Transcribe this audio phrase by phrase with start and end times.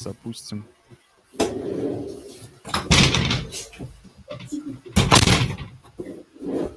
[0.00, 0.64] запустим.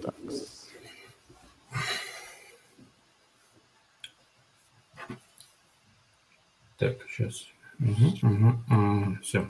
[0.02, 0.16] Так.
[6.78, 7.48] Так, сейчас.
[7.80, 8.28] Угу,
[8.70, 9.48] угу, все.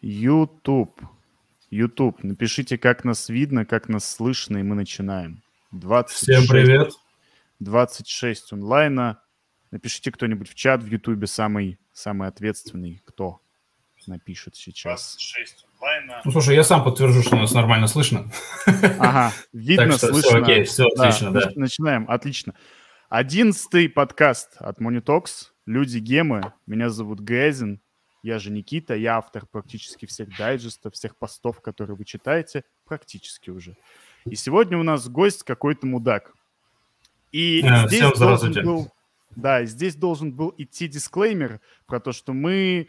[0.00, 1.00] YouTube.
[1.70, 2.22] YouTube.
[2.22, 5.42] Напишите, как нас видно, как нас слышно, и мы начинаем.
[5.72, 6.92] 26, Всем привет.
[7.60, 9.22] 26 онлайна.
[9.70, 13.40] Напишите кто-нибудь в чат в YouTube, самый, самый ответственный, кто
[14.06, 15.16] напишет сейчас.
[15.18, 16.20] 26 онлайна.
[16.24, 18.30] Ну, слушай, я сам подтвержу, что нас нормально слышно.
[18.66, 20.30] Ага, видно, так что слышно.
[20.30, 21.50] Все окей, все да, отлично, да.
[21.54, 22.54] Начинаем, отлично.
[23.08, 25.50] Одиннадцатый подкаст от Monitox.
[25.66, 26.52] Люди Гемы.
[26.66, 27.80] Меня зовут Гэзин.
[28.22, 33.76] Я же Никита, я автор практически всех дайджестов, всех постов, которые вы читаете, практически уже.
[34.24, 36.32] И сегодня у нас гость какой-то мудак.
[37.32, 38.92] И а, здесь всем должен был,
[39.36, 42.88] да, здесь должен был идти дисклеймер про то, что мы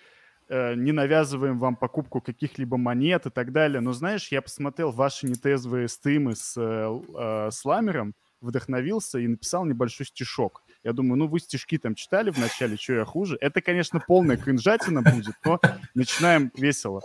[0.49, 3.81] э, не навязываем вам покупку каких-либо монет и так далее.
[3.81, 9.65] Но знаешь, я посмотрел ваши нетрезвые стримы с, э, э, с Ламером, вдохновился и написал
[9.65, 10.63] небольшой стишок.
[10.83, 13.37] Я думаю, ну вы стишки там читали в начале, что я хуже.
[13.39, 15.59] Это, конечно, полная кринжатина будет, но
[15.95, 17.01] начинаем весело.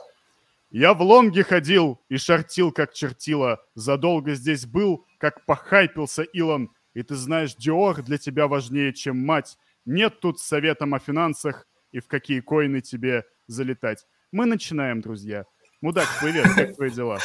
[0.70, 3.60] Я в лонге ходил и шортил, как чертила.
[3.74, 6.70] Задолго здесь был, как похайпился Илон.
[6.94, 9.56] И ты знаешь, Диор для тебя важнее, чем мать.
[9.84, 14.06] Нет тут советом о финансах и в какие коины тебе залетать.
[14.32, 15.44] Мы начинаем, друзья.
[15.80, 17.18] Мудак, привет, как твои дела?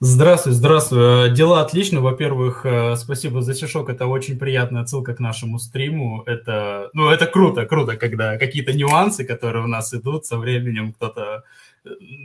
[0.00, 1.28] Здравствуй, здравствуй.
[1.28, 2.00] Э, дела отлично.
[2.00, 3.88] Во-первых, э, спасибо за чешок.
[3.88, 6.22] Это очень приятная отсылка к нашему стриму.
[6.24, 11.44] Это, ну, это круто, круто, когда какие-то нюансы, которые у нас идут, со временем кто-то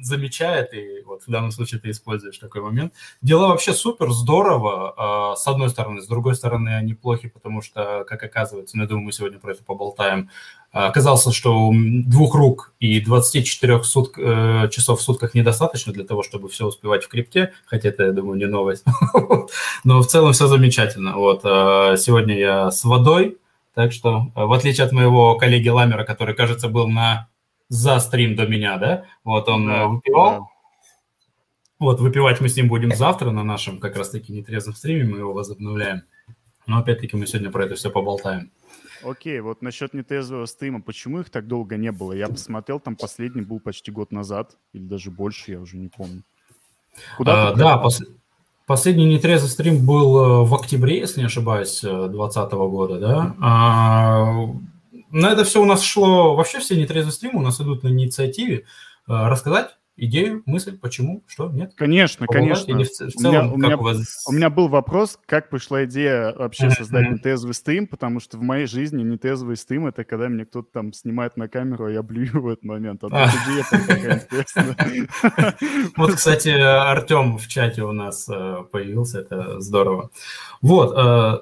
[0.02, 2.94] замечает, и вот в данном случае ты используешь такой момент.
[3.22, 6.02] Дела вообще супер, здорово, а, с одной стороны.
[6.02, 9.52] С другой стороны, они плохи, потому что, как оказывается, ну, я думаю, мы сегодня про
[9.52, 10.30] это поболтаем,
[10.72, 16.24] а, оказалось, что двух рук и 24 суток, э, часов в сутках недостаточно для того,
[16.24, 18.86] чтобы все успевать в крипте, хотя это, я думаю, не новость.
[19.84, 21.18] Но в целом все замечательно.
[21.18, 23.38] Вот, а, сегодня я с водой,
[23.74, 27.28] так что, в отличие от моего коллеги Ламера, который, кажется, был на
[27.70, 29.06] за стрим до меня, да?
[29.24, 30.32] Вот он да, выпивал.
[30.32, 30.48] Да.
[31.80, 35.34] Вот, выпивать мы с ним будем завтра на нашем как раз-таки нетрезвом стриме, мы его
[35.34, 36.04] возобновляем.
[36.66, 38.52] Но опять-таки мы сегодня про это все поболтаем.
[39.04, 42.14] Окей, вот насчет нетрезвого стрима, почему их так долго не было?
[42.14, 46.24] Я посмотрел, там последний был почти год назад, или даже больше, я уже не помню.
[47.16, 48.02] Куда а, да, пос...
[48.66, 53.36] последний нетрезвый стрим был э, в октябре, если не ошибаюсь, 2020 э, года, да?
[53.40, 54.48] А,
[55.22, 58.66] на это все у нас шло, вообще все нетрезвые стримы у нас идут на инициативе.
[59.08, 61.74] Э, рассказать идею, мысль, почему, что, нет?
[61.76, 62.66] Конечно, Побывать?
[62.66, 63.08] конечно.
[63.08, 64.26] В, в целом, у, меня, у, меня, вас...
[64.28, 68.68] у меня был вопрос, как пришла идея вообще создать нетезвый стрим, потому что в моей
[68.68, 72.48] жизни нетезвый стрим— это когда мне кто-то там снимает на камеру, а я блюю в
[72.48, 73.04] этот момент.
[73.04, 74.28] А интересная.
[75.98, 80.12] Вот, кстати, Артем в чате у нас э, появился, это здорово.
[80.62, 81.40] Вот, э,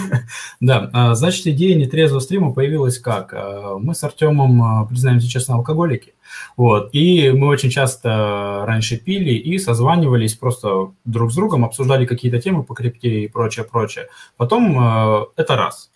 [0.60, 3.34] да, значит, идея нетрезвого стрима появилась как?
[3.78, 6.14] Мы с Артемом, признаемся честно, алкоголики.
[6.56, 6.90] Вот.
[6.92, 12.62] И мы очень часто раньше пили и созванивались просто друг с другом, обсуждали какие-то темы
[12.62, 14.08] по крипте и прочее, прочее.
[14.36, 15.90] Потом э, это раз.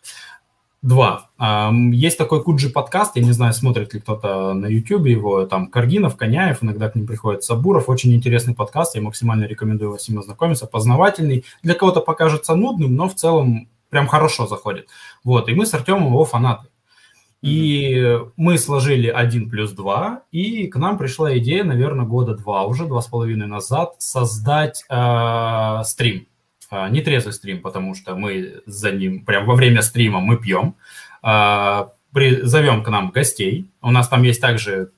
[0.82, 1.30] Два.
[1.38, 5.68] Э, есть такой Куджи подкаст, я не знаю, смотрит ли кто-то на YouTube его, там
[5.68, 7.88] Каргинов, Коняев, иногда к ним приходит Сабуров.
[7.88, 11.44] Очень интересный подкаст, я максимально рекомендую всем ознакомиться, познавательный.
[11.62, 14.88] Для кого-то покажется нудным, но в целом прям хорошо заходит.
[15.22, 16.68] Вот, и мы с Артемом его фанаты.
[17.44, 22.87] И мы сложили 1 плюс 2, и к нам пришла идея, наверное, года два, уже
[22.87, 26.27] два с половиной назад, создать э, стрим.
[26.71, 30.77] Э, нетрезвый стрим, потому что мы за ним, прям во время стрима мы пьем.
[31.22, 33.71] Э, при, зовем к нам гостей.
[33.82, 34.93] У нас там есть также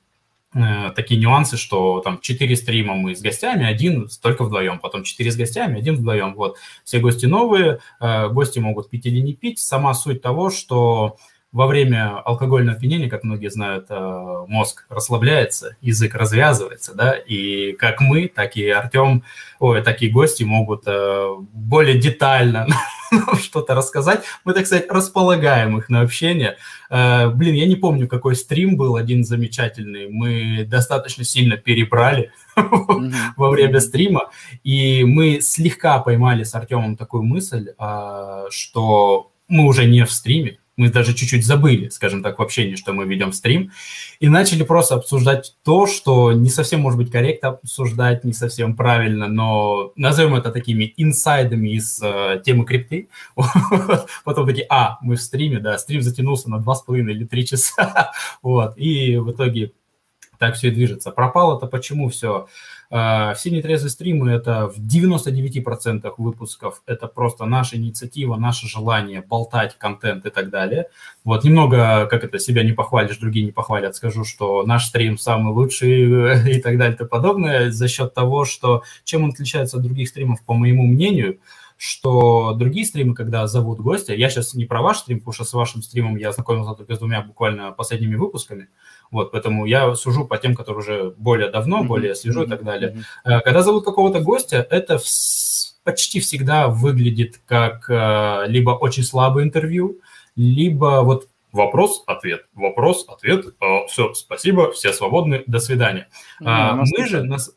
[0.55, 5.33] э, такие нюансы, что там 4 стрима мы с гостями, один только вдвоем, потом 4
[5.33, 6.35] с гостями, один вдвоем.
[6.35, 6.59] Вот.
[6.85, 9.59] Все гости новые, э, гости могут пить или не пить.
[9.59, 11.17] Сама суть того, что
[11.57, 18.03] во время алкогольного опьянения, как многие знают, э, мозг расслабляется, язык развязывается, да, и как
[18.03, 19.23] мы, так и Артем,
[19.59, 22.67] ой, так и гости могут э, более детально
[23.41, 24.23] что-то рассказать.
[24.45, 26.59] Мы, так сказать, располагаем их на общение.
[26.91, 30.09] Э, блин, я не помню, какой стрим был один замечательный.
[30.11, 34.29] Мы достаточно сильно перебрали во время стрима,
[34.63, 37.71] и мы слегка поймали с Артемом такую мысль,
[38.51, 42.93] что мы уже не в стриме, мы даже чуть-чуть забыли, скажем так, в общении, что
[42.93, 43.73] мы ведем стрим,
[44.21, 49.27] и начали просто обсуждать то, что не совсем, может быть, корректно обсуждать, не совсем правильно,
[49.27, 53.09] но назовем это такими инсайдами из э, темы крипты.
[54.25, 58.13] Потом такие, а, мы в стриме, да, стрим затянулся на 2,5 или 3 часа,
[58.43, 59.73] вот, и в итоге
[60.39, 61.11] так все и движется.
[61.11, 62.49] Пропало это почему все?
[62.91, 69.77] А, все нетрезвые стримы– это в 99% выпусков это просто наша инициатива, наше желание болтать
[69.79, 70.89] контент и так далее.
[71.25, 75.53] Вот немного, как это, себя не похвалишь, другие не похвалят, скажу, что наш стрим самый
[75.53, 79.83] лучший и так далее и тому подобное за счет того, что чем он отличается от
[79.83, 81.39] других стримов, по моему мнению,
[81.77, 85.53] что другие стримы, когда зовут гостя, я сейчас не про ваш стрим, потому что с
[85.53, 88.69] вашим стримом я знакомился только с двумя буквально последними выпусками,
[89.11, 91.87] вот, поэтому я сужу по тем, которые уже более давно, mm-hmm.
[91.87, 92.47] более слежу mm-hmm.
[92.47, 93.05] и так далее.
[93.25, 93.41] Mm-hmm.
[93.43, 95.05] Когда зовут какого-то гостя, это в...
[95.85, 100.01] почти всегда выглядит как э, либо очень слабое интервью,
[100.35, 106.09] либо вот вопрос-ответ, вопрос-ответ, э, все, спасибо, все свободны, до свидания.
[106.43, 106.85] Mm-hmm.
[106.97, 107.53] Мы же нас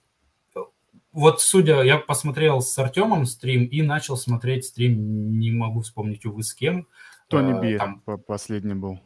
[1.12, 6.44] вот судя, я посмотрел с Артемом стрим и начал смотреть стрим, не могу вспомнить, увы,
[6.44, 6.88] с кем.
[7.28, 9.00] Тони Би там последний был.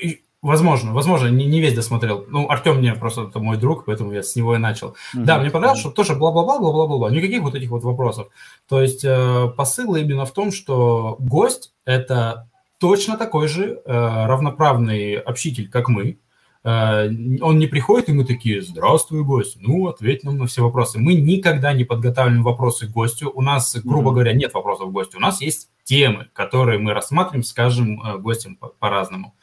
[0.00, 2.24] И, возможно, возможно, не, не весь досмотрел.
[2.28, 4.88] Ну, Артем мне просто это мой друг, поэтому я с него и начал.
[5.14, 5.24] Угу.
[5.24, 8.28] Да, мне понравилось, что тоже бла-бла-бла, бла-бла-бла, никаких вот этих вот вопросов.
[8.68, 12.48] То есть э, посыл именно в том, что гость– это
[12.78, 16.18] точно такой же э, равноправный общитель, как мы,
[16.62, 17.08] Э,
[17.40, 20.98] он не приходит, и мы такие, здравствуй, гость, ну, ответь нам на все вопросы.
[20.98, 23.30] Мы никогда не подготавливаем вопросы к гостю.
[23.34, 25.18] У нас, грубо говоря, нет вопросов к гостю.
[25.18, 29.34] У нас есть темы, которые мы рассматриваем, скажем, э, гостям по-разному.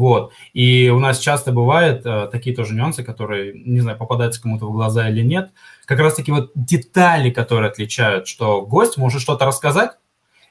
[0.00, 0.32] Вот.
[0.54, 4.72] И у нас часто бывают э, такие тоже нюансы, которые, не знаю, попадаются кому-то в
[4.72, 5.50] глаза или нет.
[5.84, 9.90] Как раз-таки вот детали, которые отличают, что гость может что-то рассказать,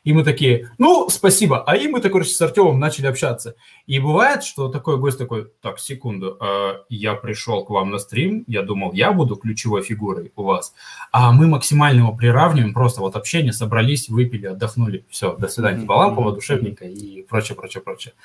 [0.10, 1.64] и мы такие, ну, спасибо.
[1.68, 3.54] А и мы, так, короче, с Артемом начали общаться.
[3.86, 8.44] И бывает, что такой гость такой, так, секунду, э, я пришел к вам на стрим,
[8.48, 10.74] я думал, я буду ключевой фигурой у вас,
[11.12, 16.32] а мы максимально его приравниваем, просто вот общение, собрались, выпили, отдохнули, все, до свидания, лампово,
[16.32, 18.16] душевненько и прочее, прочее, прочее.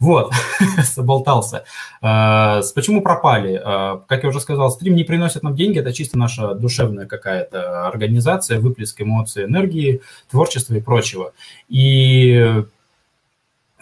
[0.00, 0.32] Вот,
[0.82, 1.64] соболтался.
[2.00, 3.60] Э, почему пропали?
[3.62, 7.86] Э, как я уже сказал, стрим не приносит нам деньги, это чисто наша душевная какая-то
[7.86, 10.00] организация, выплеск эмоций, энергии,
[10.30, 11.33] творчества и прочего.
[11.68, 12.64] И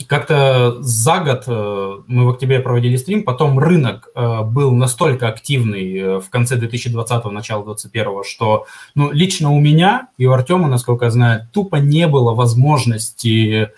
[0.06, 5.98] как-то за год э, мы в октябре проводили стрим, потом рынок э, был настолько активный
[5.98, 11.06] э, в конце 2020-го, начало 2021 что ну, лично у меня и у Артема, насколько
[11.06, 13.70] я знаю, тупо не было возможности,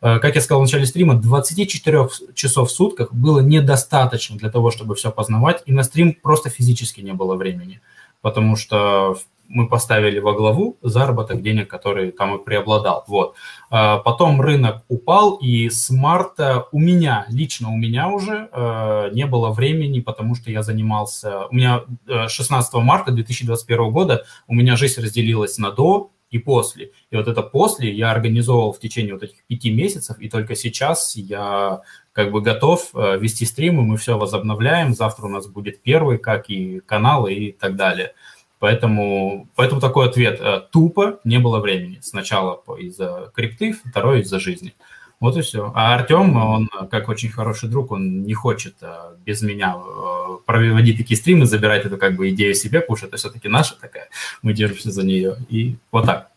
[0.00, 4.96] как я сказал в начале стрима, 24 часов в сутках было недостаточно для того, чтобы
[4.96, 7.80] все познавать, и на стрим просто физически не было времени,
[8.20, 9.16] потому что
[9.48, 13.04] мы поставили во главу заработок денег, который там и преобладал.
[13.06, 13.34] Вот.
[13.70, 19.26] А, потом рынок упал, и с марта у меня, лично у меня уже э, не
[19.26, 21.46] было времени, потому что я занимался...
[21.46, 21.82] У меня
[22.28, 26.92] 16 э, марта 2021 года у меня жизнь разделилась на до и после.
[27.10, 31.14] И вот это после я организовывал в течение вот этих пяти месяцев, и только сейчас
[31.14, 36.18] я как бы готов э, вести стримы, мы все возобновляем, завтра у нас будет первый,
[36.18, 38.14] как и каналы и так далее.
[38.62, 40.40] Поэтому, поэтому такой ответ.
[40.40, 41.98] Э, тупо не было времени.
[42.00, 44.72] Сначала из-за крипты, второй из-за жизни.
[45.18, 45.72] Вот и все.
[45.74, 50.96] А Артем, он как очень хороший друг, он не хочет э, без меня э, проводить
[50.96, 54.08] такие стримы, забирать эту как бы идею себе, потому что это все-таки наша такая,
[54.42, 55.38] мы держимся за нее.
[55.48, 56.30] И вот так.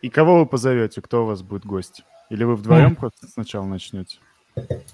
[0.00, 1.00] И кого вы позовете?
[1.00, 2.04] Кто у вас будет гость?
[2.30, 2.94] Или вы вдвоем mm.
[2.94, 4.18] просто сначала начнете?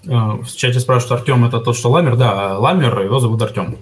[0.01, 2.15] В чате спрашивают, Артем это тот, что Ламер?
[2.15, 3.77] Да, Ламер, его зовут Артем.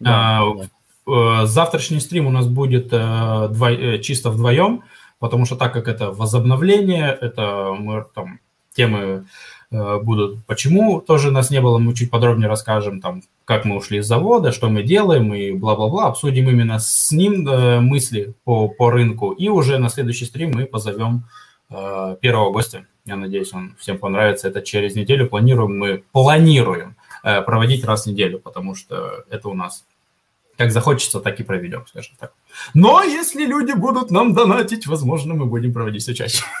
[0.00, 0.68] Да, а, да.
[1.06, 2.96] Э, завтрашний стрим у нас будет э.
[2.96, 4.84] Э, чисто вдвоем,
[5.18, 8.40] потому что так как это возобновление, это мы там
[8.74, 9.26] темы
[9.70, 14.06] будут, почему тоже нас не было, мы чуть подробнее расскажем, там, как мы ушли из
[14.06, 17.44] завода, что мы делаем и бла-бла-бла, обсудим именно с ним
[17.82, 21.24] мысли по, по рынку, и уже на следующий стрим мы позовем
[21.70, 22.84] первого гостя.
[23.06, 24.48] Я надеюсь, он всем понравится.
[24.48, 29.84] Это через неделю планируем, мы планируем проводить раз в неделю, потому что это у нас
[30.56, 32.34] как захочется, так и проведем, скажем так.
[32.74, 36.44] Но если люди будут нам донатить, возможно, мы будем проводить все чаще.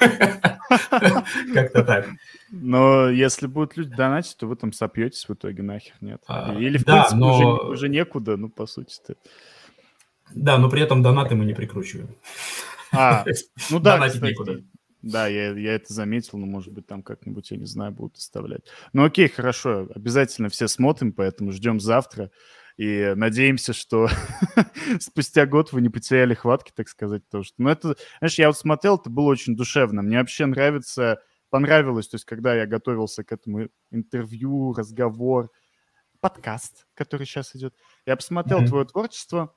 [1.54, 2.08] Как-то так.
[2.50, 6.22] Но если будут люди донатить, то вы там сопьетесь в итоге нахер, нет?
[6.26, 7.16] А, Или, в принципе,
[7.70, 9.14] уже некуда, ну, по сути-то.
[10.34, 12.14] Да, но при этом донаты мы не прикручиваем.
[12.92, 13.24] А,
[13.70, 14.62] ну да, Донатить некуда.
[15.02, 18.62] Да, я, я это заметил, но, может быть, там как-нибудь, я не знаю, будут оставлять.
[18.92, 22.30] Ну окей, хорошо, обязательно все смотрим, поэтому ждем завтра.
[22.76, 24.08] И надеемся, что
[25.00, 28.58] спустя год вы не потеряли хватки, так сказать, потому что, ну, это, знаешь, я вот
[28.58, 30.02] смотрел, это было очень душевно.
[30.02, 35.50] Мне вообще нравится понравилось, то есть когда я готовился к этому интервью, разговор,
[36.20, 37.74] подкаст, который сейчас идет,
[38.06, 38.68] я посмотрел mm-hmm.
[38.68, 39.54] твое творчество,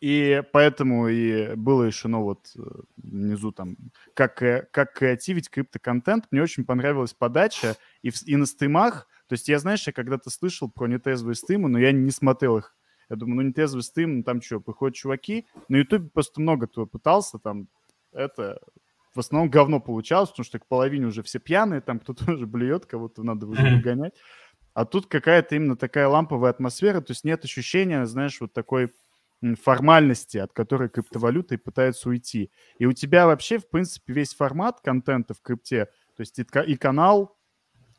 [0.00, 2.60] и поэтому и было еще, ну вот, э,
[2.96, 3.76] внизу там,
[4.14, 6.26] как, э, как креативить криптоконтент.
[6.30, 9.08] Мне очень понравилась подача и, в, и на стримах.
[9.26, 12.76] То есть я, знаешь, я когда-то слышал про нетезвые стримы, но я не смотрел их.
[13.08, 15.46] Я думаю, ну нетезвый стрим, ну там что, приходят чуваки.
[15.68, 17.68] На ютубе просто много кто пытался, там,
[18.12, 18.60] это,
[19.14, 22.86] в основном говно получалось, потому что к половине уже все пьяные, там кто-то уже блюет,
[22.86, 24.14] кого-то надо уже выгонять.
[24.74, 28.92] А тут какая-то именно такая ламповая атмосфера, то есть нет ощущения, знаешь, вот такой
[29.62, 32.50] формальности, от которой криптовалюта и пытается уйти.
[32.78, 37.36] И у тебя вообще, в принципе, весь формат контента в крипте, то есть и, канал,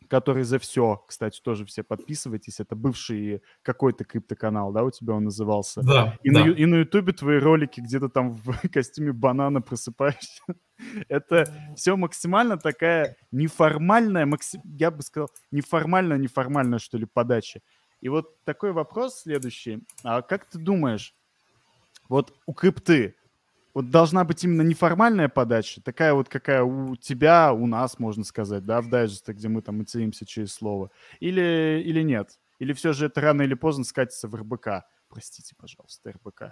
[0.09, 5.25] который за все, кстати, тоже все подписывайтесь, это бывший какой-то криптоканал, да, у тебя он
[5.25, 5.81] назывался?
[5.81, 6.45] Да, и, да.
[6.45, 10.41] На, и на ютубе твои ролики, где то там в костюме банана просыпаешься.
[11.09, 17.61] это все максимально такая неформальная, максим, я бы сказал, неформальная, неформальная, что ли, подача.
[17.99, 19.83] И вот такой вопрос следующий.
[20.03, 21.15] А как ты думаешь,
[22.09, 23.15] вот у крипты
[23.73, 28.65] вот должна быть именно неформальная подача, такая вот, какая у тебя, у нас, можно сказать,
[28.65, 32.39] да, в дайджесте, где мы там материмся через слово, или, или нет?
[32.57, 34.85] Или все же это рано или поздно скатится в РБК?
[35.09, 36.45] Простите, пожалуйста, РБК.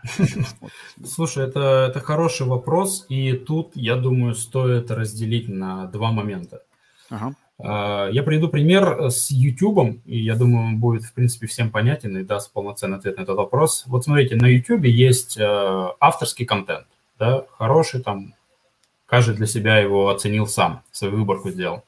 [1.05, 6.61] Слушай, это, это хороший вопрос, и тут, я думаю, стоит разделить на два момента.
[7.09, 7.35] Ага.
[7.57, 12.17] А, я приведу пример с YouTube, и я думаю, он будет, в принципе, всем понятен
[12.17, 13.83] и даст полноценный ответ на этот вопрос.
[13.87, 18.33] Вот смотрите, на YouTube есть э, авторский контент, да, хороший, там,
[19.05, 21.83] каждый для себя его оценил сам, свою выборку сделал.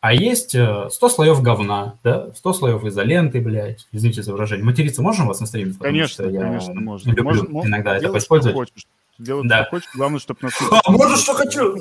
[0.00, 4.64] А есть 100 э, слоев говна, да, 100 слоев изоленты, блядь, извините за выражение.
[4.64, 5.72] Материться можно вас на стриме?
[5.80, 7.10] Конечно, конечно, можно.
[7.10, 8.54] Люблю можно, иногда это использовать.
[8.54, 8.86] Хочешь.
[9.18, 9.62] Делать, да.
[9.62, 10.54] что хочешь, главное, чтобы нас...
[10.70, 11.76] А, можно, что хочу!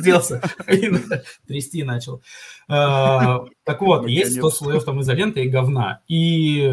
[0.00, 0.42] Сделался.
[1.46, 2.22] Трясти начал.
[2.68, 6.00] А, так вот, есть 100 слоев там изоленты и говна.
[6.06, 6.72] И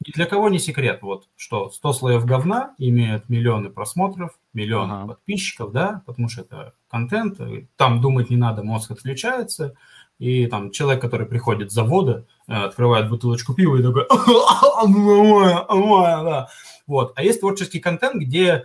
[0.00, 6.02] для кого не секрет, вот, что 100 слоев говна имеют миллионы просмотров, миллионы подписчиков, да,
[6.06, 7.38] потому что это контент,
[7.76, 9.74] там думать не надо, мозг отключается,
[10.18, 14.06] и там человек, который приходит с завода, э, открывает бутылочку пива и такой.
[16.86, 17.12] Вот.
[17.16, 18.62] А есть творческий контент, где а,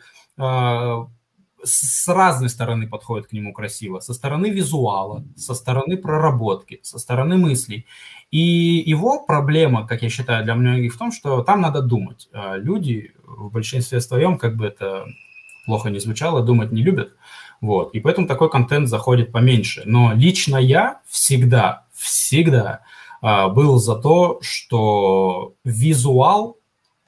[1.64, 4.00] с разной стороны подходит к нему красиво.
[4.00, 7.86] Со стороны визуала, со стороны проработки, со стороны мыслей.
[8.32, 12.30] И его проблема, как я считаю, для многих в том, что там надо думать.
[12.34, 15.06] А люди в большинстве своем, как бы это
[15.66, 17.14] плохо не звучало, думать не любят.
[17.60, 17.94] Вот.
[17.94, 19.84] И поэтому такой контент заходит поменьше.
[19.86, 22.82] Но лично я всегда, всегда
[23.22, 26.61] а, был за то, что визуал а,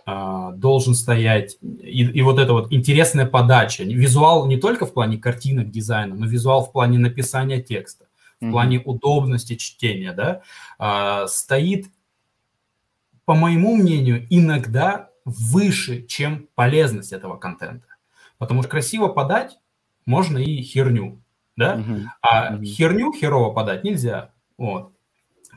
[0.06, 3.84] должен стоять, и, и вот эта вот интересная подача.
[3.84, 8.06] Визуал не только в плане картинок, дизайна, но визуал в плане написания текста,
[8.40, 8.52] в mm-hmm.
[8.52, 10.42] плане удобности чтения, да,
[10.78, 11.88] а, стоит,
[13.26, 17.88] по моему мнению, иногда выше, чем полезность этого контента.
[18.38, 19.58] Потому что красиво подать
[20.06, 21.22] можно и херню,
[21.56, 22.06] да, mm-hmm.
[22.22, 22.66] а mm-hmm.
[22.66, 24.32] херню херово подать нельзя.
[24.58, 24.93] Вот.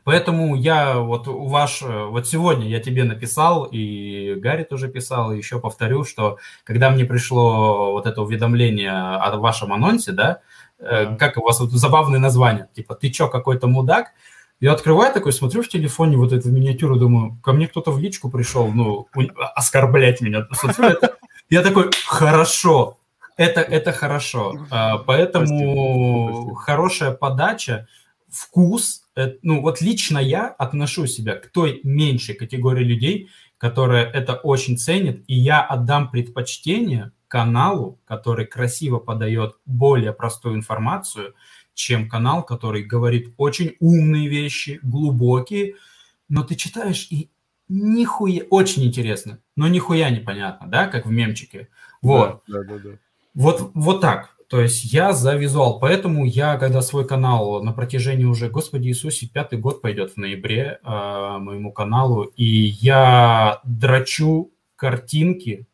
[0.06, 5.58] Поэтому я вот ваш, вот сегодня я тебе написал, и Гарри тоже писал, и еще
[5.58, 10.42] повторю, что когда мне пришло вот это уведомление о вашем анонсе, да,
[10.78, 11.16] mm-hmm.
[11.16, 14.12] как у вас вот забавное название, типа «Ты чё, какой-то мудак?»
[14.60, 18.30] Я открываю такой, смотрю в телефоне вот эту миниатюру, думаю, ко мне кто-то в личку
[18.30, 19.08] пришел, ну,
[19.56, 20.46] оскорблять меня.
[20.52, 21.00] Смотрю,
[21.50, 22.96] я такой, хорошо,
[23.36, 24.54] это, это хорошо.
[24.70, 27.88] А, поэтому хорошая подача,
[28.30, 29.05] вкус,
[29.42, 35.24] ну вот лично я отношу себя к той меньшей категории людей, которая это очень ценит,
[35.26, 41.34] и я отдам предпочтение каналу, который красиво подает более простую информацию,
[41.74, 45.74] чем канал, который говорит очень умные вещи, глубокие,
[46.28, 47.30] но ты читаешь и
[47.68, 51.68] нихуя, очень интересно, но нихуя непонятно, да, как в мемчике.
[52.02, 52.42] Вот.
[52.46, 52.90] Да, да, да, да.
[53.34, 54.35] Вот, вот так.
[54.48, 59.26] То есть я за визуал, поэтому я, когда свой канал на протяжении уже, Господи Иисусе,
[59.26, 65.66] пятый год пойдет в ноябре э, моему каналу, и я драчу картинки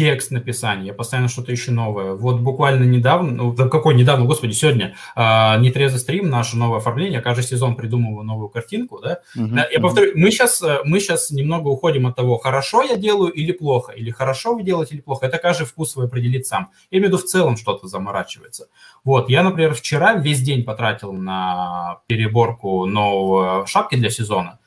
[0.00, 2.14] текст написания, я постоянно что-то ищу новое.
[2.14, 7.44] Вот буквально недавно, ну, какой недавно, господи, сегодня, э, нетрезвый стрим, наше новое оформление, каждый
[7.44, 9.20] сезон придумываю новую картинку, да.
[9.36, 9.82] Uh-huh, я uh-huh.
[9.82, 13.92] повторю, мы сейчас, э, мы сейчас немного уходим от того, хорошо я делаю или плохо,
[13.92, 15.26] или хорошо вы делаете или плохо.
[15.26, 16.70] Это каждый вкус свой определит сам.
[16.90, 18.68] Я имею в виду в целом что-то заморачивается.
[19.04, 24.60] Вот, я, например, вчера весь день потратил на переборку нового шапки для сезона.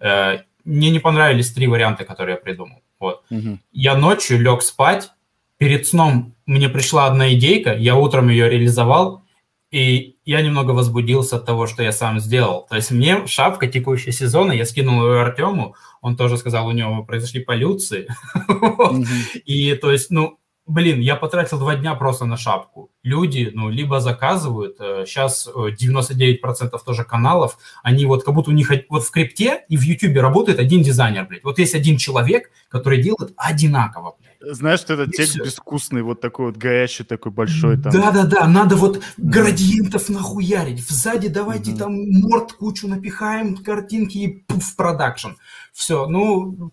[0.00, 2.80] Э, мне не понравились три варианта, которые я придумал.
[3.00, 3.24] Вот.
[3.30, 3.58] Угу.
[3.72, 5.10] Я ночью лег спать,
[5.56, 9.22] перед сном мне пришла одна идейка, я утром ее реализовал,
[9.70, 12.66] и, я немного возбудился от того, что я сам сделал.
[12.68, 17.04] То есть мне шапка текущего сезона, я скинул ее Артему, он тоже сказал, у него
[17.04, 18.08] произошли полюции.
[19.44, 20.38] И то есть, ну,
[20.70, 22.90] блин, я потратил два дня просто на шапку.
[23.02, 26.38] Люди, ну, либо заказывают, сейчас э, 99%
[26.72, 30.20] э, тоже каналов, они вот как будто у них вот в крипте и в ютубе
[30.20, 31.44] работает один дизайнер, блядь.
[31.44, 34.56] Вот есть один человек, который делает одинаково, блядь.
[34.56, 37.92] Знаешь, что это текст безвкусный, вот такой вот горячий, такой большой там.
[37.92, 40.88] Да-да-да, надо вот градиентов нахуярить.
[40.88, 41.76] Сзади давайте mm-hmm.
[41.76, 45.30] там морд кучу напихаем, картинки и пуф, продакшн.
[45.74, 46.72] Все, ну,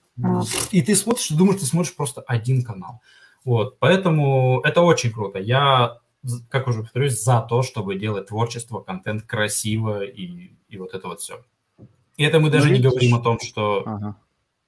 [0.71, 3.01] и ты смотришь, думаешь, ты смотришь просто один канал.
[3.47, 5.39] Вот, поэтому это очень круто.
[5.39, 5.99] Я,
[6.49, 11.21] как уже повторюсь, за то, чтобы делать творчество, контент красиво и, и вот это вот
[11.21, 11.45] все.
[12.17, 13.83] И это мы даже ну, не говорим о том, что...
[13.85, 14.17] Ага.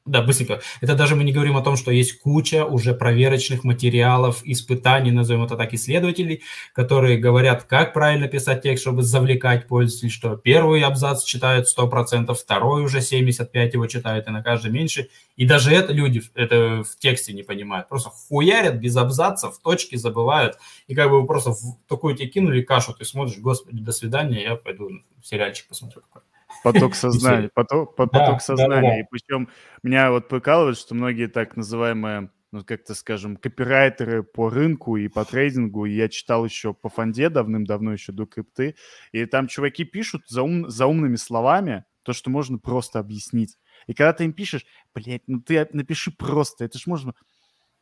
[0.09, 0.59] Да, быстренько.
[0.81, 5.43] Это даже мы не говорим о том, что есть куча уже проверочных материалов, испытаний, назовем
[5.43, 6.41] это так, исследователей,
[6.73, 12.83] которые говорят, как правильно писать текст, чтобы завлекать пользователей, что первый абзац читают 100%, второй
[12.83, 15.09] уже 75% его читают, и на каждый меньше.
[15.35, 17.87] И даже это люди это в тексте не понимают.
[17.87, 20.57] Просто хуярят без абзацев, точки забывают.
[20.87, 24.55] И как бы просто в такую тебе кинули кашу, ты смотришь, господи, до свидания, я
[24.55, 24.89] пойду
[25.21, 26.28] сериальчик посмотрю какой
[26.63, 29.01] Поток сознания, поток, поток сознания.
[29.01, 29.49] И причем
[29.83, 35.23] меня вот прикалывает, что многие так называемые ну, как-то, скажем, копирайтеры по рынку и по
[35.23, 35.85] трейдингу.
[35.85, 38.75] И я читал еще по фонде давным-давно, еще до крипты.
[39.11, 43.57] И там чуваки пишут за, ум, за умными словами то, что можно просто объяснить.
[43.85, 44.65] И когда ты им пишешь,
[44.95, 47.13] блядь, ну ты напиши просто, это ж можно...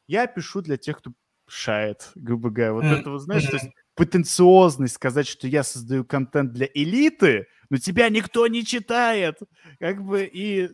[0.05, 1.11] Я пишу для тех, кто
[1.47, 2.73] шает, грубо говоря.
[2.73, 2.99] Вот mm-hmm.
[2.99, 8.07] это, вот, знаешь, то есть претенциозность сказать, что я создаю контент для элиты, но тебя
[8.09, 9.39] никто не читает.
[9.79, 10.69] Как бы и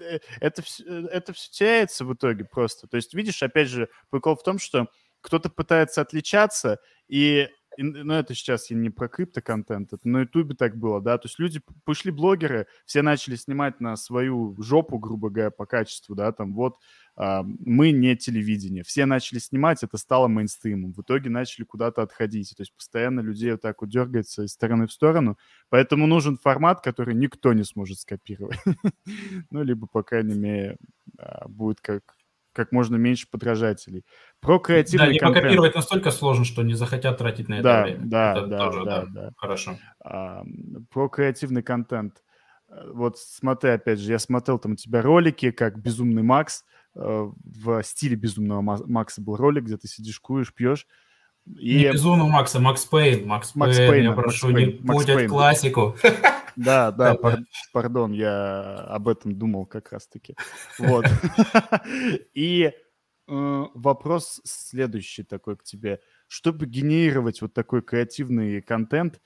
[0.00, 2.88] э, это, э, это все теряется в итоге просто.
[2.88, 4.88] То есть, видишь, опять же, прикол в том, что
[5.20, 10.76] кто-то пытается отличаться, и ну, это сейчас я не про криптоконтент, это на Ютубе так
[10.76, 15.50] было, да, то есть люди, пошли блогеры, все начали снимать на свою жопу, грубо говоря,
[15.50, 16.76] по качеству, да, там вот
[17.16, 22.62] мы не телевидение, все начали снимать, это стало мейнстримом, в итоге начали куда-то отходить, то
[22.62, 25.36] есть постоянно людей вот так вот дергается из стороны в сторону,
[25.68, 28.58] поэтому нужен формат, который никто не сможет скопировать,
[29.50, 30.78] ну, либо, по крайней мере,
[31.18, 32.02] а, будет как
[32.54, 34.04] как можно меньше подражателей.
[34.40, 35.42] Про креативный Да, не контент.
[35.42, 38.00] покопировать настолько сложно, что не захотят тратить на это да, время.
[38.04, 39.30] Да, это да, тоже, да, да, да.
[39.36, 39.78] Хорошо.
[40.04, 40.44] А,
[40.90, 42.22] про креативный контент.
[42.68, 47.82] Э, вот смотри, опять же, я смотрел там у тебя ролики, как «Безумный Макс», в
[47.82, 50.86] стиле «Безумного Макса» был ролик, где ты сидишь, куришь, пьешь.
[51.46, 51.78] И...
[51.78, 53.26] Не «Безумного Макса», Макс Пейн.
[53.26, 55.96] Макс, Макс Пейн, Пейн, я прошу, Макс не путать классику.
[56.54, 57.16] Да, да,
[57.72, 60.36] пардон, я об этом думал как раз-таки.
[60.78, 61.06] Вот.
[62.34, 62.72] И э,
[63.26, 66.00] вопрос следующий такой к тебе.
[66.28, 69.20] Чтобы генерировать вот такой креативный контент,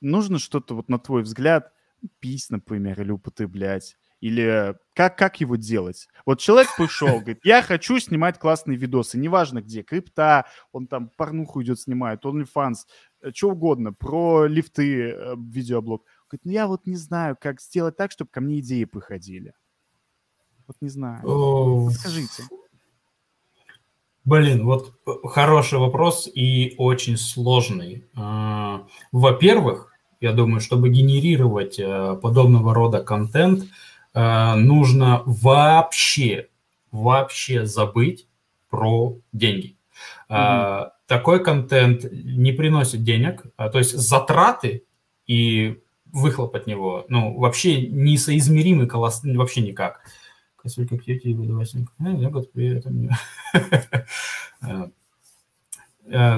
[0.00, 1.72] нужно что-то, вот на твой взгляд,
[2.18, 3.96] пись, например, или употреблять?
[4.20, 6.06] Или как, как его делать?
[6.26, 11.62] Вот человек пришел, говорит, я хочу снимать классные видосы, неважно где, крипта, он там порнуху
[11.62, 12.80] идет снимает, OnlyFans,
[13.22, 16.04] э, что угодно, про лифты, э, видеоблог.
[16.28, 19.54] Говорит, ну я вот не знаю, как сделать так, чтобы ко мне идеи приходили.
[20.66, 21.90] Вот не знаю.
[21.92, 22.42] Скажите.
[24.26, 28.04] Блин, вот э, хороший вопрос и очень сложный.
[28.14, 31.80] А, во-первых, я думаю, чтобы генерировать
[32.20, 33.64] подобного рода контент,
[34.12, 36.48] нужно вообще,
[36.90, 38.26] вообще забыть
[38.68, 39.76] про деньги.
[40.28, 40.90] Mm-hmm.
[41.06, 44.84] Такой контент не приносит денег, а, то есть затраты
[45.26, 45.80] и
[46.12, 50.02] выхлоп от него, ну, вообще несоизмеримый колосс, вообще никак.
[50.56, 51.72] Косулька пьете и выдавать.
[51.98, 52.30] Я
[52.76, 53.10] этом не...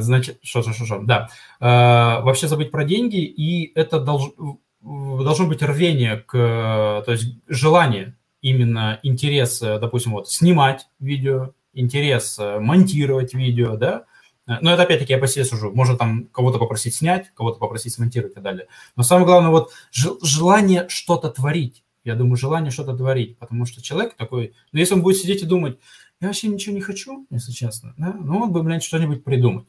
[0.01, 1.29] Значит, что, что, что, что, да.
[1.59, 8.17] Э, вообще забыть про деньги, и это должно, должно быть рвение к, то есть желание,
[8.41, 14.05] именно интерес, допустим, вот снимать видео, интерес монтировать видео, да,
[14.47, 15.73] Э, но это опять-таки я по себе сужу.
[15.73, 18.67] Можно там кого-то попросить снять, кого-то попросить смонтировать и так далее.
[18.97, 21.85] Но самое главное, вот желание что-то творить.
[22.05, 23.39] Я думаю, желание что-то творить.
[23.39, 25.79] Потому что человек такой, ну, если он будет сидеть и думать,
[26.21, 29.67] я вообще ничего не хочу, если честно, да, ну, он бы, блядь, что-нибудь придумать.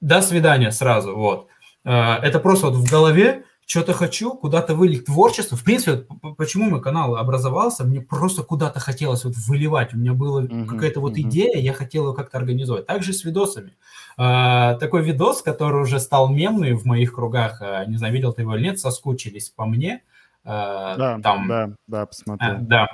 [0.00, 1.48] До свидания сразу, вот.
[1.84, 5.56] Э, это просто вот в голове что-то хочу, куда-то вылить творчество.
[5.56, 9.94] В принципе, почему мой канал образовался, мне просто куда-то хотелось вот выливать.
[9.94, 11.22] У меня была uh-huh, какая-то вот uh-huh.
[11.22, 12.86] идея, я хотел ее как-то организовать.
[12.86, 13.72] Также с видосами.
[14.16, 18.42] А, такой видос, который уже стал мемный в моих кругах, а, не знаю, видел ты
[18.42, 20.02] его или нет, соскучились по мне.
[20.44, 22.56] Да, там, да, да, посмотрел.
[22.60, 22.86] Да.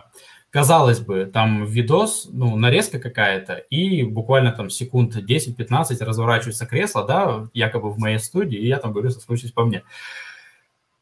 [0.51, 7.49] Казалось бы, там видос, ну, нарезка какая-то, и буквально там секунд 10-15 разворачивается кресло, да,
[7.55, 9.83] якобы в моей студии, и я там говорю, соскучись по мне.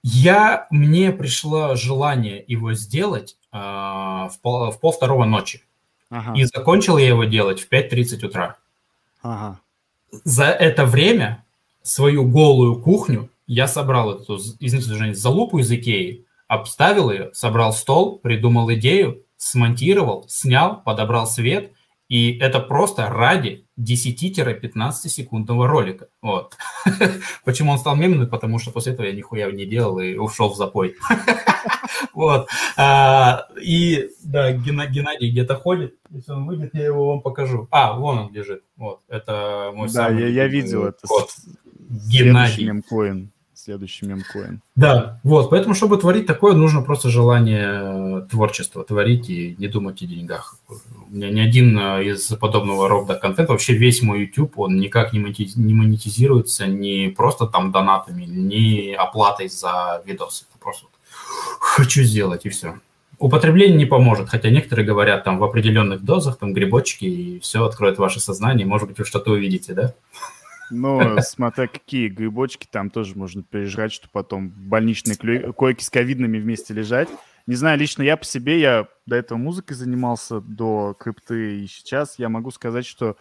[0.02, 5.62] Я, мне пришло желание его сделать э, в, пол, в пол второго ночи.
[6.11, 6.34] Ага.
[6.34, 8.56] И закончил я его делать в 5.30 утра.
[9.22, 9.61] Ага.
[10.24, 11.44] За это время
[11.82, 18.18] свою голую кухню я собрал эту, извините, Женя, залупу из Икеи, обставил ее, собрал стол,
[18.18, 21.72] придумал идею, смонтировал, снял, подобрал свет,
[22.08, 26.08] и это просто ради 10-15 секундного ролика.
[26.22, 26.56] Вот.
[27.44, 28.28] Почему он стал мемным?
[28.28, 30.96] Потому что после этого я нихуя не делал и ушел в запой.
[32.14, 32.48] Вот.
[32.76, 35.94] А, и да, Геннадий где-то ходит.
[36.10, 37.68] Если он выйдет, я его вам покажу.
[37.70, 38.64] А, вон он лежит.
[38.76, 39.00] Вот.
[39.08, 41.06] Это мой Да, я видел это.
[41.88, 42.66] Геннадий.
[42.66, 43.32] Мемкоин
[43.68, 44.62] следующий мемкоин.
[44.76, 50.07] Да, вот, поэтому, чтобы творить такое, нужно просто желание творчества творить и не думать о
[50.07, 50.57] деньгах.
[51.11, 55.12] У меня ни один э, из подобного рода контента, вообще весь мой YouTube, он никак
[55.12, 60.46] не монетизируется ни просто там донатами, ни оплатой за видосы.
[60.48, 60.87] Это просто
[61.61, 62.81] хочу сделать и все.
[63.18, 67.98] Употребление не поможет, хотя некоторые говорят там в определенных дозах, там грибочки, и все откроет
[67.98, 69.94] ваше сознание, может быть, вы что-то увидите, да?
[70.70, 76.38] Ну, смотря какие грибочки, там тоже можно пережрать, что потом в больничной койке с ковидными
[76.38, 77.09] вместе лежать.
[77.46, 82.18] Не знаю, лично я по себе, я до этого музыкой занимался, до крипты, и сейчас
[82.18, 83.16] я могу сказать, что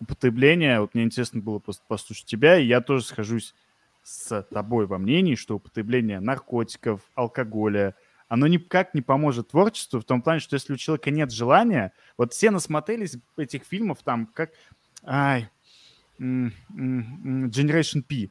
[0.00, 3.54] употребление, вот мне интересно было просто послушать тебя, и я тоже схожусь
[4.04, 7.96] с тобой во мнении, что употребление наркотиков, алкоголя,
[8.28, 12.32] оно никак не поможет творчеству в том плане, что если у человека нет желания, вот
[12.32, 14.50] все насмотрелись этих фильмов, там, как,
[15.04, 15.50] ай,
[16.18, 18.30] Generation P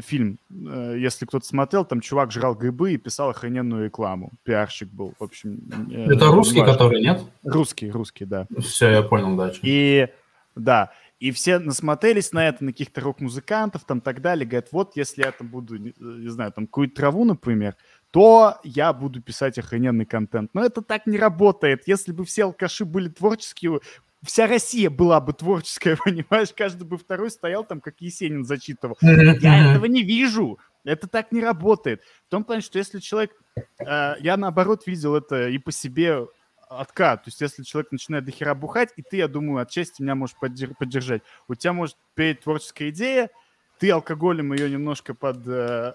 [0.00, 4.32] фильм, э, если кто-то смотрел, там чувак жрал грибы и писал охрененную рекламу.
[4.42, 5.60] Пиарщик был, в общем.
[5.90, 6.72] Э, Это русский, важно.
[6.72, 7.22] который, нет?
[7.44, 8.46] Русский, русский, да.
[8.58, 9.52] Все, я понял, да.
[9.62, 10.08] И,
[10.56, 15.22] да, и все насмотрелись на это, на каких-то рок-музыкантов, там, так далее, говорят, вот, если
[15.22, 17.76] я там буду, не, не знаю, там, какую-то траву, например,
[18.10, 20.50] то я буду писать охрененный контент.
[20.54, 21.88] Но это так не работает.
[21.88, 23.80] Если бы все алкаши были творческие,
[24.24, 26.52] вся Россия была бы творческая, понимаешь?
[26.54, 28.96] Каждый бы второй стоял там, как Есенин зачитывал.
[29.00, 30.58] Я этого не вижу.
[30.84, 32.02] Это так не работает.
[32.26, 33.32] В том плане, что если человек...
[33.78, 36.26] Э, я, наоборот, видел это и по себе
[36.68, 37.24] откат.
[37.24, 41.22] То есть, если человек начинает дохера бухать, и ты, я думаю, отчасти меня можешь поддержать.
[41.48, 43.30] У тебя может перед творческая идея,
[43.78, 45.94] ты алкоголем ее немножко под, э,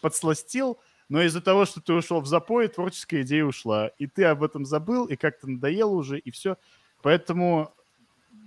[0.00, 3.88] подсластил, но из-за того, что ты ушел в запой, творческая идея ушла.
[3.98, 6.56] И ты об этом забыл, и как-то надоело уже, и все.
[7.02, 7.72] Поэтому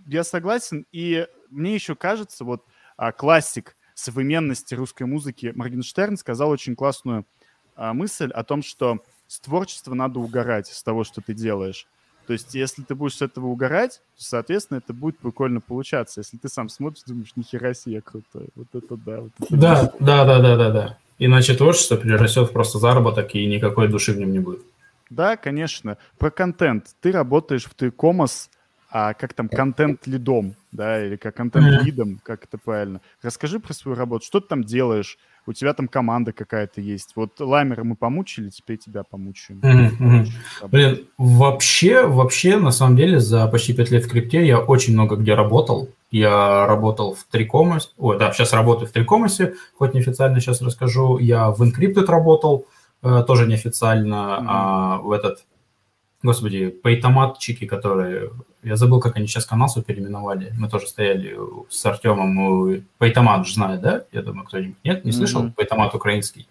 [0.08, 0.86] я согласен.
[0.92, 2.64] И мне еще кажется, вот
[2.98, 7.26] а, классик современности русской музыки Моргенштерн сказал очень классную
[7.76, 11.88] а, мысль о том, что с творчества надо угорать, с того, что ты делаешь.
[12.28, 16.22] То есть, если ты будешь с этого угорать, то, соответственно, это будет прикольно получаться.
[16.22, 18.46] Если ты сам смотришь, думаешь, нихера себе круто.
[18.56, 19.22] Вот это да.
[19.22, 20.98] Вот это да, да, да, да, да, да.
[21.18, 24.64] Иначе творчество перерастет просто заработок, и никакой души в нем не будет.
[25.12, 25.98] Да, конечно.
[26.18, 26.96] Про контент.
[27.02, 28.50] Ты работаешь в Тыкомос,
[28.90, 33.02] а как там контент-лидом, да, или как контент-лидом, как это правильно.
[33.22, 34.26] Расскажи про свою работу.
[34.26, 35.18] Что ты там делаешь?
[35.46, 37.14] У тебя там команда какая-то есть.
[37.16, 39.60] Вот Лаймера мы помучили, теперь тебя помучаем.
[39.60, 40.68] Mm-hmm.
[40.70, 45.18] Блин, вообще, вообще, на самом деле, за почти пять лет в крипте я очень много
[45.18, 45.90] где работал.
[46.10, 51.18] Я работал в Трикомосе, ой, да, сейчас работаю в Трикомосе, хоть неофициально сейчас расскажу.
[51.18, 52.68] Я в Encrypted работал,
[53.02, 54.46] тоже неофициально, mm-hmm.
[54.48, 55.46] а, в этот,
[56.24, 58.32] господи, пейтоматчики, которые,
[58.64, 61.38] я забыл, как они сейчас канал свой переименовали, мы тоже стояли
[61.70, 64.04] с Артемом, пейтомат же знает, да?
[64.12, 65.44] Я думаю, кто-нибудь, нет, не слышал?
[65.44, 65.54] Mm-hmm.
[65.58, 66.48] Пейтомат украинский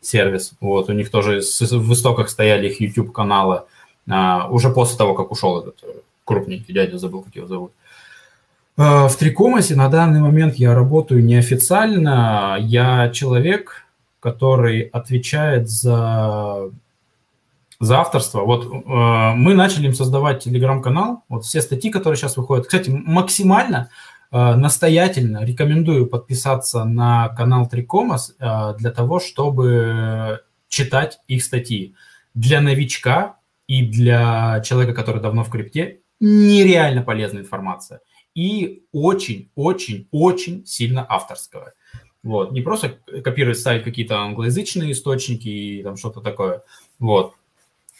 [0.00, 3.62] сервис, вот, у них тоже в истоках стояли их YouTube-каналы,
[4.08, 5.88] а, уже после того, как ушел этот э,
[6.24, 7.72] крупненький дядя, забыл, как его зовут.
[8.76, 12.56] А, в Трикомасе на данный момент я работаю неофициально.
[12.60, 13.84] Я человек,
[14.20, 16.70] который отвечает за,
[17.80, 18.42] за авторство.
[18.42, 21.24] Вот э, мы начали им создавать телеграм-канал.
[21.28, 22.66] Вот все статьи, которые сейчас выходят.
[22.66, 23.90] Кстати, максимально
[24.30, 31.94] э, настоятельно рекомендую подписаться на канал Трикомас э, для того, чтобы читать их статьи.
[32.34, 38.00] Для новичка и для человека, который давно в крипте, нереально полезная информация.
[38.34, 41.72] И очень-очень-очень сильно авторского.
[42.22, 42.52] Вот.
[42.52, 46.62] Не просто копировать, ставить какие-то англоязычные источники и там что-то такое.
[46.98, 47.34] Вот.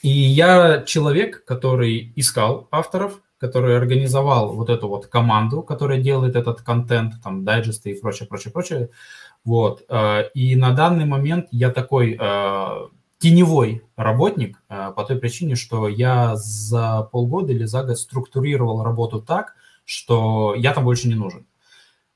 [0.03, 6.61] И я человек, который искал авторов, который организовал вот эту вот команду, которая делает этот
[6.61, 8.91] контент, там, дайджесты и прочее, прочее, прочее.
[9.45, 9.83] Вот.
[9.89, 15.89] Э, и на данный момент я такой э, теневой работник э, по той причине, что
[15.89, 19.55] я за полгода или за год структурировал работу так,
[19.87, 21.47] что я там больше не нужен.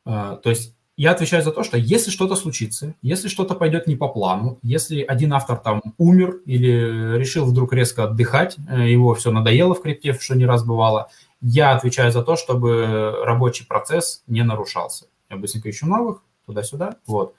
[0.05, 4.09] То есть я отвечаю за то, что если что-то случится, если что-то пойдет не по
[4.09, 9.75] плану, если один автор там умер или решил вдруг резко отдыхать, э, его все надоело
[9.75, 15.07] в крипте, что не раз бывало, я отвечаю за то, чтобы рабочий процесс не нарушался.
[15.29, 17.35] Я быстренько ищу новых, туда-сюда, вот.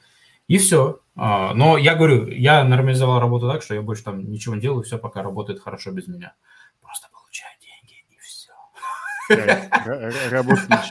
[0.48, 1.00] И все.
[1.16, 4.84] А, но я говорю, я нормализовал работу так, что я больше там ничего не делаю,
[4.84, 6.34] все пока работает хорошо без меня.
[10.30, 10.84] Работа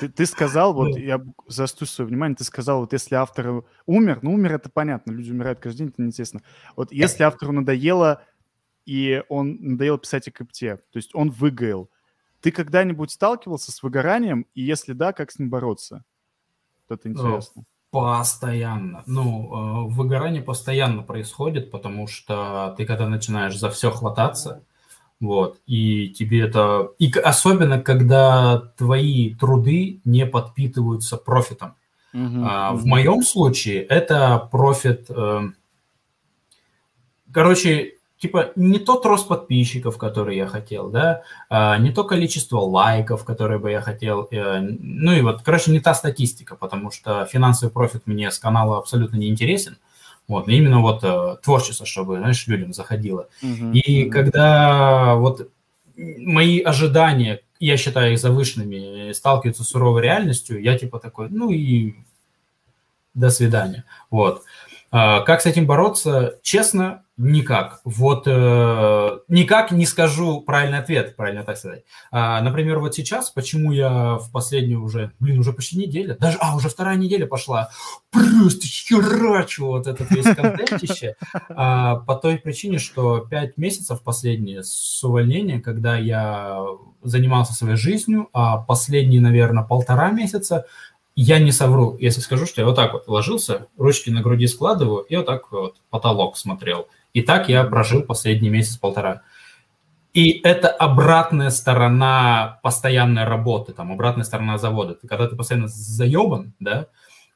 [0.00, 4.34] ты, ты сказал, вот я застую свое внимание, ты сказал, вот если автор умер, ну
[4.34, 6.42] умер это понятно, люди умирают каждый день, это неинтересно.
[6.76, 8.22] Вот если автору надоело,
[8.84, 11.90] и он надоело писать о крипте, то есть он выгорел,
[12.40, 16.04] ты когда-нибудь сталкивался с выгоранием, и если да, как с ним бороться?
[16.88, 17.64] Вот это интересно.
[17.90, 19.02] Постоянно.
[19.06, 24.64] Ну, э, выгорание постоянно происходит, потому что ты когда начинаешь за все хвататься,
[25.20, 26.90] вот, и тебе это...
[26.98, 31.74] И особенно, когда твои труды не подпитываются профитом.
[32.14, 32.74] Uh-huh, uh-huh.
[32.76, 35.06] В моем случае это профит...
[35.08, 35.42] Э,
[37.32, 43.24] короче, типа не тот рост подписчиков, который я хотел, да, а, не то количество лайков,
[43.24, 47.70] которые бы я хотел, э, ну и вот, короче, не та статистика, потому что финансовый
[47.70, 49.76] профит мне с канала абсолютно не интересен,
[50.28, 53.28] вот, именно вот э, творчество, чтобы, знаешь, людям заходило.
[53.42, 54.10] Uh-huh, и uh-huh.
[54.10, 55.50] когда вот
[55.96, 61.94] мои ожидания, я считаю их завышенными, сталкиваются с суровой реальностью, я типа такой, ну и
[63.14, 64.42] до свидания, вот.
[64.42, 64.75] А,
[65.24, 66.38] как с этим бороться?
[66.42, 67.80] Честно, никак.
[67.84, 71.84] Вот э, никак не скажу правильный ответ, правильно так сказать.
[72.10, 76.54] А, например, вот сейчас, почему я в последнюю уже, блин, уже почти неделя, даже, а,
[76.54, 77.70] уже вторая неделя пошла,
[78.10, 81.16] просто херачу вот этот весь контентище,
[81.48, 86.60] а, по той причине, что пять месяцев последние с увольнения, когда я
[87.02, 90.66] занимался своей жизнью, а последние, наверное, полтора месяца
[91.16, 95.00] я не совру, если скажу, что я вот так вот ложился, ручки на груди складываю
[95.00, 96.88] и вот так вот потолок смотрел.
[97.14, 99.22] И так я прожил последний месяц-полтора.
[100.12, 104.94] И это обратная сторона постоянной работы, там, обратная сторона завода.
[104.94, 106.88] Ты, когда ты постоянно заебан, да,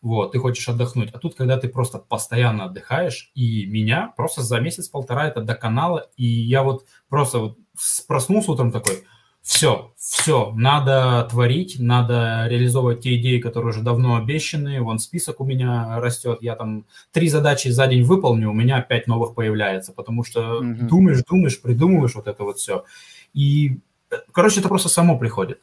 [0.02, 1.10] вот, ты хочешь отдохнуть.
[1.12, 6.06] А тут, когда ты просто постоянно отдыхаешь, и меня просто за месяц-полтора это до канала,
[6.16, 7.58] и я вот просто вот
[8.06, 9.04] проснулся утром такой–
[9.42, 14.82] все, все, надо творить, надо реализовывать те идеи, которые уже давно обещаны.
[14.82, 19.06] Вон список у меня растет, я там три задачи за день выполню, у меня пять
[19.06, 20.86] новых появляется, потому что угу.
[20.86, 22.84] думаешь, думаешь, придумываешь вот это вот все.
[23.32, 23.78] И,
[24.32, 25.60] короче, это просто само приходит.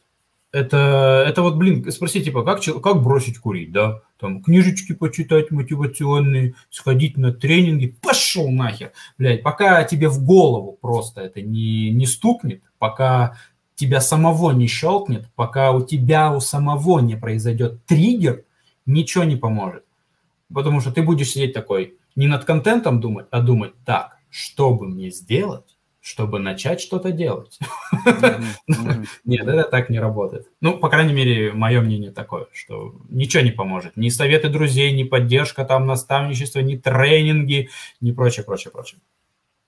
[0.53, 4.01] Это, это вот, блин, спроси, типа, как, как бросить курить, да?
[4.17, 11.21] Там книжечки почитать мотивационные, сходить на тренинги, пошел нахер, блядь, пока тебе в голову просто
[11.21, 13.37] это не, не стукнет, пока
[13.77, 18.43] тебя самого не щелкнет, пока у тебя у самого не произойдет триггер,
[18.85, 19.85] ничего не поможет.
[20.53, 24.87] Потому что ты будешь сидеть такой, не над контентом думать, а думать, так, что бы
[24.87, 27.59] мне сделать, чтобы начать что-то делать.
[29.25, 30.47] Нет, это так не работает.
[30.59, 33.95] Ну, по крайней мере, мое мнение такое, что ничего не поможет.
[33.95, 37.69] Ни советы друзей, ни поддержка, там, наставничество, ни тренинги,
[38.01, 38.99] ни прочее, прочее, прочее.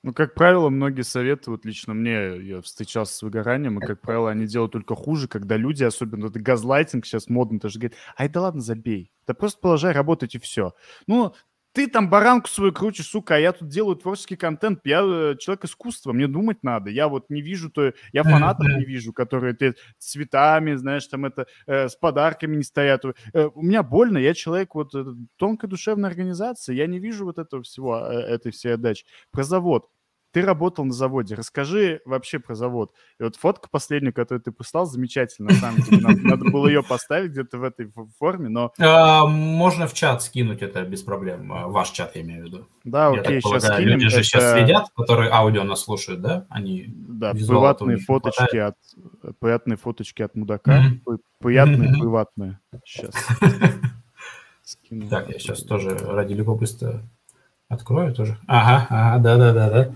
[0.02, 4.32] Ну, как правило, многие советы, вот лично мне, я встречался с выгоранием, и, как правило,
[4.32, 8.42] они делают только хуже, когда люди, особенно это газлайтинг сейчас модно, тоже говорят, ай, да
[8.42, 10.74] ладно, забей, да просто положай работать и все.
[11.06, 11.34] Ну,
[11.74, 15.66] ты там баранку свою крутишь, сука, а я тут делаю творческий контент, я э, человек
[15.66, 16.90] искусства, мне думать надо.
[16.90, 21.48] Я вот не вижу, то я фанатов не вижу, которые ты цветами, знаешь, там это
[21.68, 23.06] э, с подарками не стоят.
[23.34, 25.06] Э, у меня больно, я человек вот э,
[25.38, 29.06] тонкой душевной организации, я не вижу вот этого всего, э, этой всей отдачи.
[29.32, 29.86] Про завод
[30.32, 31.36] ты работал на заводе.
[31.36, 32.92] Расскажи вообще про завод.
[33.20, 35.50] И вот фотка последняя, которую ты послал, замечательно.
[35.50, 36.02] На самом деле.
[36.02, 38.72] Надо, надо было ее поставить где-то в этой форме, но...
[38.80, 41.52] А, можно в чат скинуть это без проблем.
[41.52, 42.68] А, ваш чат, я имею в виду.
[42.84, 43.88] Да, я окей, сейчас скинем.
[43.88, 44.24] Люди же это...
[44.24, 46.46] сейчас следят, которые аудио нас слушают, да?
[46.50, 48.76] Они да, приватные фоточки от,
[49.39, 50.84] приятные фоточки от мудака.
[51.08, 51.18] Mm-hmm.
[51.39, 52.00] Приятные, mm-hmm.
[52.00, 52.60] приватные.
[52.86, 53.13] Сейчас.
[55.10, 57.02] Так, я сейчас тоже ради любопытства
[57.70, 58.38] Открою тоже.
[58.48, 59.92] Ага, ага, да-да-да-да.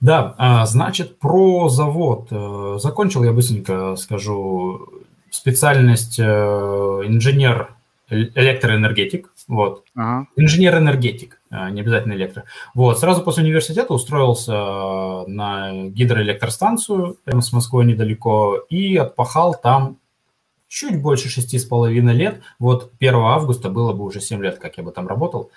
[0.00, 2.28] Да, а, значит, про завод.
[2.30, 4.88] Э, закончил я быстренько скажу
[5.30, 7.74] специальность э, инженер
[8.10, 9.84] электроэнергетик, вот.
[9.94, 10.28] Ага.
[10.36, 12.44] Инженер-энергетик, э, не обязательно электро.
[12.74, 19.98] Вот, сразу после университета устроился на гидроэлектростанцию, прямо с Москвой недалеко, и отпахал там
[20.68, 22.40] чуть больше шести с половиной лет.
[22.58, 25.50] Вот 1 августа было бы уже 7 лет, как я бы там работал.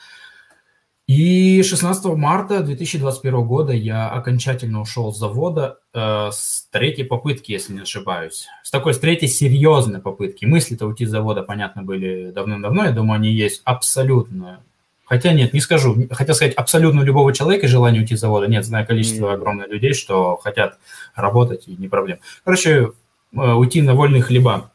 [1.08, 7.74] И 16 марта 2021 года я окончательно ушел с завода э, с третьей попытки, если
[7.74, 8.47] не ошибаюсь.
[8.63, 10.45] С такой, с третьей серьезной попытки.
[10.45, 12.86] Мысли-то уйти с завода, понятно, были давным-давно.
[12.86, 14.63] Я думаю, они есть абсолютно
[15.12, 16.08] Хотя нет, не скажу.
[16.10, 18.47] Хотел сказать абсолютно любого человека желание уйти с завода.
[18.47, 20.80] Нет, знаю количество огромное людей, что хотят
[21.15, 22.19] работать и не проблем.
[22.45, 22.93] Короче,
[23.34, 24.71] э, уйти на вольные хлеба.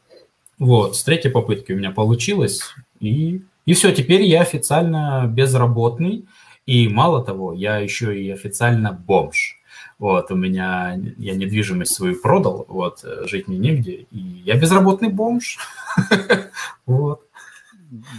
[0.59, 2.61] Вот, с третьей попытки у меня получилось.
[2.99, 6.25] И, и все, теперь я официально безработный.
[6.65, 9.57] И мало того, я еще и официально бомж.
[9.99, 15.09] Вот, у меня, я недвижимость свою продал, вот, э, жить мне негде, и я безработный
[15.09, 15.57] бомж.
[16.85, 17.26] Вот.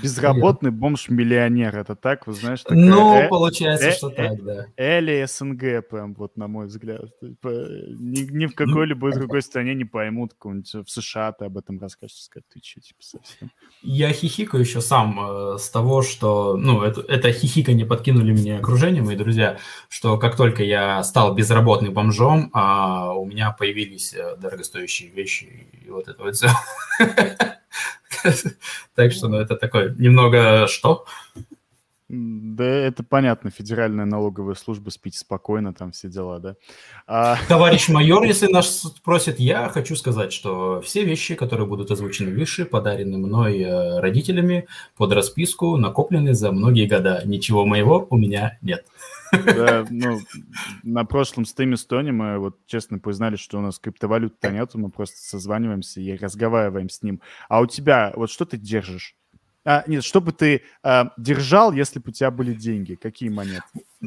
[0.03, 2.63] Безработный бомж-миллионер, это так, вы знаешь?
[2.63, 4.67] Такая, ну, э, получается, э, что э, так, да.
[4.77, 7.03] Эли СНГ, прям, вот, на мой взгляд.
[7.21, 12.17] Типа, ни, ни в какой-либо другой стране не поймут, в США ты об этом расскажешь,
[12.17, 13.51] сказать, ты что, типа, совсем.
[13.83, 19.03] Я хихикаю еще сам э, с того, что, ну, это, это хихиканье подкинули мне окружение,
[19.03, 25.11] мои друзья, что как только я стал безработным бомжом, а у меня появились э, дорогостоящие
[25.11, 26.49] вещи, и вот это вот все.
[28.95, 31.07] Так что, ну, это такое немного что?
[32.09, 36.57] Да, это понятно, федеральная налоговая служба, спите спокойно, там все дела, да.
[37.07, 37.37] А...
[37.49, 42.65] Товарищ майор, если нас спросит, я хочу сказать, что все вещи, которые будут озвучены выше,
[42.65, 47.21] подарены мной э, родителями под расписку, накоплены за многие года.
[47.27, 48.87] Ничего моего у меня нет.
[49.31, 50.19] Да, ну,
[50.83, 54.91] на прошлом стриме с Тони мы вот честно признали, что у нас криптовалют-то нету, мы
[54.91, 57.21] просто созваниваемся и разговариваем с ним.
[57.51, 59.15] А у тебя, вот что ты держишь?
[59.69, 62.95] А, нет, что бы ты а, держал, если бы у тебя были деньги?
[62.95, 63.65] Какие монеты?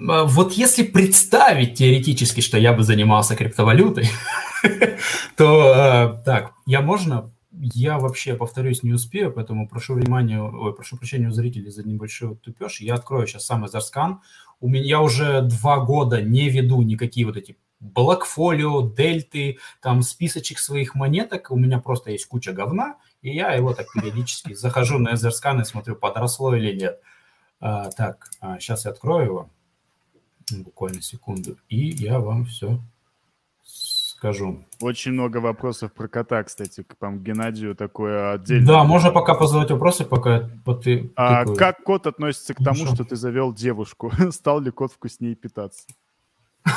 [0.10, 4.10] А, вот если представить теоретически, что я бы занимался криптовалютой,
[5.38, 10.98] то а, так, я можно я вообще, повторюсь, не успею, поэтому прошу внимания, ой, прошу
[10.98, 12.82] прощения у зрителей за небольшой тупеж.
[12.82, 14.22] Я открою сейчас сам Эзерскан.
[14.62, 20.58] У меня я уже два года не веду никакие вот эти блокфолио, дельты, там списочек
[20.58, 21.52] своих монеток.
[21.52, 25.66] У меня просто есть куча говна, и я его так периодически захожу на Эзерскан и
[25.66, 27.00] смотрю, подросло или нет.
[27.60, 29.50] А, так, а, сейчас я открою его,
[30.64, 32.80] буквально секунду, и я вам все
[33.64, 34.64] скажу.
[34.80, 38.68] Очень много вопросов про кота, кстати, к вам Геннадию такое отдельно.
[38.68, 40.50] Да, можно пока позадавать вопросы, пока
[40.84, 41.12] ты.
[41.16, 44.12] А как кот относится к тому, что ты завел девушку?
[44.32, 45.88] Стал ли кот вкуснее питаться?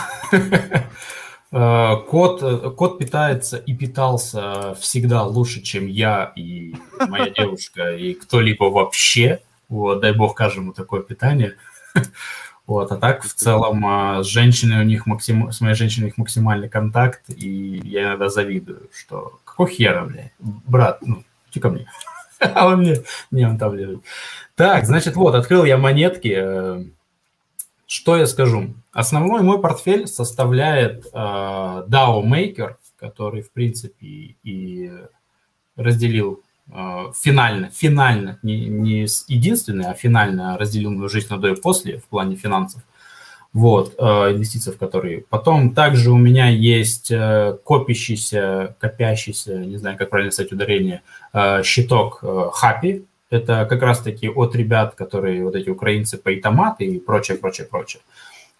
[1.56, 8.14] Э, кот, э, кот питается и питался всегда лучше, чем я и моя девушка, и
[8.14, 9.40] кто-либо вообще.
[9.68, 11.54] Вот, дай бог каждому такое питание.
[12.66, 15.52] Вот, а так, в целом, а, с женщиной у них максим...
[15.52, 20.32] с моей женщиной у них максимальный контакт, и я иногда завидую, что какой хера, блядь,
[20.38, 21.86] брат, ну, иди ко мне.
[22.40, 24.00] А он мне, не, он там лежит.
[24.54, 26.90] Так, значит, вот, открыл я монетки.
[27.84, 28.74] Э, что я скажу?
[28.92, 34.92] Основной мой портфель составляет э, DAO Maker, который, в принципе, и
[35.76, 36.42] разделил
[36.72, 41.98] Э, финально, финально, не, не единственный, а финально разделил мою жизнь на до и после
[41.98, 42.82] в плане финансов.
[43.52, 45.24] Вот, э, инвестиции в которые.
[45.28, 51.02] Потом также у меня есть э, копящийся, копящийся, не знаю, как правильно сказать ударение,
[51.62, 53.04] щиток Happy.
[53.30, 58.02] Это как раз-таки от ребят, которые вот эти украинцы по итоматы и прочее, прочее, прочее.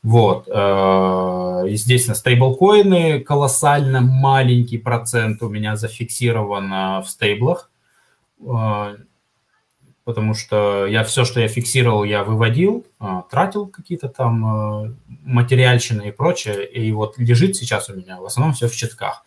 [0.03, 0.47] Вот.
[0.49, 7.71] Естественно, стейблкоины колоссально маленький процент у меня зафиксирован в стейблах.
[8.47, 8.97] А,
[10.05, 16.13] потому что я все, что я фиксировал, я выводил, а, тратил какие-то там материальщины и
[16.13, 19.25] прочее, и вот лежит сейчас у меня в основном все в щитках.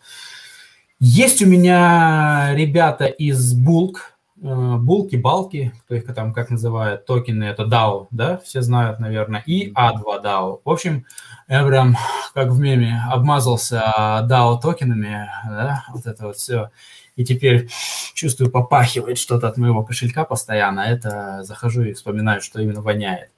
[1.00, 7.64] Есть у меня ребята из Булк, булки, балки, кто их там как называют, токены, это
[7.64, 10.60] DAO, да, все знают, наверное, и A2 DAO.
[10.64, 11.06] В общем,
[11.48, 11.96] я прям,
[12.34, 13.82] как в меме, обмазался
[14.28, 16.70] DAO токенами, да, вот это вот все
[17.18, 17.68] и теперь
[18.14, 23.30] чувствую, попахивает что-то от моего кошелька постоянно, это захожу и вспоминаю, что именно воняет.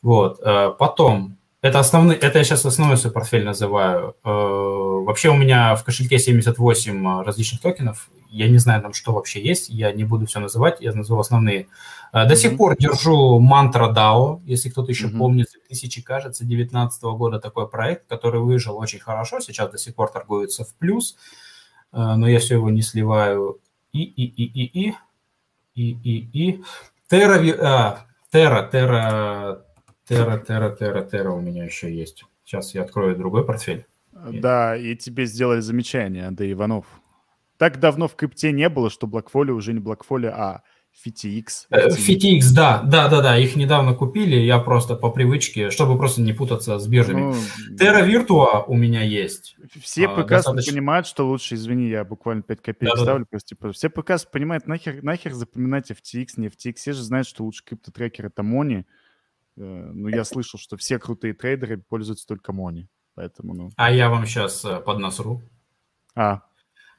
[0.00, 4.16] Вот, э, потом, это основной, это я сейчас основной свой портфель называю.
[4.24, 9.42] Э, вообще у меня в кошельке 78 различных токенов, я не знаю там, что вообще
[9.42, 11.68] есть, я не буду все называть, я назову основные.
[12.12, 12.36] Э, до mm-hmm.
[12.36, 15.18] сих пор держу мантра DAO, если кто-то еще mm-hmm.
[15.18, 20.10] помнит, 2000, кажется, 2019 года такой проект, который выжил очень хорошо, сейчас до сих пор
[20.10, 21.16] торгуется в плюс.
[21.92, 23.60] А, но я все его не сливаю.
[23.92, 24.94] И, и, и, и, и,
[25.74, 26.64] и, и, и.
[27.08, 29.64] Терра, а, Терра, Терра,
[30.06, 32.24] Терра, Терра, Терра, Терра у меня еще есть.
[32.44, 33.86] Сейчас я открою другой портфель.
[34.12, 36.86] Да, и тебе сделали замечание, Андрей Иванов.
[37.58, 40.62] Так давно в крипте не было, что блокфолио уже не блокфолио, а
[41.04, 41.66] FTX.
[41.70, 46.32] FTX, да, да, да, да, их недавно купили, я просто по привычке, чтобы просто не
[46.32, 47.20] путаться с биржами.
[47.20, 47.34] Ну,
[47.78, 49.56] Terra Virtua у меня есть.
[49.80, 50.72] Все а, прекрасно достаточно...
[50.72, 53.28] понимают, что лучше, извини, я буквально 5 копеек да, ставлю, да.
[53.30, 57.44] просто типа, все прекрасно понимают, нахер, нахер запоминать FTX, не FTX, все же знают, что
[57.44, 58.86] лучше криптотрекер это Мони,
[59.58, 63.70] э, ну, я слышал, что все крутые трейдеры пользуются только Мони, поэтому, ну...
[63.76, 65.42] А я вам сейчас э, поднасру.
[66.14, 66.40] А.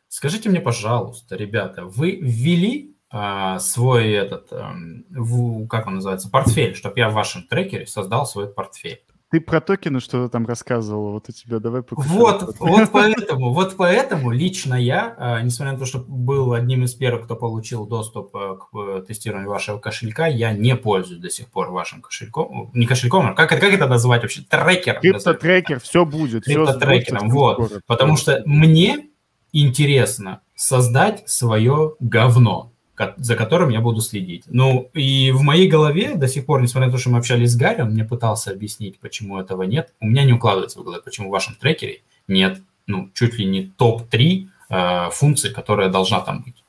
[0.10, 6.76] Скажите мне, пожалуйста, ребята, вы ввели а, свой этот, эм, в, как он называется, портфель,
[6.76, 9.02] чтобы я в вашем трекере создал свой портфель.
[9.30, 14.32] Ты про токены что-то там рассказывал, вот у тебя, давай Вот, вот поэтому, вот поэтому
[14.32, 18.56] лично я, а, несмотря на то, что был одним из первых, кто получил доступ э,
[18.56, 23.28] к э, тестированию вашего кошелька, я не пользуюсь до сих пор вашим кошельком, не кошельком,
[23.28, 25.02] а как, как это называть вообще, трекером.
[25.02, 26.46] Криптотрекер, все будет.
[26.46, 29.10] Криптотрекером, вот, потому что мне
[29.52, 32.72] интересно создать свое говно
[33.18, 34.46] за которым я буду следить.
[34.48, 37.56] Ну, и в моей голове до сих пор, несмотря на то, что мы общались с
[37.56, 39.94] Гарри, он мне пытался объяснить, почему этого нет.
[40.00, 43.68] У меня не укладывается в голове, почему в вашем трекере нет, ну, чуть ли не
[43.78, 46.64] топ-3 э, функций, которая должна там быть.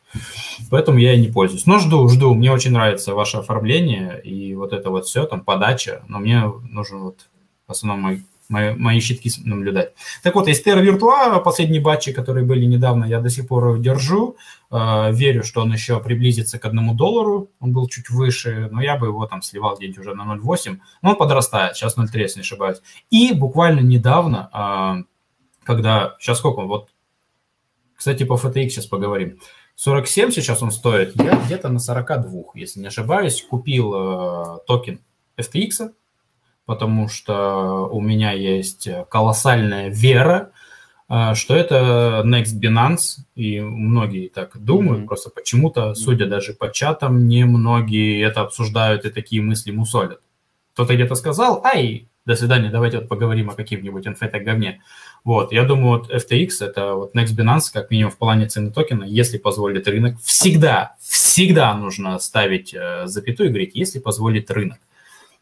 [0.70, 1.66] Поэтому я и не пользуюсь.
[1.66, 2.34] Но жду, жду.
[2.34, 6.02] Мне очень нравится ваше оформление и вот это вот все, там, подача.
[6.08, 7.28] Но мне нужен вот
[7.66, 9.92] в основном мой мои, мои щитки наблюдать.
[10.22, 14.36] Так вот, из Terra Virtua, последние батчи, которые были недавно, я до сих пор держу.
[14.70, 17.50] Э, верю, что он еще приблизится к одному доллару.
[17.60, 20.78] Он был чуть выше, но я бы его там сливал где-нибудь уже на 0,8.
[21.02, 22.78] Но он подрастает, сейчас 0,3, если не ошибаюсь.
[23.10, 25.04] И буквально недавно, э,
[25.64, 26.90] когда, сейчас сколько он, вот,
[27.94, 29.38] кстати, по FTX сейчас поговорим.
[29.74, 35.00] 47 сейчас он стоит, я где-то на 42, если не ошибаюсь, купил э, токен
[35.36, 35.92] FTX,
[36.68, 40.50] потому что у меня есть колоссальная вера,
[41.08, 45.06] э, что это Next Binance, и многие так думают, mm-hmm.
[45.06, 50.20] просто почему-то, судя даже по чатам, не многие это обсуждают и такие мысли мусолят.
[50.74, 54.82] Кто-то где-то сказал, ай, до свидания, давайте вот поговорим о каким-нибудь инфетах говне.
[55.24, 59.04] Вот, я думаю, вот FTX, это вот Next Binance, как минимум в плане цены токена,
[59.04, 64.80] если позволит рынок, всегда, всегда нужно ставить э, запятую и говорить, если позволит рынок.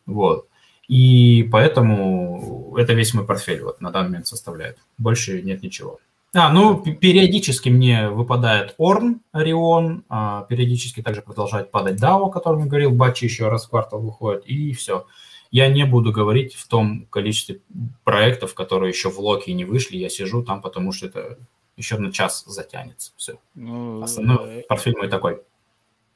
[0.07, 0.47] Вот.
[0.89, 4.79] И поэтому это весь мой портфель вот на данный момент составляет.
[4.99, 5.99] Больше нет ничего.
[6.35, 12.61] А, ну, периодически мне выпадает Орн, Орион, а, периодически также продолжает падать DAO, о котором
[12.61, 15.07] я говорил, Батчи еще раз в квартал выходит, и все.
[15.51, 17.61] Я не буду говорить в том количестве
[18.05, 21.39] проектов, которые еще в локе не вышли, я сижу там, потому что это
[21.77, 23.13] еще на час затянется.
[23.17, 23.39] Все.
[23.55, 25.41] Ну, Основной э, портфель мой такой.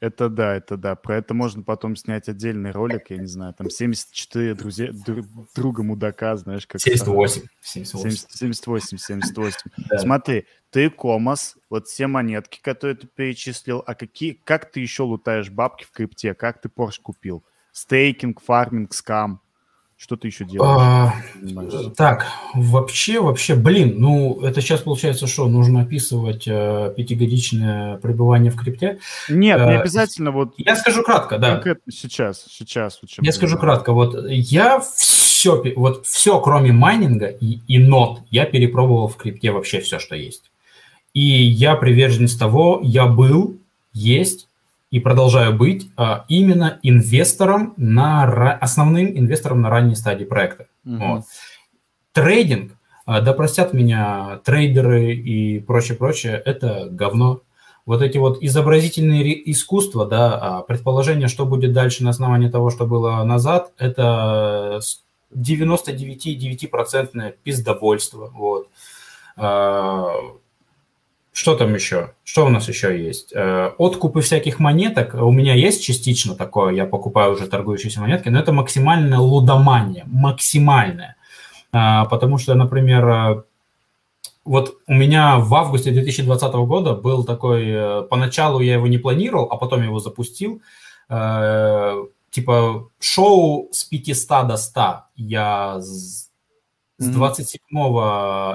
[0.01, 0.95] Это да, это да.
[0.95, 5.23] Про это можно потом снять отдельный ролик, я не знаю, там 74 друзья, дру,
[5.55, 6.81] друга мудака, знаешь, как...
[6.81, 7.43] 78.
[7.61, 8.97] 78, 78.
[8.97, 9.57] 78.
[9.91, 9.99] Да.
[9.99, 15.51] Смотри, ты Комас, вот все монетки, которые ты перечислил, а какие, как ты еще лутаешь
[15.51, 16.33] бабки в крипте?
[16.33, 17.45] Как ты Porsche купил?
[17.71, 19.39] Стейкинг, фарминг, скам?
[20.01, 20.81] Что ты еще делаешь?
[20.81, 21.13] А,
[21.95, 22.25] так,
[22.55, 28.97] вообще, вообще, блин, ну, это сейчас получается что, нужно описывать э, пятигодичное пребывание в крипте?
[29.29, 30.55] Нет, не э, обязательно, вот...
[30.57, 31.61] Я скажу кратко, да.
[31.87, 32.99] Сейчас, сейчас.
[33.03, 38.45] Вот я скажу кратко, вот я все, вот все, кроме майнинга и, и нот, я
[38.45, 40.49] перепробовал в крипте вообще все, что есть.
[41.13, 43.59] И я приверженец того, я был,
[43.93, 44.47] есть
[44.91, 50.67] и продолжаю быть а, именно инвестором на основным инвестором на ранней стадии проекта.
[50.85, 51.07] Mm-hmm.
[51.07, 51.23] Вот.
[52.11, 52.73] Трейдинг,
[53.05, 57.39] а, да простят меня трейдеры и прочее, прочее, это говно.
[57.85, 62.85] Вот эти вот изобразительные искусства, да, а, предположение, что будет дальше на основании того, что
[62.85, 64.81] было назад, это
[65.33, 68.27] 99,9% пиздобольство.
[68.27, 68.67] Вот.
[71.33, 72.13] Что там еще?
[72.25, 73.31] Что у нас еще есть?
[73.33, 75.15] Э, откупы всяких монеток.
[75.15, 81.15] У меня есть частично такое, я покупаю уже торгующиеся монетки, но это максимальная лудомания, максимальная.
[81.71, 83.43] А, потому что, например, э,
[84.43, 89.47] вот у меня в августе 2020 года был такой, э, поначалу я его не планировал,
[89.51, 90.61] а потом его запустил,
[92.29, 95.81] типа шоу с 500 до 100 я
[97.01, 97.59] с 27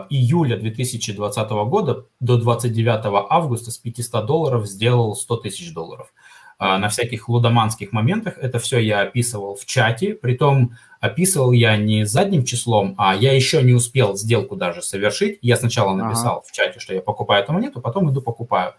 [0.09, 6.13] июля 2020 года до 29 августа с 500 долларов сделал 100 тысяч долларов.
[6.59, 12.07] А, на всяких лудоманских моментах это все я описывал в чате, притом описывал я не
[12.07, 15.39] задним числом, а я еще не успел сделку даже совершить.
[15.43, 16.45] Я сначала написал ага.
[16.47, 18.75] в чате, что я покупаю эту монету, потом иду покупаю.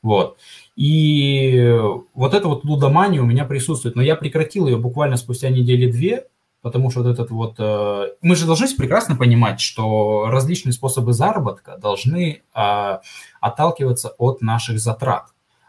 [0.00, 0.38] Вот.
[0.76, 1.76] И
[2.14, 6.28] вот эта вот лудомания у меня присутствует, но я прекратил ее буквально спустя недели две,
[6.62, 7.56] потому что вот этот вот...
[7.58, 13.00] Э, мы же должны прекрасно понимать, что различные способы заработка должны а,
[13.40, 15.28] отталкиваться от наших затрат.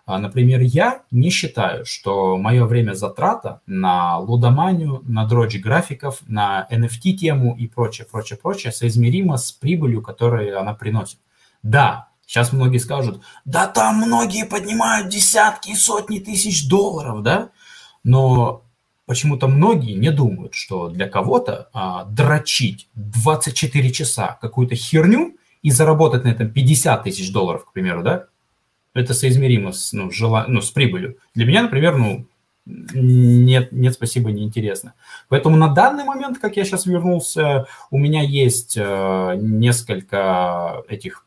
[0.10, 6.68] А, например, я не считаю, что мое время затрата на лудоманию, на дрочь графиков, на
[6.72, 11.20] NFT-тему и прочее, прочее, прочее соизмеримо с прибылью, которую она приносит.
[11.62, 17.50] Да, сейчас многие скажут, да там многие поднимают десятки и сотни тысяч долларов, да,
[18.04, 18.64] но
[19.10, 26.26] почему-то многие не думают, что для кого-то а, дрочить 24 часа какую-то херню и заработать
[26.26, 28.28] на этом 50 тысяч долларов, к примеру, да,
[28.94, 30.46] это соизмеримо с, ну, жела...
[30.48, 31.18] ну, с прибылью.
[31.34, 32.28] Для меня, например, ну,
[32.68, 34.94] нет, нет, спасибо, неинтересно.
[35.28, 41.26] Поэтому на данный момент, как я сейчас вернулся, у меня есть э, несколько этих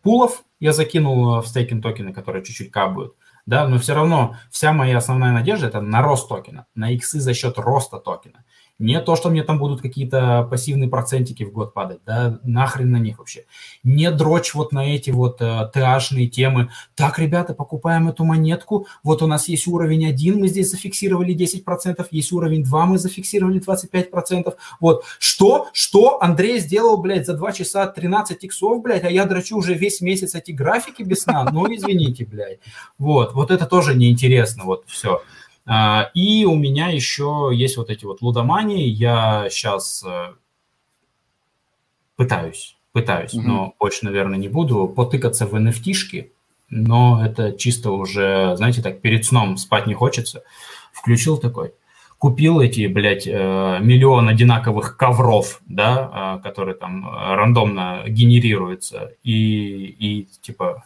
[0.00, 3.14] пулов, я закинул в стейкинг токены, которые чуть-чуть кабают,
[3.48, 7.32] да, но все равно вся моя основная надежда это на рост токена, на иксы за
[7.32, 8.44] счет роста токена.
[8.78, 12.98] Не то, что мне там будут какие-то пассивные процентики в год падать, да, нахрен на
[12.98, 13.44] них вообще.
[13.82, 16.70] Не дрочь вот на эти вот э, ТАшные темы.
[16.94, 22.06] Так, ребята, покупаем эту монетку, вот у нас есть уровень 1, мы здесь зафиксировали 10%,
[22.12, 24.54] есть уровень 2, мы зафиксировали 25%.
[24.78, 29.56] Вот, что, что Андрей сделал, блядь, за 2 часа 13 иксов, блядь, а я дрочу
[29.56, 32.60] уже весь месяц эти графики без сна, ну, извините, блядь.
[32.96, 35.20] Вот, вот это тоже неинтересно, вот, все.
[35.70, 38.86] А, и у меня еще есть вот эти вот лудомании.
[38.86, 40.32] Я сейчас э,
[42.16, 43.42] пытаюсь, пытаюсь, mm-hmm.
[43.44, 46.30] но больше, наверное, не буду потыкаться в nft
[46.70, 50.42] но это чисто уже, знаете, так перед сном спать не хочется.
[50.92, 51.72] Включил такой,
[52.18, 60.28] купил эти, блядь, э, миллион одинаковых ковров, да, а, которые там рандомно генерируются, и, и
[60.42, 60.84] типа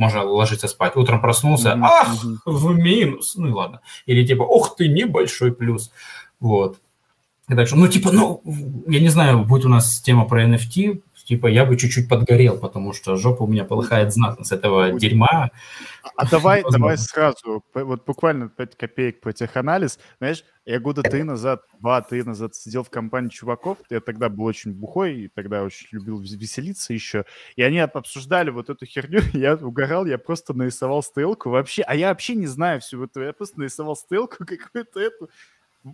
[0.00, 0.96] можно ложиться спать.
[0.96, 1.84] Утром проснулся, mm-hmm.
[1.84, 3.36] ах, в минус.
[3.36, 3.80] Ну и ладно.
[4.06, 5.92] Или типа, ох ты, небольшой плюс.
[6.40, 6.78] Вот.
[7.48, 8.42] И так что, ну, типа, ну,
[8.86, 12.92] я не знаю, будет у нас тема про NFT, типа, я бы чуть-чуть подгорел, потому
[12.92, 15.52] что жопа у меня полыхает знатно с этого дерьма.
[16.16, 20.00] А давай, давай сразу, вот буквально 5 копеек по теханализ.
[20.18, 24.72] Знаешь, я года три назад, два-три назад сидел в компании чуваков, я тогда был очень
[24.72, 27.24] бухой, и тогда очень любил веселиться еще,
[27.54, 32.08] и они обсуждали вот эту херню, я угорал, я просто нарисовал стрелку вообще, а я
[32.08, 35.30] вообще не знаю всего этого, я просто нарисовал стрелку какую-то эту,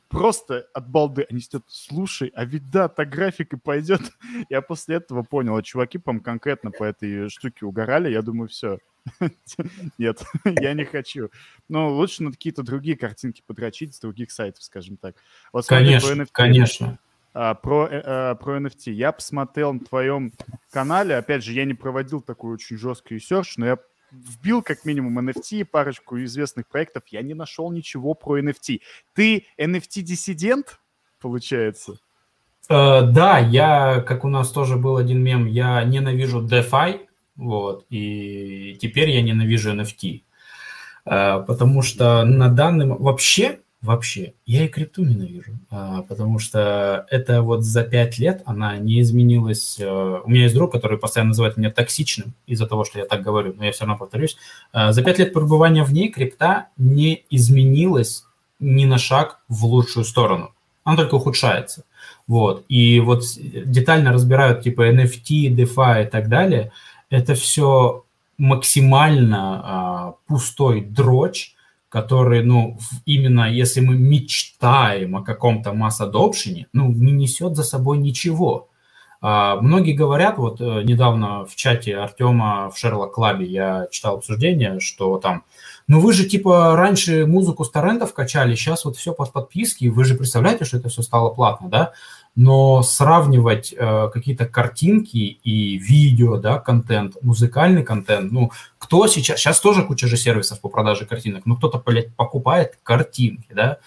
[0.09, 1.27] просто от балды.
[1.31, 4.01] Они сидят, слушай, а ведь да, так график и пойдет.
[4.51, 8.79] Я после этого понял, а чуваки, по конкретно по этой штуке угорали, я думаю, все.
[9.99, 11.31] Нет, я не хочу.
[11.69, 15.15] Но лучше на какие-то другие картинки подрочить с других сайтов, скажем так.
[15.53, 16.99] Вот конечно, NFT, конечно.
[17.33, 18.93] А, про, а, про NFT.
[18.93, 20.33] Я посмотрел на твоем
[20.71, 23.79] канале, опять же, я не проводил такую очень жесткую серч, но я
[24.11, 28.81] вбил как минимум NFT, парочку известных проектов, я не нашел ничего про NFT.
[29.15, 30.79] Ты NFT-диссидент,
[31.21, 31.99] получается?
[32.69, 38.77] Uh, да, я, как у нас тоже был один мем, я ненавижу DeFi, вот, и
[38.81, 40.23] теперь я ненавижу NFT,
[41.05, 44.35] э, потому что на данном вообще вообще.
[44.45, 49.77] Я и крипту ненавижу, а, потому что это вот за пять лет она не изменилась.
[49.79, 53.23] Э, у меня есть друг, который постоянно называет меня токсичным из-за того, что я так
[53.23, 54.37] говорю, но я все равно повторюсь.
[54.73, 58.25] А, за пять лет пребывания в ней крипта не изменилась
[58.59, 60.53] ни на шаг в лучшую сторону.
[60.85, 61.85] Она только ухудшается.
[62.27, 62.65] Вот.
[62.69, 66.73] И вот детально разбирают типа NFT, DeFi и так далее.
[67.11, 68.05] Это все
[68.39, 71.56] максимально а, пустой дрочь,
[71.89, 78.69] который, ну, именно если мы мечтаем о каком-то масс-адопшене, ну, не несет за собой ничего.
[79.21, 84.79] А, многие говорят, вот э, недавно в чате Артема в Шерлок Клабе я читал обсуждение,
[84.79, 85.45] что там,
[85.89, 90.05] ну вы же типа раньше музыку с торрентов качали, сейчас вот все под подписки, вы
[90.05, 91.93] же представляете, что это все стало платно, да?
[92.37, 99.59] Но сравнивать э, какие-то картинки и видео, да, контент, музыкальный контент, ну, кто сейчас, сейчас
[99.59, 103.79] тоже куча же сервисов по продаже картинок, но кто-то, блядь, покупает картинки, да,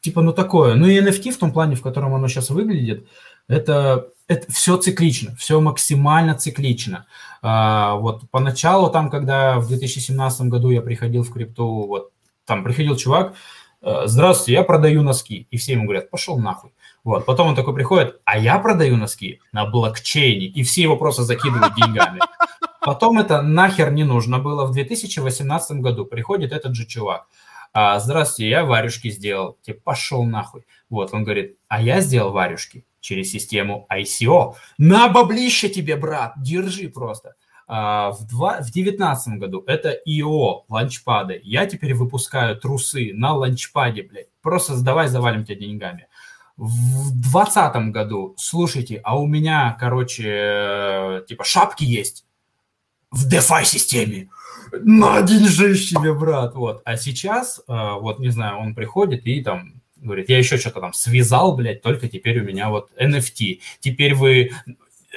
[0.00, 0.76] типа, ну, такое.
[0.76, 3.08] Ну, и NFT в том плане, в котором оно сейчас выглядит,
[3.48, 7.06] это, это все циклично, все максимально циклично.
[7.42, 12.12] А, вот поначалу там, когда в 2017 году я приходил в крипту, вот
[12.44, 13.34] там приходил чувак,
[13.82, 15.46] «Э, здравствуйте, я продаю носки.
[15.50, 16.72] И все ему говорят, пошел нахуй.
[17.04, 17.24] Вот.
[17.24, 21.74] Потом он такой приходит, а я продаю носки на блокчейне, и все его просто закидывают
[21.76, 22.20] деньгами.
[22.80, 24.64] Потом это нахер не нужно было.
[24.64, 27.26] В 2018 году приходит этот же чувак.
[27.72, 29.56] А, Здравствуйте, я варюшки сделал.
[29.62, 30.64] Типа, пошел нахуй.
[30.90, 34.54] Вот, он говорит, а я сделал варюшки через систему ICO.
[34.78, 37.34] На баблище тебе, брат, держи просто.
[37.68, 41.40] А, в 2019 году это ИО, ланчпады.
[41.44, 44.28] Я теперь выпускаю трусы на ланчпаде, блядь.
[44.42, 46.08] Просто давай завалим тебя деньгами
[46.56, 52.24] в двадцатом году, слушайте, а у меня, короче, типа шапки есть
[53.10, 54.28] в DeFi системе.
[54.72, 56.82] на деньжищ тебе, брат, вот.
[56.84, 60.92] А сейчас, э, вот, не знаю, он приходит и там говорит, я еще что-то там
[60.92, 63.60] связал, блядь, только теперь у меня вот NFT.
[63.80, 64.50] Теперь вы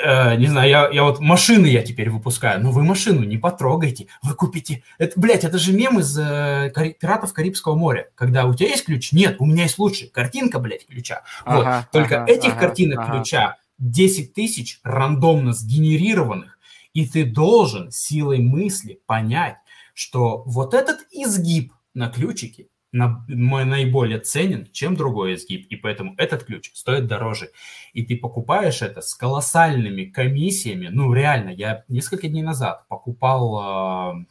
[0.04, 4.08] э, не знаю, я, я вот машины я теперь выпускаю, но вы машину не потрогайте,
[4.22, 4.84] вы купите...
[4.98, 9.12] Это, блядь, это же мем из э, «Пиратов Карибского моря», когда у тебя есть ключ?
[9.12, 10.08] Нет, у меня есть лучше.
[10.08, 11.24] Картинка, блядь, ключа.
[11.46, 11.62] Вот.
[11.62, 13.12] Ага, Только ага, этих ага, картинок ага.
[13.18, 16.60] ключа 10 тысяч рандомно сгенерированных,
[16.94, 19.58] и ты должен силой мысли понять,
[19.94, 26.44] что вот этот изгиб на ключике на, наиболее ценен, чем другой изгиб, и поэтому этот
[26.44, 27.52] ключ стоит дороже.
[27.94, 30.88] И ты покупаешь это с колоссальными комиссиями.
[30.88, 34.24] Ну, реально, я несколько дней назад покупал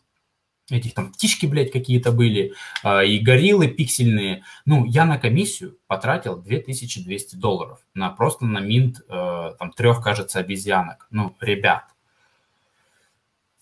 [0.70, 2.52] э, этих там птички, блядь, какие-то были,
[2.82, 4.42] э, и гориллы пиксельные.
[4.64, 10.40] Ну, я на комиссию потратил 2200 долларов на просто на минт э, там трех, кажется,
[10.40, 11.06] обезьянок.
[11.10, 11.84] Ну, ребят,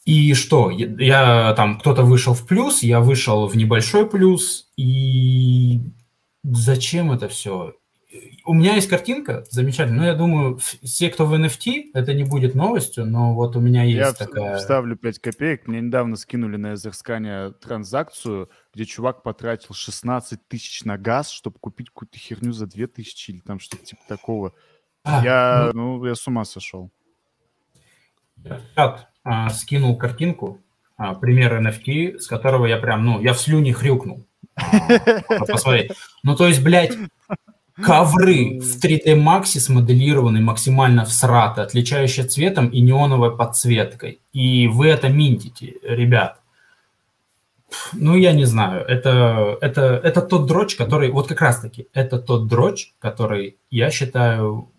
[0.06, 0.70] и что?
[0.70, 5.80] Я, я там, кто-то вышел в плюс, я вышел в небольшой плюс, и
[6.44, 7.74] зачем это все?
[8.44, 9.98] У меня есть картинка, замечательно.
[9.98, 13.82] Ну, я думаю, все, кто в NFT, это не будет новостью, но вот у меня
[13.82, 14.52] есть я такая...
[14.52, 15.66] Я вставлю 5 копеек.
[15.66, 21.88] Мне недавно скинули на Эзерскане транзакцию, где чувак потратил 16 тысяч на газ, чтобы купить
[21.88, 24.54] какую-то херню за 2 тысячи или там что-то типа такого.
[25.02, 25.98] А, я, ну...
[25.98, 26.92] ну, я с ума сошел.
[28.76, 30.60] Чат, а, скинул картинку,
[30.96, 34.24] а, пример NFT, с которого я прям, ну, я в слюне хрюкнул.
[34.54, 35.90] А, посмотреть.
[36.22, 36.92] Ну, то есть, блядь,
[37.82, 44.20] ковры в 3D Max смоделированы максимально всрато, отличающие цветом и неоновой подсветкой.
[44.32, 46.40] И вы это минтите, ребят.
[47.92, 48.86] Ну, я не знаю.
[48.86, 51.10] Это, это, это тот дрочь, который...
[51.10, 54.70] Вот как раз-таки, это тот дрочь, который, я считаю,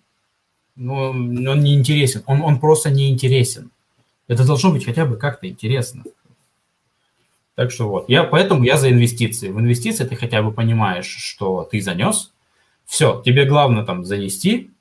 [0.78, 2.24] ну, он не интересен.
[2.28, 3.72] Он, он просто не интересен.
[4.28, 6.04] Это должно быть хотя бы как-то интересно.
[7.56, 9.50] Так что вот, я, поэтому я за инвестиции.
[9.50, 12.32] В инвестиции ты хотя бы понимаешь, что ты занес.
[12.86, 14.72] Все, тебе главное там занести,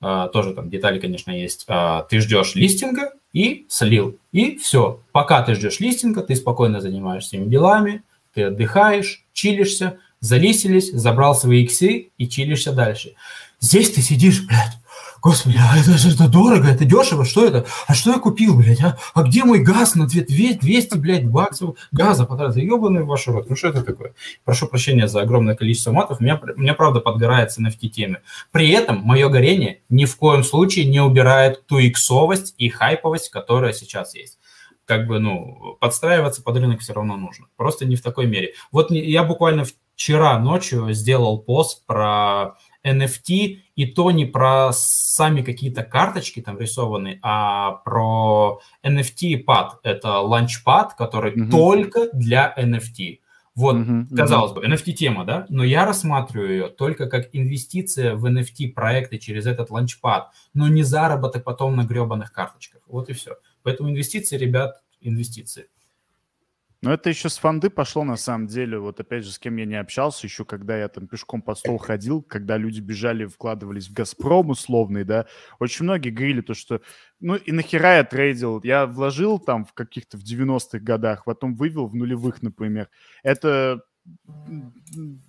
[0.00, 1.64] а, тоже там детали, конечно, есть.
[1.68, 4.18] А, ты ждешь листинга и слил.
[4.32, 5.00] И все.
[5.12, 8.02] Пока ты ждешь листинга, ты спокойно занимаешься своими делами,
[8.34, 13.14] ты отдыхаешь, чилишься, залистились, забрал свои иксы и чилишься дальше.
[13.60, 14.78] Здесь ты сидишь, блядь,
[15.22, 17.64] Господи, а это это дорого, это дешево, что это?
[17.86, 18.98] А что я купил, блядь, а?
[19.14, 22.60] А где мой газ на 200, блядь, баксов газа потратил?
[22.60, 24.14] Ебаный ваш рот, ну что это такое?
[24.44, 28.20] Прошу прощения за огромное количество матов, у меня, у меня правда подгорает с NFT-теме.
[28.50, 33.72] При этом мое горение ни в коем случае не убирает ту иксовость и хайповость, которая
[33.72, 34.38] сейчас есть
[34.84, 37.46] как бы, ну, подстраиваться под рынок все равно нужно.
[37.56, 38.54] Просто не в такой мере.
[38.72, 39.64] Вот я буквально
[39.94, 47.18] вчера ночью сделал пост про NFT, и то не про сами какие-то карточки там рисованные,
[47.22, 49.80] а про NFT-пад.
[49.82, 51.50] Это ланчпад, который mm-hmm.
[51.50, 53.20] только для NFT.
[53.54, 59.18] Вот, mm-hmm, казалось бы, NFT-тема, да, но я рассматриваю ее только как инвестиция в NFT-проекты
[59.18, 62.80] через этот ланчпад, но не заработок потом на гребаных карточках.
[62.86, 63.36] Вот и все.
[63.62, 65.66] Поэтому инвестиции, ребят, инвестиции.
[66.82, 68.76] Но это еще с фанды пошло, на самом деле.
[68.78, 71.78] Вот опять же, с кем я не общался, еще когда я там пешком по стол
[71.78, 75.26] ходил, когда люди бежали, вкладывались в «Газпром» условный, да,
[75.60, 76.80] очень многие говорили то, что
[77.20, 78.60] ну и нахера я трейдил?
[78.64, 82.90] Я вложил там в каких-то в 90-х годах, потом вывел в нулевых, например.
[83.22, 83.82] Это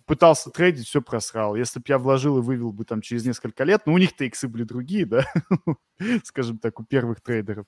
[0.07, 1.55] пытался трейдить, все просрал.
[1.55, 4.47] Если бы я вложил и вывел бы там через несколько лет, ну, у них-то иксы
[4.47, 5.25] были другие, да,
[6.23, 7.67] скажем так, у первых трейдеров,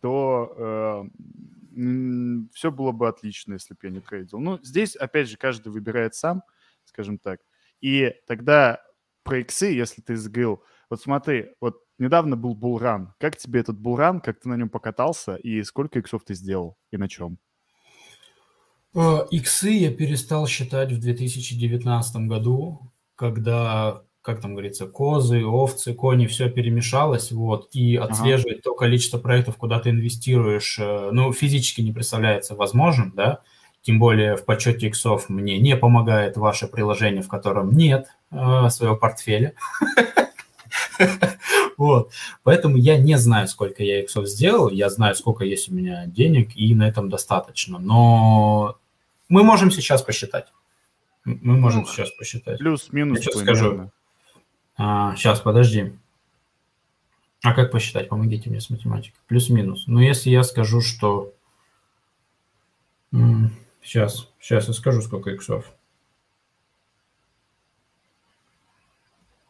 [0.00, 1.08] то э,
[2.54, 4.38] все было бы отлично, если бы я не трейдил.
[4.38, 6.42] Ну, здесь, опять же, каждый выбирает сам,
[6.84, 7.40] скажем так.
[7.80, 8.80] И тогда
[9.22, 13.14] про иксы, если ты сгрыл, вот смотри, вот недавно был булран.
[13.18, 16.96] Как тебе этот булран, как ты на нем покатался, и сколько иксов ты сделал, и
[16.96, 17.38] на чем?
[18.94, 26.26] Э, иксы я перестал считать в 2019 году, когда как там говорится, козы, овцы, кони,
[26.26, 28.62] все перемешалось, вот, и отслеживать ага.
[28.62, 33.40] то количество проектов, куда ты инвестируешь, э, ну, физически не представляется возможным, да,
[33.82, 38.96] тем более в подсчете иксов мне не помогает ваше приложение, в котором нет э, своего
[38.96, 39.54] портфеля.
[41.76, 42.10] Вот.
[42.42, 46.50] Поэтому я не знаю, сколько я иксов сделал, я знаю, сколько есть у меня денег,
[46.56, 47.78] и на этом достаточно.
[47.78, 48.76] Но
[49.28, 50.46] мы можем сейчас посчитать.
[51.24, 52.58] Мы можем ну, сейчас посчитать.
[52.58, 53.18] Плюс-минус.
[53.18, 53.90] Я сейчас скажу.
[54.78, 55.92] А, сейчас, подожди.
[57.42, 58.08] А как посчитать?
[58.08, 59.20] Помогите мне с математикой.
[59.26, 59.84] Плюс-минус.
[59.88, 61.34] Ну, если я скажу, что...
[63.82, 65.74] Сейчас, сейчас я скажу, сколько иксов.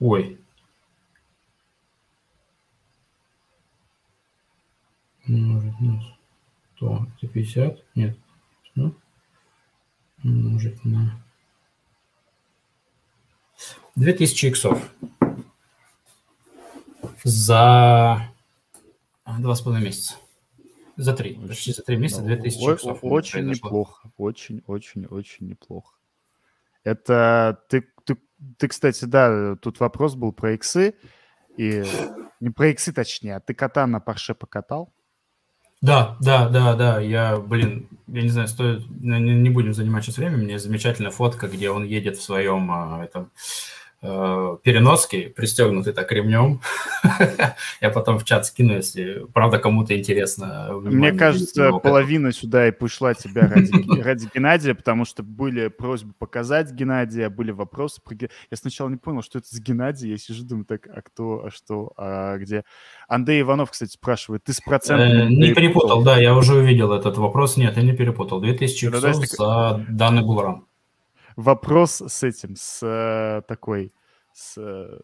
[0.01, 0.41] Ой.
[5.26, 6.03] Умножить на
[6.76, 7.07] 100.
[7.16, 7.85] Это 50?
[7.97, 8.18] Нет.
[8.74, 8.95] Ну,
[10.22, 11.20] умножить на
[13.97, 14.91] 2000 иксов
[17.25, 18.31] за
[19.39, 20.14] два с половиной месяца.
[20.97, 21.35] За три.
[21.35, 22.99] Почти за три месяца 2000 О- иксов.
[23.03, 23.69] Очень произошло.
[23.69, 24.11] неплохо.
[24.16, 25.95] Очень, очень, очень неплохо.
[26.83, 28.16] Это ты, ты,
[28.57, 30.95] ты, кстати, да, тут вопрос был про иксы.
[31.57, 31.85] И
[32.41, 34.93] не про иксы, точнее, а ты кота на парше покатал?
[35.81, 37.01] Да, да, да, да.
[37.01, 40.37] Я, блин, я не знаю, стоит, не, не будем занимать сейчас время.
[40.37, 43.31] Мне замечательная фотка, где он едет в своем а, этом
[44.03, 46.61] э, переноске, пристегнутый так ремнем.
[47.80, 50.70] Я потом в чат скину, если правда кому-то интересно.
[50.82, 56.72] Мне кажется, половина сюда и пришла тебя ради, ради Геннадия, потому что были просьбы показать
[56.72, 58.01] Геннадия, были вопросы.
[58.03, 58.16] Про...
[58.16, 60.11] Я сначала не понял, что это за Геннадий.
[60.11, 62.64] Я сижу, думаю, так, а кто, а что, а где?
[63.09, 67.16] Андрей Иванов, кстати, спрашивает, ты с Э, процентами Не перепутал, да, я уже увидел этот
[67.18, 67.57] вопрос.
[67.57, 68.40] Нет, я не перепутал.
[68.40, 70.64] 2000 Ну, да, иксов если- за данный булран.
[71.39, 73.93] Вопрос с этим, с э, такой,
[74.32, 74.99] с э,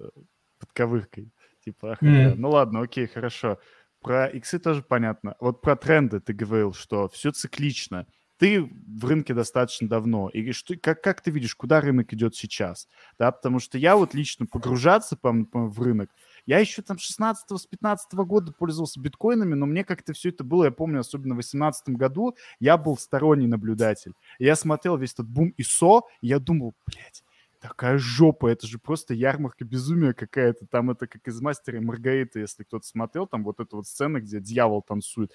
[0.58, 1.30] подковыркой.
[1.64, 2.34] Типа, ах, да.
[2.36, 3.60] ну ладно, окей, хорошо.
[4.00, 5.36] Про иксы тоже понятно.
[5.38, 8.08] Вот про тренды ты говорил, что все циклично.
[8.36, 10.28] Ты в рынке достаточно давно.
[10.28, 12.88] И что, как, как ты видишь, куда рынок идет сейчас?
[13.16, 16.10] Да, потому что я вот лично погружаться по, по- в рынок,
[16.46, 20.44] я еще там с 16 с 15 года пользовался биткоинами, но мне как-то все это
[20.44, 24.12] было, я помню, особенно в 18 году, я был сторонний наблюдатель.
[24.38, 27.22] Я смотрел весь этот бум ИСО, и я думал, блядь,
[27.60, 30.66] такая жопа, это же просто ярмарка безумия какая-то.
[30.66, 34.20] Там это как из «Мастера и Маргариты», если кто-то смотрел, там вот эта вот сцена,
[34.20, 35.32] где дьявол танцует.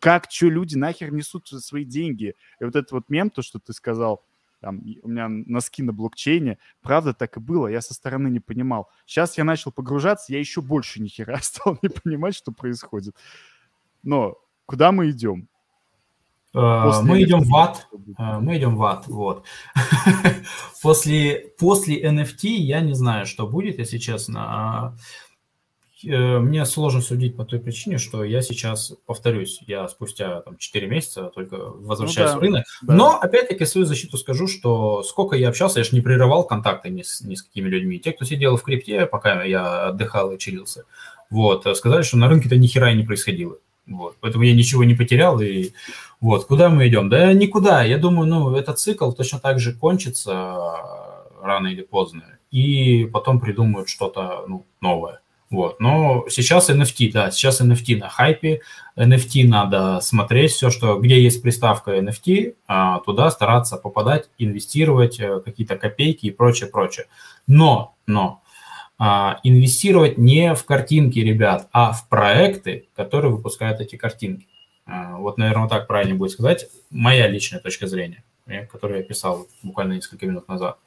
[0.00, 2.34] Как, что люди нахер несут свои деньги?
[2.60, 4.24] И вот этот вот мем, то, что ты сказал,
[4.60, 8.88] там, у меня носки на блокчейне, правда так и было, я со стороны не понимал.
[9.04, 13.14] Сейчас я начал погружаться, я еще больше ни хера стал не понимать, что происходит.
[14.02, 14.36] Но
[14.66, 15.48] куда мы идем?
[16.54, 17.86] Э, После Мы идем в ад.
[18.18, 19.44] Э, Мы идем в ад, вот.
[20.82, 24.96] после, после NFT я не знаю, что будет, если честно.
[26.04, 30.86] Э, Мне сложно судить по той причине, что я сейчас, повторюсь, я спустя там, 4
[30.86, 32.64] месяца только возвращаюсь да, в рынок.
[32.82, 32.94] да.
[32.94, 37.02] Но, опять-таки, свою защиту скажу, что сколько я общался, я же не прерывал контакты ни
[37.02, 37.98] с, ни с какими людьми.
[37.98, 40.84] Те, кто сидел в крипте, пока я отдыхал и чилился,
[41.30, 43.56] вот, сказали, что на рынке-то ни хера и не происходило.
[43.86, 45.40] Вот, поэтому я ничего не потерял.
[45.40, 45.70] И
[46.20, 47.08] вот, куда мы идем?
[47.08, 47.84] Да никуда.
[47.84, 52.24] Я думаю, ну, этот цикл точно так же кончится э, рано или поздно.
[52.50, 55.20] И потом придумают что-то ну, новое.
[55.48, 55.78] Вот.
[55.78, 58.62] Но сейчас NFT, да, сейчас NFT на хайпе.
[58.96, 65.40] NFT надо смотреть все, что где есть приставка NFT, а, туда стараться попадать, инвестировать э,
[65.44, 67.06] какие-то копейки и прочее, прочее.
[67.46, 68.42] Но, но
[68.98, 74.48] а, инвестировать не в картинки, ребят, а в проекты, которые выпускают эти картинки.
[74.84, 76.66] А, Вот, наверное, так правильно будет сказать.
[76.90, 80.78] Моя личная точка зрения, э, которую я писал буквально несколько минут назад.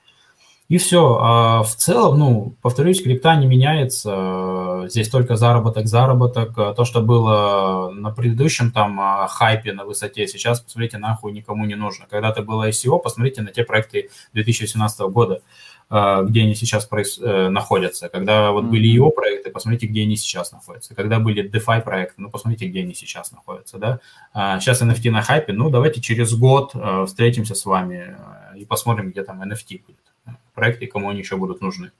[0.70, 1.18] И все.
[1.20, 4.86] А в целом, ну, повторюсь, крипта не меняется.
[4.88, 6.54] Здесь только заработок, заработок.
[6.54, 11.74] То, что было на предыдущем там а, хайпе на высоте, сейчас, посмотрите, нахуй никому не
[11.74, 12.06] нужно.
[12.08, 15.42] Когда-то было ICO, посмотрите на те проекты 2018 года,
[15.90, 18.08] а, где они сейчас проис- э, находятся.
[18.08, 20.94] Когда вот были его проекты, посмотрите, где они сейчас находятся.
[20.94, 24.00] Когда были DeFi проекты, ну, посмотрите, где они сейчас находятся, да.
[24.34, 26.76] А Сейчас NFT на хайпе, ну, давайте через год
[27.08, 28.16] встретимся с вами
[28.56, 30.09] и посмотрим, где там NFT будет
[30.60, 31.92] проекты, кому они еще будут нужны.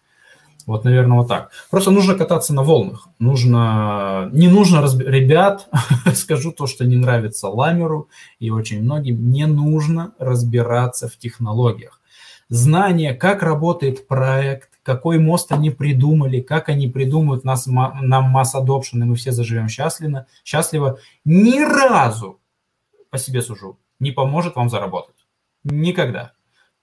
[0.66, 1.52] Вот, наверное, вот так.
[1.72, 3.08] Просто нужно кататься на волнах.
[3.18, 5.02] Нужно, не нужно, разб...
[5.02, 5.68] ребят,
[6.14, 12.02] скажу то, что не нравится Ламеру и очень многим, не нужно разбираться в технологиях.
[12.50, 19.00] Знание, как работает проект, какой мост они придумали, как они придумают нас, нам масс adoption,
[19.02, 22.40] и мы все заживем счастливо, счастливо, ни разу,
[23.10, 25.16] по себе сужу, не поможет вам заработать.
[25.64, 26.34] Никогда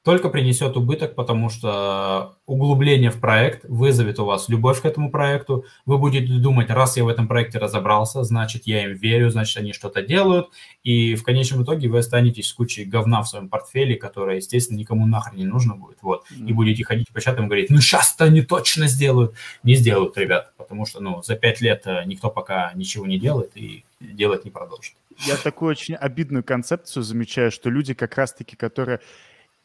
[0.06, 5.64] только принесет убыток, потому что углубление в проект вызовет у вас любовь к этому проекту.
[5.84, 9.72] Вы будете думать, раз я в этом проекте разобрался, значит, я им верю, значит, они
[9.72, 10.50] что-то делают.
[10.84, 15.08] И в конечном итоге вы останетесь с кучей говна в своем портфеле, которое, естественно, никому
[15.08, 15.98] нахрен не нужно будет.
[16.02, 16.24] Вот.
[16.30, 19.34] И будете ходить по чатам и говорить, ну, сейчас-то они точно сделают.
[19.64, 23.84] Не сделают, ребят, потому что, ну, за пять лет никто пока ничего не делает и
[23.98, 24.94] делать не продолжит.
[25.26, 29.00] Я такую очень обидную концепцию замечаю, что люди как раз-таки, которые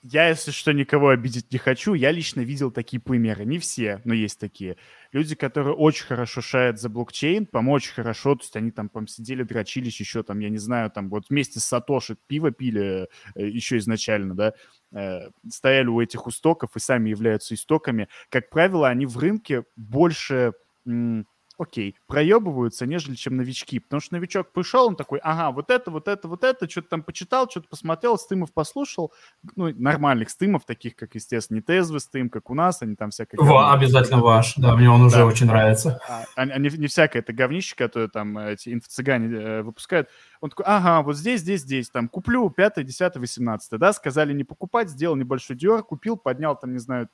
[0.03, 1.93] я, если что, никого обидеть не хочу.
[1.93, 3.45] Я лично видел такие примеры.
[3.45, 4.77] Не все, но есть такие.
[5.11, 9.05] Люди, которые очень хорошо шарят за блокчейн, по очень хорошо, то есть они там, по
[9.05, 13.47] сидели, дрочились еще там, я не знаю, там вот вместе с Сатоши пиво пили э,
[13.47, 14.53] еще изначально, да,
[14.91, 18.07] э, стояли у этих истоков и сами являются истоками.
[18.29, 20.53] Как правило, они в рынке больше...
[21.57, 23.79] окей, проебываются, нежели чем новички.
[23.79, 27.03] Потому что новичок пришел, он такой, ага, вот это, вот это, вот это, что-то там
[27.03, 29.13] почитал, что-то посмотрел, стымов послушал.
[29.55, 33.37] Ну, нормальных стымов, таких, как, естественно, не тезвый стым, как у нас, они там всякое...
[33.37, 35.25] Во, обязательно ваш, да, мне он уже да.
[35.25, 35.99] очень нравится.
[36.07, 40.09] А, а, не, не всякое это говнище, которое там эти инфо-цыгане э, выпускают.
[40.39, 44.43] Он такой, ага, вот здесь, здесь, здесь, там, куплю 5, 10, 18, да, сказали не
[44.43, 47.09] покупать, сделал небольшой дюр, купил, поднял там, не знаю,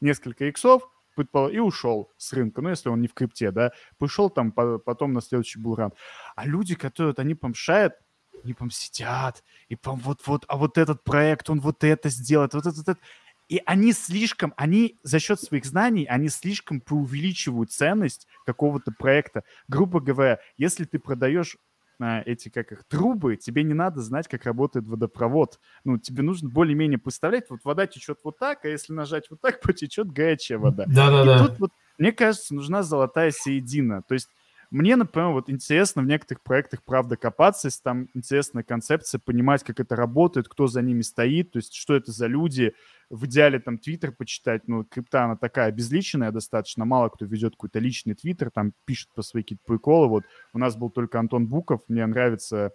[0.00, 4.52] несколько иксов, и ушел с рынка, ну, если он не в крипте, да, пришел там
[4.52, 5.92] потом на следующий булран.
[6.36, 7.94] А люди, которые вот, они помшают,
[8.42, 12.66] они прям сидят, и прям вот-вот, а вот этот проект, он вот это сделает, вот
[12.66, 13.00] это, вот это.
[13.48, 19.44] И они слишком, они за счет своих знаний, они слишком преувеличивают ценность какого-то проекта.
[19.68, 21.58] Грубо говоря, если ты продаешь
[22.00, 25.60] эти, как их, трубы, тебе не надо знать, как работает водопровод.
[25.84, 29.60] Ну, тебе нужно более-менее представлять, вот вода течет вот так, а если нажать вот так,
[29.62, 30.84] потечет горячая вода.
[30.86, 31.36] Да-да-да.
[31.36, 34.02] И тут вот, мне кажется, нужна золотая середина.
[34.02, 34.28] То есть
[34.70, 39.80] мне, например, вот интересно в некоторых проектах, правда, копаться, если там интересная концепция, понимать, как
[39.80, 42.74] это работает, кто за ними стоит, то есть что это за люди.
[43.10, 47.78] В идеале там твиттер почитать, ну, крипта, она такая безличная достаточно, мало кто ведет какой-то
[47.78, 50.08] личный твиттер, там пишет по свои какие-то приколы.
[50.08, 52.72] Вот у нас был только Антон Буков, мне нравится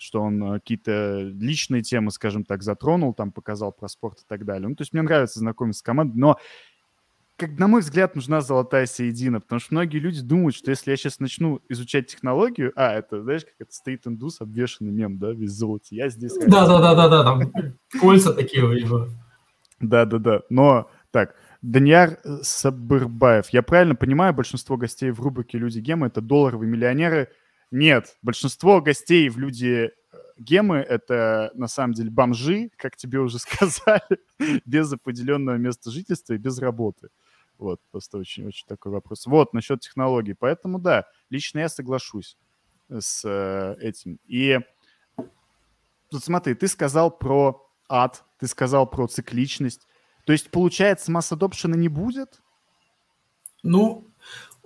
[0.00, 4.46] что он э, какие-то личные темы, скажем так, затронул, там показал про спорт и так
[4.46, 4.68] далее.
[4.68, 6.38] Ну, то есть мне нравится знакомиться с командой, но
[7.40, 10.96] как, на мой взгляд, нужна золотая середина, потому что многие люди думают, что если я
[10.98, 15.52] сейчас начну изучать технологию, а, это, знаешь, как это стоит индус, обвешенный мем, да, весь
[15.52, 16.34] золоте, я здесь...
[16.34, 17.50] Да-да-да-да-да, там
[17.98, 19.08] кольца такие у него.
[19.80, 23.48] Да-да-да, но, так, Данияр Сабырбаев.
[23.48, 27.28] Я правильно понимаю, большинство гостей в рубрике «Люди Гемы»— это долларовые миллионеры?
[27.70, 29.92] Нет, большинство гостей в «Люди
[30.36, 34.18] Гемы— это, на самом деле, бомжи, как тебе уже сказали,
[34.66, 37.08] без определенного места жительства и без работы.
[37.60, 39.26] Вот, просто очень-очень такой вопрос.
[39.26, 40.32] Вот, насчет технологий.
[40.32, 42.38] Поэтому, да, лично я соглашусь
[42.88, 44.18] с э, этим.
[44.26, 44.58] И
[46.10, 49.86] тут смотри, ты сказал про ад, ты сказал про цикличность.
[50.24, 52.40] То есть, получается, масс адопшена не будет?
[53.62, 54.06] Ну,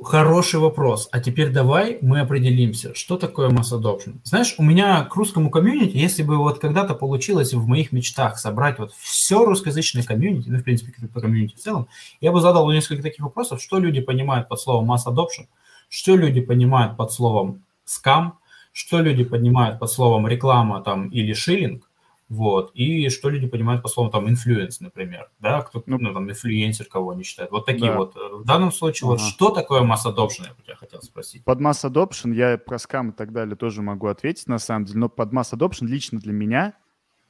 [0.03, 1.09] Хороший вопрос.
[1.13, 4.17] А теперь давай мы определимся, что такое mass adoption.
[4.25, 8.79] Знаешь, у меня к русскому комьюнити, если бы вот когда-то получилось в моих мечтах собрать
[8.79, 11.89] вот все русскоязычное комьюнити, ну, в принципе, комьюнити в целом,
[12.21, 15.47] я бы задал несколько таких вопросов, что люди понимают под словом mass adoption,
[15.89, 18.39] что люди понимают под словом скам,
[18.73, 21.84] что люди понимают под словом реклама там или shilling,
[22.29, 22.71] вот.
[22.75, 26.87] И что люди понимают по словам там influence, например, да, кто, ну, ну там инфлюенсер
[26.87, 27.53] кого они считают.
[27.53, 27.99] Вот такие да.
[27.99, 28.17] вот.
[28.17, 29.13] Э, в данном случае, ага.
[29.13, 31.45] вот что такое mass adoption, я бы тебя хотел спросить.
[31.45, 35.01] Под масс adoption я про скам и так далее тоже могу ответить, на самом деле,
[35.01, 36.75] но под масс adoption лично для меня,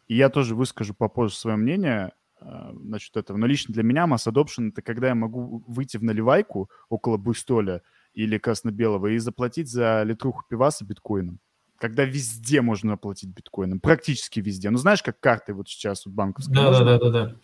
[0.07, 4.29] и я тоже выскажу попозже свое мнение э, насчет этого, но лично для меня масс
[4.29, 7.83] adoption это когда я могу выйти в наливайку около Буйстоля
[8.15, 11.41] или Красно-Белого и заплатить за литруху пиваса биткоином
[11.85, 14.71] когда везде можно оплатить биткоином, практически везде.
[14.71, 16.55] Ну, знаешь, как карты вот сейчас вот банковские.
[16.55, 17.35] Да, да, да, да, да.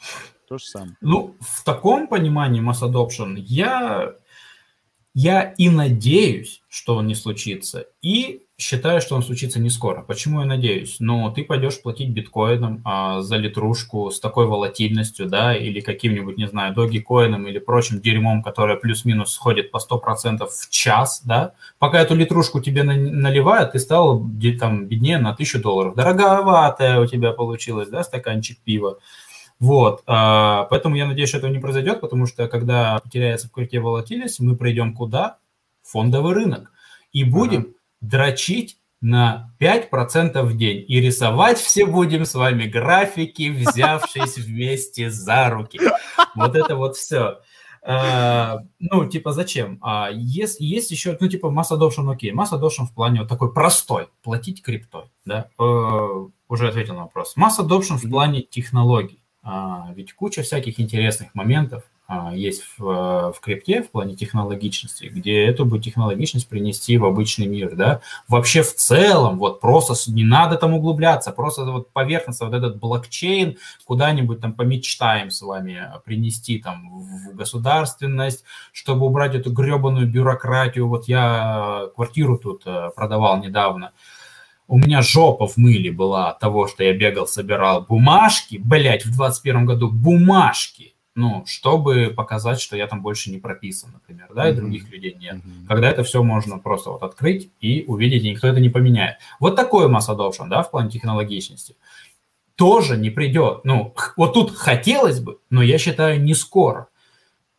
[0.48, 0.96] То же самое.
[1.02, 4.14] Ну, в таком понимании mass adoption я,
[5.14, 10.02] я и надеюсь, что он не случится, и считаю, что он случится не скоро.
[10.02, 10.96] Почему я надеюсь?
[11.00, 16.46] Ну, ты пойдешь платить биткоином а, за литрушку с такой волатильностью, да, или каким-нибудь, не
[16.46, 21.54] знаю, доги-коином или прочим дерьмом, которое плюс-минус сходит по 100% в час, да.
[21.78, 24.24] Пока эту литрушку тебе наливают, ты стал
[24.60, 25.94] там беднее на 1000 долларов.
[25.94, 28.98] Дороговатая у тебя получилась, да, стаканчик пива.
[29.60, 33.78] Вот, а, поэтому я надеюсь, что этого не произойдет, потому что когда потеряется в крипте
[33.78, 35.38] волатильность, мы придем куда?
[35.82, 36.72] Фондовый рынок.
[37.12, 40.84] И будем ага дрочить на 5% в день.
[40.88, 45.80] И рисовать все будем с вами графики, взявшись вместе за руки.
[46.34, 47.40] Вот это вот все.
[47.82, 49.80] Uh, ну, типа, зачем?
[49.82, 52.30] Uh, есть, есть еще, ну, типа, масса adoption, окей.
[52.30, 54.08] Масса adoption в плане вот такой простой.
[54.22, 55.48] Платить криптой, да?
[55.58, 57.36] Uh, уже ответил на вопрос.
[57.36, 59.19] Масса adoption в плане технологий.
[59.94, 61.82] Ведь куча всяких интересных моментов,
[62.12, 67.46] а, есть в, в крипте в плане технологичности, где эту бы технологичность принести в обычный
[67.46, 68.00] мир, да.
[68.26, 73.58] Вообще в целом, вот просто не надо там углубляться, просто вот поверхностно вот этот блокчейн
[73.84, 80.88] куда-нибудь там помечтаем с вами принести там в государственность, чтобы убрать эту гребаную бюрократию.
[80.88, 82.64] Вот я квартиру тут
[82.96, 83.92] продавал недавно,
[84.70, 89.12] у меня жопа в мыле была от того, что я бегал, собирал бумажки, блять, в
[89.12, 94.52] 21 году бумажки, ну, чтобы показать, что я там больше не прописан, например, да, и
[94.52, 94.56] mm-hmm.
[94.56, 95.36] других людей нет.
[95.36, 95.66] Mm-hmm.
[95.66, 99.16] Когда это все можно просто вот открыть и увидеть, и никто это не поменяет.
[99.40, 101.74] Вот такой масс adoption, да, в плане технологичности,
[102.54, 103.64] тоже не придет.
[103.64, 106.86] Ну, вот тут хотелось бы, но я считаю, не скоро.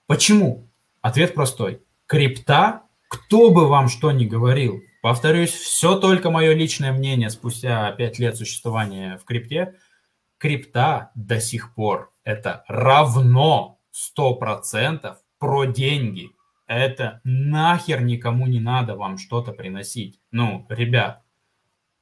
[0.07, 0.65] Почему?
[1.01, 1.81] Ответ простой.
[2.05, 8.19] Крипта кто бы вам что ни говорил, повторюсь, все только мое личное мнение спустя 5
[8.19, 9.75] лет существования в крипте,
[10.37, 13.79] крипта до сих пор это равно
[14.17, 16.29] 100% про деньги.
[16.67, 20.21] Это нахер никому не надо вам что-то приносить.
[20.31, 21.21] Ну, ребят,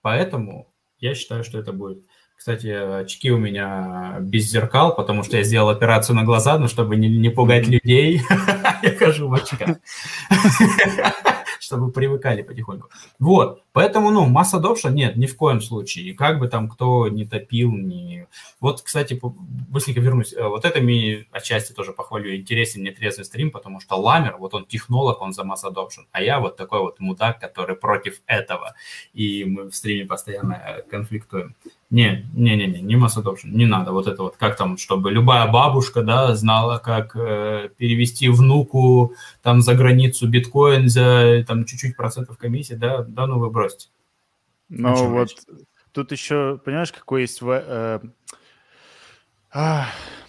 [0.01, 2.05] поэтому я считаю, что это будет
[2.39, 2.67] кстати,
[3.01, 7.09] очки у меня без зеркал, потому что я сделал операцию на глаза, но чтобы не,
[7.09, 8.21] не пугать людей,
[8.81, 9.75] я хожу в очках.
[11.59, 12.89] чтобы привыкали потихоньку.
[13.19, 16.05] Вот, поэтому, ну, масса adoption нет, ни в коем случае.
[16.05, 18.27] И как бы там кто не топил, не...
[18.59, 20.33] Вот, кстати, быстренько вернусь.
[20.33, 22.35] Э, вот это мне отчасти тоже похвалю.
[22.35, 26.21] Интересен мне трезвый стрим, потому что Ламер, вот он технолог, он за масс adoption, а
[26.21, 28.75] я вот такой вот мудак, который против этого.
[29.13, 31.55] И мы в стриме постоянно э, конфликтуем.
[31.89, 35.11] Не, не, не, не, не масс adoption, не надо вот это вот, как там, чтобы
[35.11, 41.95] любая бабушка, да, знала, как э, перевести внуку там за границу биткоин за там чуть-чуть
[41.95, 43.89] процентов комиссии, да, да, ну вы бросьте.
[44.69, 45.29] Ну вот
[45.91, 47.41] тут еще, понимаешь, какой есть...
[47.41, 47.99] Э,
[49.53, 49.81] э,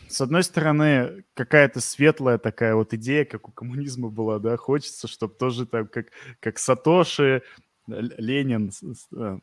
[0.08, 5.34] с одной стороны, какая-то светлая такая вот идея, как у коммунизма была, да, хочется, чтобы
[5.34, 6.06] тоже там, как,
[6.40, 7.42] как Сатоши,
[7.86, 8.72] Ленин,
[9.14, 9.38] э,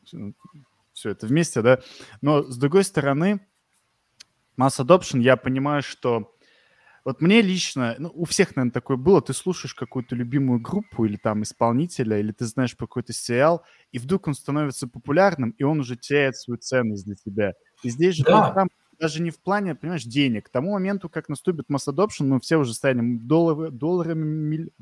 [0.98, 1.80] все это вместе, да.
[2.20, 3.40] Но с другой стороны,
[4.56, 6.34] масс adoption, я понимаю, что
[7.04, 11.16] вот мне лично, ну, у всех, наверное, такое было, ты слушаешь какую-то любимую группу или
[11.16, 15.80] там исполнителя, или ты знаешь про какой-то сериал, и вдруг он становится популярным, и он
[15.80, 17.54] уже теряет свою ценность для тебя.
[17.82, 18.52] И здесь же да.
[18.52, 18.68] там
[18.98, 20.46] даже не в плане, понимаешь, денег.
[20.46, 24.72] К тому моменту, как наступит масс adoption, мы все уже станем доллары, долларами, милли...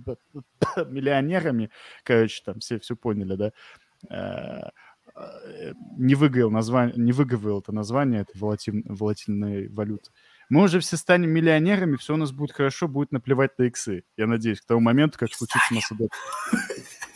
[0.89, 1.71] миллионерами.
[2.03, 4.73] Короче, там все все поняли, да?
[5.17, 10.11] Э, не выговорил название, не выговорил это название этой волатиль, волатильной валюты.
[10.51, 14.05] Мы уже все станем миллионерами, все у нас будет хорошо, будет наплевать на иксы.
[14.17, 16.11] Я надеюсь, к тому моменту, как случится Масадок.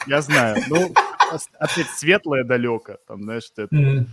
[0.07, 0.63] Я знаю.
[0.69, 0.95] Ну,
[1.59, 4.07] опять светлое далеко, там, знаешь, это.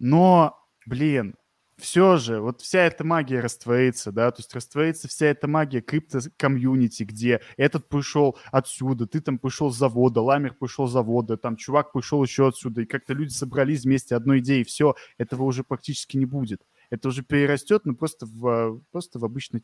[0.00, 1.36] Но, блин,
[1.80, 7.02] все же, вот вся эта магия растворится, да, то есть растворится вся эта магия крипто-комьюнити,
[7.02, 11.92] где этот пришел отсюда, ты там пришел с завода, Ламер пришел с завода, там чувак
[11.92, 16.26] пришел еще отсюда, и как-то люди собрались вместе одной идеей, все, этого уже практически не
[16.26, 16.62] будет.
[16.90, 19.60] Это уже перерастет, ну, просто в, просто в обычный...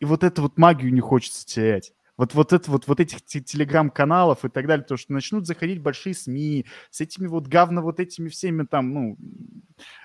[0.00, 4.44] И вот эту вот магию не хочется терять вот, вот, это, вот, вот этих телеграм-каналов
[4.44, 8.28] и так далее, то, что начнут заходить большие СМИ с этими вот говно, вот этими
[8.28, 9.16] всеми там, ну,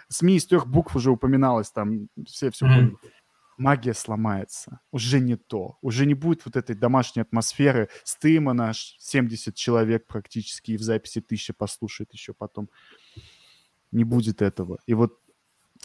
[0.09, 2.97] СМИ из трех букв уже упоминалось, там все все mm-hmm.
[3.59, 4.79] Магия сломается.
[4.91, 5.77] Уже не то.
[5.81, 7.89] Уже не будет вот этой домашней атмосферы.
[8.05, 12.69] Стыма наш 70 человек практически, и в записи тысяча послушает еще потом.
[13.91, 14.79] Не будет этого.
[14.85, 15.19] И вот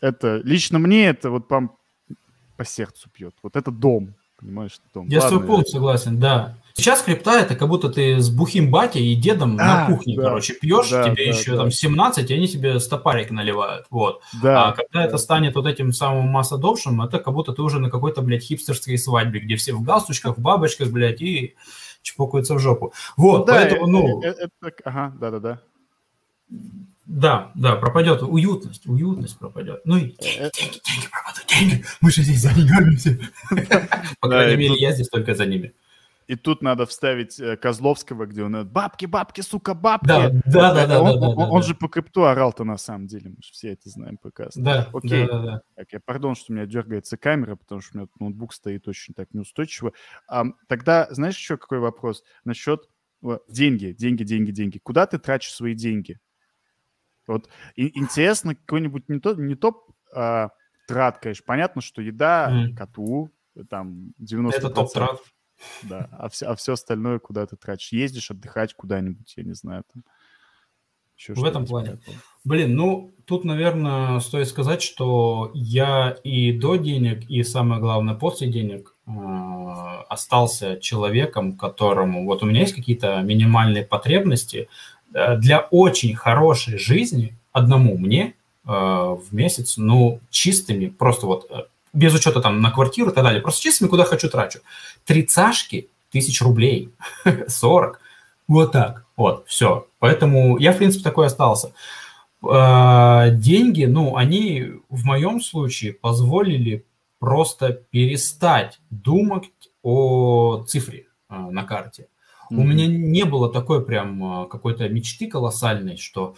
[0.00, 1.76] это, лично мне это вот по,
[2.56, 3.34] по сердцу пьет.
[3.42, 4.14] Вот это дом
[4.44, 4.78] понимаешь?
[4.92, 5.08] Том.
[5.08, 6.56] Я Ладно, с тобой полностью согласен, да.
[6.74, 10.24] Сейчас крипта это как будто ты с бухим батей и дедом а, на кухне, да,
[10.24, 11.58] короче, пьешь, да, тебе да, еще да.
[11.58, 14.22] там 17, и они тебе стопарик наливают, вот.
[14.42, 15.04] Да, а когда да.
[15.04, 18.42] это станет вот этим самым масс adoption, это как будто ты уже на какой-то, блядь,
[18.42, 21.54] хипстерской свадьбе, где все в галстучках, в бабочках, блядь, и
[22.02, 22.92] чпокаются в жопу.
[23.16, 24.22] Вот, ну, да, поэтому, ну...
[24.22, 25.60] Это, это, это, ага, да-да-да.
[27.06, 29.82] Да, да, пропадет уютность, уютность пропадет.
[29.84, 31.84] Ну и деньги, э, деньги, деньги пропадут, деньги.
[32.00, 33.18] Мы же здесь за деньгами все.
[34.20, 35.74] По крайней мере, я здесь только за ними.
[36.26, 40.06] И тут надо вставить э, Козловского, где он бабки, бабки, сука, бабки.
[40.06, 41.02] Да, да, да, да.
[41.02, 41.66] Он, да, он, да, он да.
[41.66, 44.64] же по крипту орал-то на самом деле, мы же все это знаем прекрасно.
[44.64, 45.26] Да, Окей.
[45.26, 45.62] Да, да, да.
[45.76, 49.12] Так, я пардон, что у меня дергается камера, потому что у меня ноутбук стоит очень
[49.12, 49.92] так неустойчиво.
[50.26, 52.24] А, тогда, знаешь, еще какой вопрос?
[52.44, 52.88] Насчет
[53.48, 54.78] деньги, деньги, деньги, деньги.
[54.78, 56.18] Куда ты тратишь свои деньги?
[57.26, 60.50] Вот и, интересно, какой-нибудь не, то, не топ а,
[60.86, 61.44] трат, конечно.
[61.46, 62.76] Понятно, что еда mm.
[62.76, 63.30] коту,
[63.68, 64.50] там 90%.
[64.50, 65.20] Это топ-трат.
[65.82, 67.92] Да, а все, а все остальное куда ты тратишь?
[67.92, 70.04] Ездишь отдыхать куда-нибудь, я не знаю, там.
[71.16, 71.92] Еще в этом плане.
[71.92, 72.16] Такое.
[72.42, 78.48] Блин, ну, тут, наверное, стоит сказать, что я и до денег, и самое главное, после
[78.48, 79.10] денег э,
[80.08, 82.24] остался человеком, которому...
[82.24, 84.68] Вот у меня есть какие-то минимальные потребности,
[85.14, 88.34] для очень хорошей жизни одному мне
[88.66, 91.62] э, в месяц, ну, чистыми, просто вот э,
[91.92, 94.58] без учета там на квартиру и так далее, просто чистыми, куда хочу трачу.
[95.04, 96.90] Тридцашки тысяч рублей,
[97.48, 98.00] 40,
[98.48, 99.86] вот так, вот, все.
[100.00, 101.72] Поэтому я, в принципе, такой остался.
[102.42, 106.84] Деньги, ну, они в моем случае позволили
[107.18, 109.50] просто перестать думать
[109.82, 112.06] о цифре на карте.
[112.50, 112.56] Mm-hmm.
[112.56, 116.34] У меня не было такой прям а, какой-то мечты колоссальной, что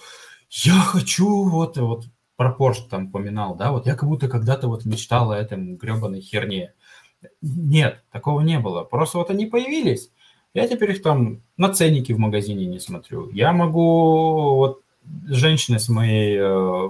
[0.51, 2.05] я хочу вот, вот
[2.37, 6.21] про Porsche там поминал, да, вот я как будто когда-то вот мечтал о этом гребаной
[6.21, 6.75] херне.
[7.41, 8.85] Нет, такого не было.
[8.85, 10.11] Просто вот они появились,
[10.55, 13.31] Я теперь их там на ценники в магазине не смотрю.
[13.31, 14.83] Я могу, вот
[15.27, 16.89] женщина с моей э,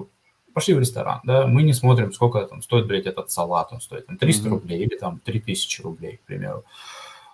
[0.57, 4.07] пошли в ресторан, да, мы не смотрим, сколько там стоит, блядь, этот салат, он стоит
[4.07, 4.51] там 300 mm-hmm.
[4.51, 6.64] рублей или там 3000 рублей, к примеру.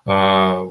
[0.05, 0.69] А,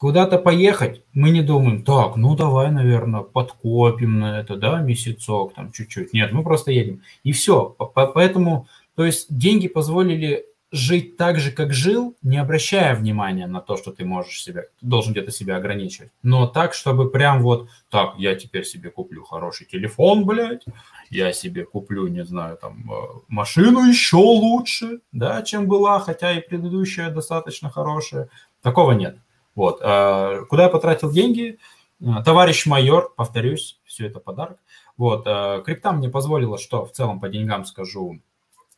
[0.00, 5.72] куда-то поехать, мы не думаем, так, ну давай, наверное, подкопим на это, да, месяцок, там
[5.72, 6.14] чуть-чуть.
[6.14, 7.02] Нет, мы просто едем.
[7.22, 7.76] И все.
[8.14, 13.76] Поэтому, то есть деньги позволили жить так же, как жил, не обращая внимания на то,
[13.76, 16.12] что ты можешь себя, должен где-то себя ограничивать.
[16.22, 20.64] Но так, чтобы прям вот, так, я теперь себе куплю хороший телефон, блядь,
[21.10, 22.94] я себе куплю, не знаю, там, э,
[23.28, 28.30] машину еще лучше, да, чем была, хотя и предыдущая достаточно хорошая.
[28.62, 29.18] Такого нет.
[29.54, 29.80] Вот.
[29.82, 31.58] А куда я потратил деньги?
[32.04, 34.58] А, товарищ майор, повторюсь, все это подарок.
[34.96, 35.24] Вот.
[35.26, 38.20] А, крипта мне позволила, что в целом по деньгам скажу,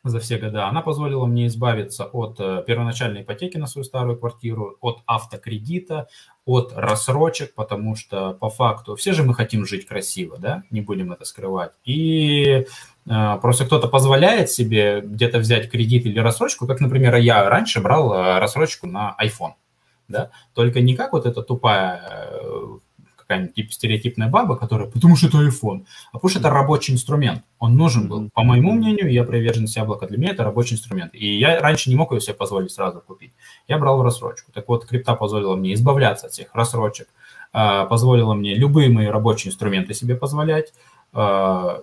[0.04, 4.76] за все года, она позволила мне избавиться от э, первоначальной ипотеки на свою старую квартиру,
[4.80, 6.08] от автокредита,
[6.44, 11.12] от рассрочек, потому что по факту все же мы хотим жить красиво, да, не будем
[11.12, 11.70] это скрывать.
[11.84, 12.66] И
[13.06, 18.12] э, просто кто-то позволяет себе где-то взять кредит или рассрочку, как, например, я раньше брал
[18.12, 19.52] э, рассрочку на iPhone,
[20.08, 22.78] да, только не как вот эта тупая э,
[23.32, 27.42] какая-нибудь типа стереотипная баба, которая, потому что это iPhone, а потому что это рабочий инструмент.
[27.58, 28.28] Он нужен был.
[28.34, 31.14] По моему мнению, я приверженец яблока, для меня это рабочий инструмент.
[31.14, 33.32] И я раньше не мог его себе позволить сразу купить.
[33.68, 34.52] Я брал в рассрочку.
[34.52, 37.08] Так вот, крипта позволила мне избавляться от всех рассрочек,
[37.52, 40.72] а, позволила мне любые мои рабочие инструменты себе позволять.
[41.12, 41.80] А,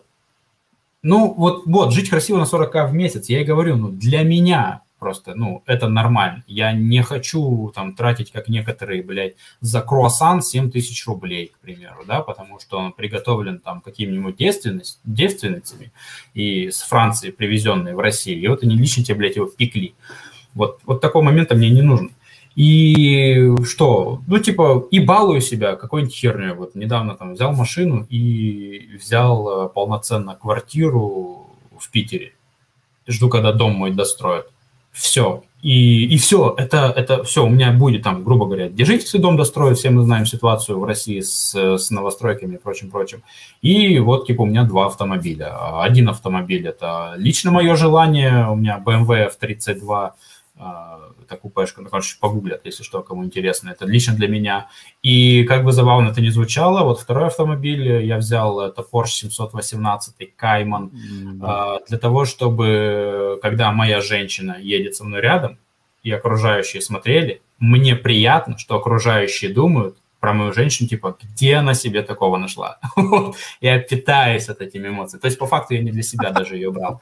[1.01, 4.81] ну, вот, вот, жить красиво на 40к в месяц, я и говорю, ну, для меня
[4.99, 6.43] Просто, ну, это нормально.
[6.45, 12.03] Я не хочу там тратить, как некоторые, блядь, за круассан 7 тысяч рублей, к примеру,
[12.05, 15.93] да, потому что он приготовлен там какими-нибудь девственницами
[16.33, 18.41] и с Франции привезенные в Россию.
[18.41, 19.95] И вот они лично тебе, блядь, его пекли.
[20.53, 22.09] Вот, вот такого момента мне не нужно.
[22.55, 24.21] И что?
[24.27, 26.55] Ну, типа, и балую себя какой-нибудь херню.
[26.55, 31.47] Вот недавно там взял машину и взял э, полноценно квартиру
[31.79, 32.33] в Питере.
[33.07, 34.51] Жду, когда дом мой достроят
[34.91, 35.43] все.
[35.61, 39.77] И, и все, это, это все, у меня будет там, грубо говоря, держитесь, дом достроят,
[39.77, 43.23] все мы знаем ситуацию в России с, с новостройками и прочим-прочим.
[43.61, 45.81] И вот, типа, у меня два автомобиля.
[45.81, 50.11] Один автомобиль– это лично мое желание, у меня BMW F32,
[50.59, 54.69] это купешка, ну, короче, погуглят, если что, кому интересно, это лично для меня.
[55.01, 60.15] И как бы забавно это не звучало, вот второй автомобиль я взял, это Porsche 718
[60.41, 61.79] Cayman, mm-hmm.
[61.87, 65.57] для того, чтобы, когда моя женщина едет со мной рядом,
[66.03, 72.01] и окружающие смотрели, мне приятно, что окружающие думают про мою женщину, типа, где она себе
[72.01, 72.79] такого нашла?
[73.61, 75.21] Я питаюсь от этими эмоциями.
[75.21, 77.01] То есть, по факту, я не для себя даже ее брал.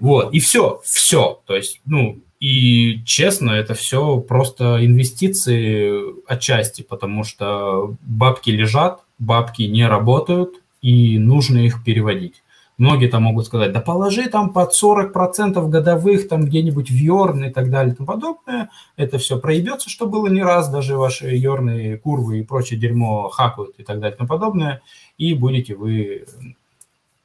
[0.00, 1.40] Вот, и все, все.
[1.46, 5.92] То есть, ну, и честно, это все просто инвестиции
[6.26, 12.42] отчасти, потому что бабки лежат, бабки не работают, и нужно их переводить.
[12.78, 17.50] Многие там могут сказать, да положи там под 40% годовых там где-нибудь в Йорн и
[17.50, 18.70] так далее и тому подобное.
[18.96, 23.78] Это все проебется, что было не раз, даже ваши Йорны, курвы и прочее дерьмо хакают
[23.78, 24.82] и так далее и тому подобное.
[25.16, 26.24] И будете вы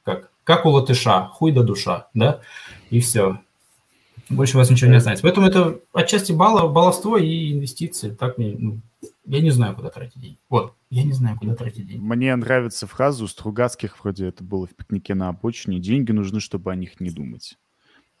[0.04, 2.38] как, как у латыша, хуй до душа, да,
[2.90, 3.38] и все.
[4.30, 5.22] Больше у вас ничего не останется.
[5.22, 8.10] Поэтому это отчасти балло, баловство и инвестиции.
[8.10, 8.80] Так мне, ну,
[9.24, 10.38] я не знаю, куда тратить деньги.
[10.48, 12.02] Вот, я не знаю, куда тратить деньги.
[12.02, 15.78] Мне нравится фраза у Стругацких, вроде это было в пикнике на обочине.
[15.78, 17.56] Деньги нужны, чтобы о них не думать.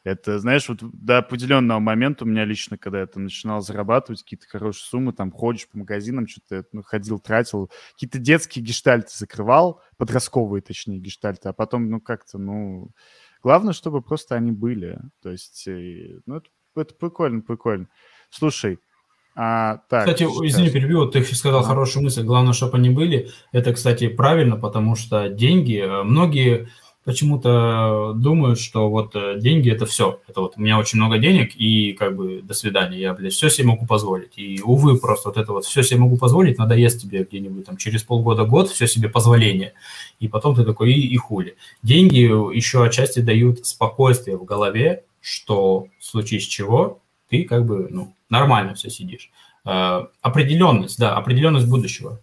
[0.04, 4.46] Это, знаешь, вот до определенного момента у меня лично, когда я там начинал зарабатывать какие-то
[4.46, 10.62] хорошие суммы, там ходишь по магазинам, что-то ну, ходил, тратил, какие-то детские гештальты закрывал, подростковые,
[10.62, 12.90] точнее, гештальты, а потом, ну, как-то, ну,
[13.42, 14.98] Главное, чтобы просто они были.
[15.22, 17.88] То есть, э, ну, это, это прикольно, прикольно.
[18.30, 18.78] Слушай,
[19.40, 20.42] а, так, кстати, сейчас.
[20.42, 21.62] извини, перебью, ты сказал а.
[21.62, 22.24] хорошую мысль.
[22.24, 23.30] Главное, чтобы они были.
[23.52, 26.68] Это, кстати, правильно, потому что деньги, э, многие
[27.08, 30.20] почему-то думают, что вот э, деньги это все.
[30.28, 33.48] Это вот у меня очень много денег, и как бы до свидания, я, блядь, все
[33.48, 34.36] себе могу позволить.
[34.36, 38.02] И, увы, просто вот это вот все себе могу позволить, надоест тебе где-нибудь там через
[38.02, 39.72] полгода-год, все себе позволение.
[40.20, 41.56] И потом ты такой, и, и хули.
[41.82, 42.18] Деньги
[42.54, 48.14] еще отчасти дают спокойствие в голове, что в случае с чего ты как бы, ну,
[48.28, 49.30] нормально все сидишь.
[49.64, 52.20] Э, определенность, да, определенность будущего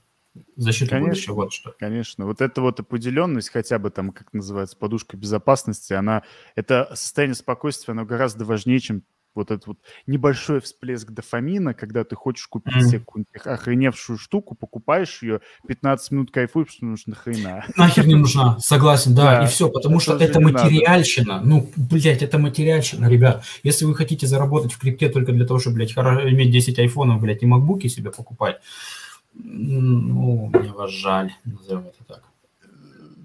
[0.55, 1.75] защиту конечно, будущего, вот что.
[1.79, 6.23] Конечно, вот эта вот определенность, хотя бы там, как называется, подушка безопасности, она,
[6.55, 9.03] это состояние спокойствия, оно гораздо важнее, чем
[9.35, 12.87] вот этот вот небольшой всплеск дофамина, когда ты хочешь купить mm-hmm.
[12.87, 17.65] себе какую-нибудь охреневшую штуку, покупаешь ее, 15 минут кайфуешь, что нужно хрена.
[17.75, 21.41] Нахер не нужна, согласен, да, да и все, потому что это материальщина.
[21.43, 23.43] Ну, блядь, это материальщина, ребят.
[23.63, 27.43] Если вы хотите заработать в крипте только для того, чтобы, блядь, иметь 10 айфонов, блядь,
[27.43, 28.61] и макбуки себе покупать,
[29.35, 32.23] Ну, мне вас жаль, назовем это так.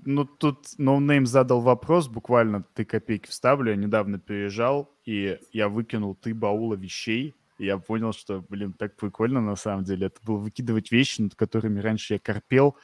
[0.05, 3.71] Ну, тут NoName задал вопрос, буквально ты копейки вставлю.
[3.71, 8.97] Я недавно переезжал, и я выкинул ты баула вещей, и я понял, что, блин, так
[8.97, 10.07] прикольно на самом деле.
[10.07, 12.77] Это было выкидывать вещи, над которыми раньше я корпел.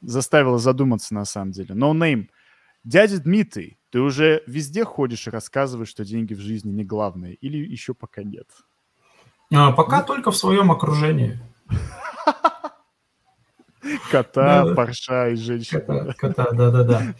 [0.00, 1.74] Заставило задуматься на самом деле.
[1.74, 2.28] NoName.
[2.84, 7.58] Дядя Дмитрий, ты уже везде ходишь и рассказываешь, что деньги в жизни не главное, или
[7.58, 8.48] еще пока нет?
[9.52, 10.06] А, пока ну...
[10.06, 11.38] только в своем окружении.
[14.10, 15.80] Кота, да, парша и женщина.
[15.80, 17.14] Кота, кота, да-да-да.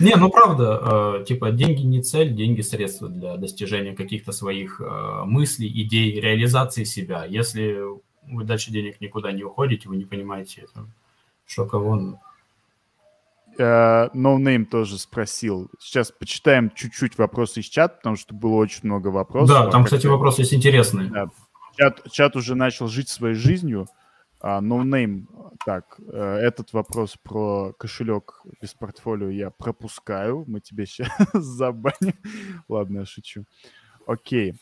[0.00, 5.22] Не, ну правда, э, типа деньги не цель, деньги средства для достижения каких-то своих э,
[5.24, 7.24] мыслей, идей, реализации себя.
[7.24, 7.78] Если
[8.26, 10.86] вы дальше денег никуда не уходите, вы не понимаете, это,
[11.46, 11.96] что кого...
[11.96, 12.20] Ну.
[13.56, 15.70] Uh, no Name тоже спросил.
[15.78, 19.56] Сейчас почитаем чуть-чуть вопросы из чата, потому что было очень много вопросов.
[19.56, 21.08] Да, там, кстати, вопросы есть интересные.
[21.08, 21.30] Да.
[21.76, 23.88] Чат, чат уже начал жить своей жизнью.
[24.40, 25.24] Uh, no Name,
[25.64, 30.44] так, uh, этот вопрос про кошелек без портфолио я пропускаю.
[30.46, 32.14] Мы тебе сейчас забаним.
[32.68, 33.44] Ладно, я шучу.
[34.06, 34.54] Окей.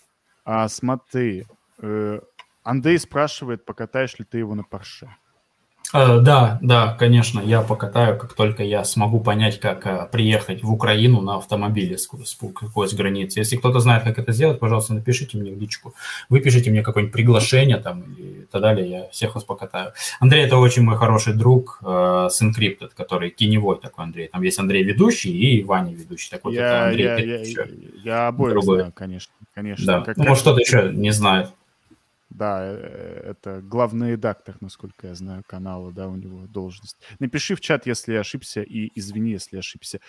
[0.45, 1.47] А, смотри.
[1.79, 2.23] Uh,
[2.63, 5.09] Андрей спрашивает, покатаешь ли ты его на Порше.
[5.93, 10.73] Э, да, да, конечно, я покатаю, как только я смогу понять, как э, приехать в
[10.73, 13.41] Украину на автомобиле с, с какой с границы.
[13.41, 15.95] Если кто-то знает, как это сделать, пожалуйста, напишите мне в личку,
[16.29, 19.93] выпишите мне какое-нибудь приглашение там и так далее, я всех вас покатаю.
[20.21, 24.29] Андрей– это очень мой хороший друг э, с Encrypted, который теневой такой Андрей.
[24.29, 26.31] Там есть Андрей ведущий и Ваня ведущий.
[26.31, 27.67] Такой я, Андрей, я, я, я,
[28.03, 28.79] я обоих другой.
[28.79, 29.33] знаю, конечно.
[29.55, 29.85] конечно.
[29.85, 30.01] Да.
[30.01, 31.51] Как, ну, может, кто-то еще не знает.
[32.35, 36.97] Да, э, это главный редактор, насколько я знаю, канала, да, у него должность.
[37.19, 40.01] Напиши в чат, если я ошибся, и извини, если ошибся.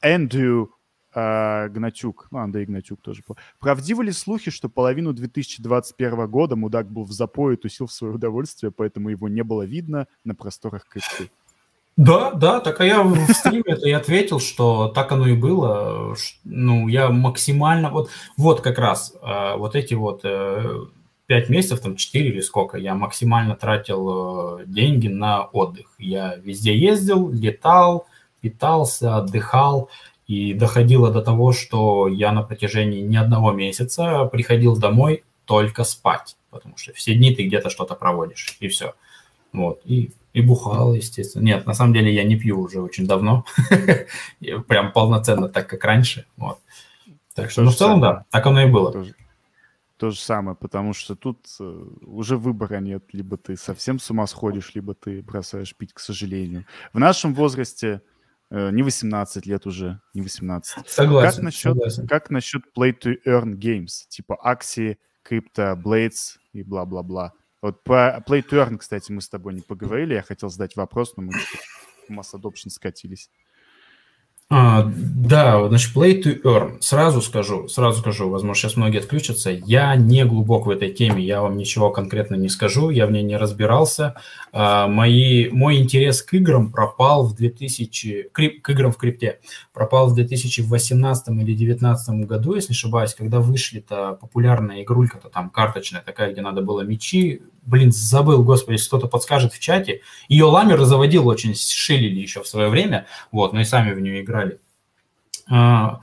[0.00, 0.74] Эндрю
[1.14, 3.22] э, Гнатюк, ну, Андрей Гнатюк тоже.
[3.60, 8.14] Правдивы ли слухи, что половину 2021 года мудак был в запое и тусил в свое
[8.14, 11.30] удовольствие, поэтому его не было видно на просторах крипты?
[11.96, 16.16] Да, да, так а я в стриме это и ответил, что так оно и было.
[16.44, 17.90] Ну, я максимально...
[17.90, 20.86] Вот, вот как раз э, вот эти вот э,
[21.30, 25.86] 5 месяцев, там 4 или сколько, я максимально тратил э, деньги на отдых.
[25.96, 28.08] Я везде ездил, летал,
[28.40, 29.90] питался, отдыхал,
[30.26, 36.36] и доходило до того, что я на протяжении не одного месяца приходил домой только спать,
[36.50, 38.94] потому что все дни ты где-то что-то проводишь, и все.
[39.52, 41.44] Вот, и, и бухал, естественно.
[41.44, 43.44] Нет, на самом деле я не пью уже очень давно,
[44.66, 46.58] прям полноценно так, как раньше, вот.
[47.36, 49.06] Так что, ну, в целом, да, так оно и было
[50.00, 51.64] то же самое, потому что тут э,
[52.00, 53.04] уже выбора нет.
[53.12, 56.64] Либо ты совсем с ума сходишь, либо ты бросаешь пить, к сожалению.
[56.94, 58.00] В нашем возрасте
[58.50, 60.88] э, не 18 лет уже, не 18.
[60.88, 61.36] Согласен.
[61.36, 62.06] Как насчет, согласен.
[62.08, 64.06] Как насчет play to earn games?
[64.08, 67.34] Типа Axie, Crypto, Blades и бла-бла-бла.
[67.60, 70.14] Вот про play to earn, кстати, мы с тобой не поговорили.
[70.14, 71.32] Я хотел задать вопрос, но мы
[72.08, 73.28] масс adoption скатились.
[74.52, 76.78] А, да, значит, play to earn.
[76.80, 79.52] Сразу скажу, сразу скажу, возможно, сейчас многие отключатся.
[79.52, 83.22] Я не глубок в этой теме, я вам ничего конкретно не скажу, я в ней
[83.22, 84.16] не разбирался.
[84.52, 89.38] А, мои, мой интерес к играм пропал в 2000, к, к играм в крипте,
[89.72, 96.02] пропал в 2018 или 2019 году, если не ошибаюсь, когда вышли-то популярная игрулька-то там карточная
[96.02, 97.40] такая, где надо было мечи
[97.70, 100.02] блин, забыл, господи, если кто-то подскажет в чате.
[100.28, 104.22] Ее Ламер заводил очень, шилили еще в свое время, вот, но и сами в нее
[104.22, 104.39] играли.
[105.48, 106.00] А,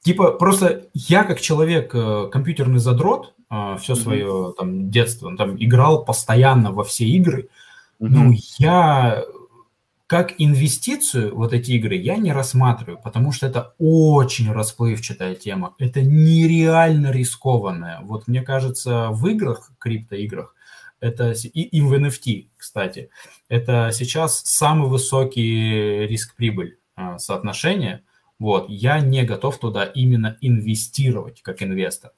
[0.00, 6.04] типа, просто я как человек, э, компьютерный задрот, а, все свое там детство, там играл
[6.04, 7.48] постоянно во все игры,
[8.00, 8.08] mm-hmm.
[8.08, 9.24] ну, я
[10.06, 15.74] как инвестицию вот эти игры я не рассматриваю, потому что это очень расплывчатая тема.
[15.78, 18.00] Это нереально рискованная.
[18.02, 20.54] Вот мне кажется, в играх, криптоиграх,
[21.00, 23.10] это и, и в NFT, кстати,
[23.48, 26.85] это сейчас самый высокий риск-прибыль а,
[27.18, 28.02] соотношение.
[28.38, 32.12] Вот, я не готов туда именно инвестировать как инвестор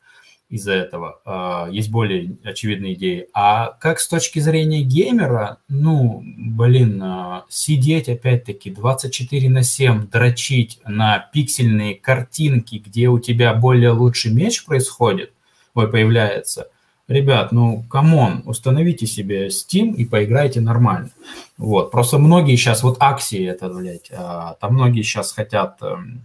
[0.49, 1.21] из-за этого.
[1.25, 3.29] А, есть более очевидные идеи.
[3.35, 10.81] А как с точки зрения геймера, ну, блин, а, сидеть опять-таки 24 на 7, дрочить
[10.87, 15.33] на пиксельные картинки, где у тебя более лучший меч происходит,
[15.75, 16.69] ой, появляется–
[17.09, 21.11] ребят, ну, come on, установите себе Steam и поиграйте нормально.
[21.57, 26.21] Вот, просто многие сейчас, вот акции это, блядь, а, там многие сейчас хотят, эм,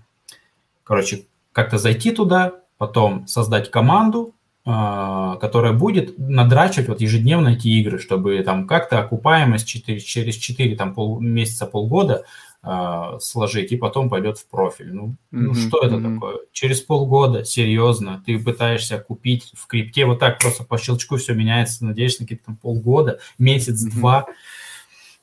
[0.83, 1.23] короче,
[1.53, 4.33] как-то зайти туда, потом создать команду,
[4.65, 10.75] а, которая будет надрачивать вот ежедневно эти игры, чтобы там как-то окупаемость 4, через 4
[10.75, 12.23] там, пол, месяца, полгода
[12.63, 14.93] э, сложить, и потом пойдет в профит.
[14.93, 15.13] Ну, mm-hmm.
[15.31, 16.13] ну что это mm-hmm.
[16.13, 16.37] такое?
[16.51, 21.85] Через полгода, серьезно, ты пытаешься купить в крипте, вот так просто по щелчку все меняется,
[21.85, 24.25] надеешься на какие-то там полгода, месяц-два.
[24.27, 24.33] Mm-hmm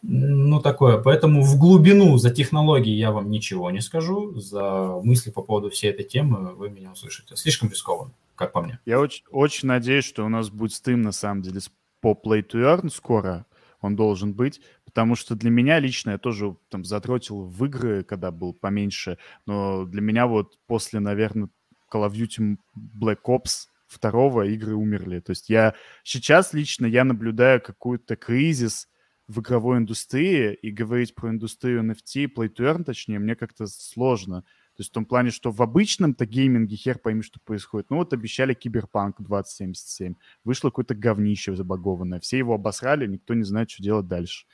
[0.02, 0.98] ну, такое.
[0.98, 4.38] Поэтому в глубину за технологии я вам ничего не скажу.
[4.40, 7.36] За мысли по поводу всей этой темы вы меня услышите.
[7.36, 8.78] Слишком рискованно, как по мне.
[8.86, 11.60] Я очень, очень надеюсь, что у нас будет стым, на самом деле,
[12.00, 13.44] по Play to Earn скоро.
[13.80, 18.30] Он должен быть, потому что для меня лично я тоже там затротил в игры, когда
[18.30, 21.48] был поменьше, но для меня вот после, наверное,
[21.92, 25.20] Call of Duty Black Ops второго игры умерли.
[25.20, 25.74] То есть я
[26.04, 28.88] сейчас лично я наблюдаю какой-то кризис
[29.26, 34.44] в игровой индустрии, и говорить про индустрию NFT, Play to Earn, точнее, мне как-то сложно.
[34.80, 37.90] То есть в том плане, что в обычном-то гейминге хер пойми, что происходит.
[37.90, 40.14] Ну вот обещали Киберпанк 2077.
[40.42, 42.18] Вышло какое-то говнище забагованное.
[42.18, 44.46] Все его обосрали, никто не знает, что делать дальше.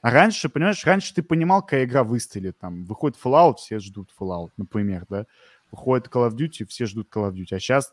[0.00, 2.58] А раньше, понимаешь, раньше ты понимал, какая игра выстрелит.
[2.58, 5.26] Там выходит Fallout, все ждут Fallout, например, да.
[5.70, 7.54] Выходит Call of Duty, все ждут Call of Duty.
[7.54, 7.92] А сейчас...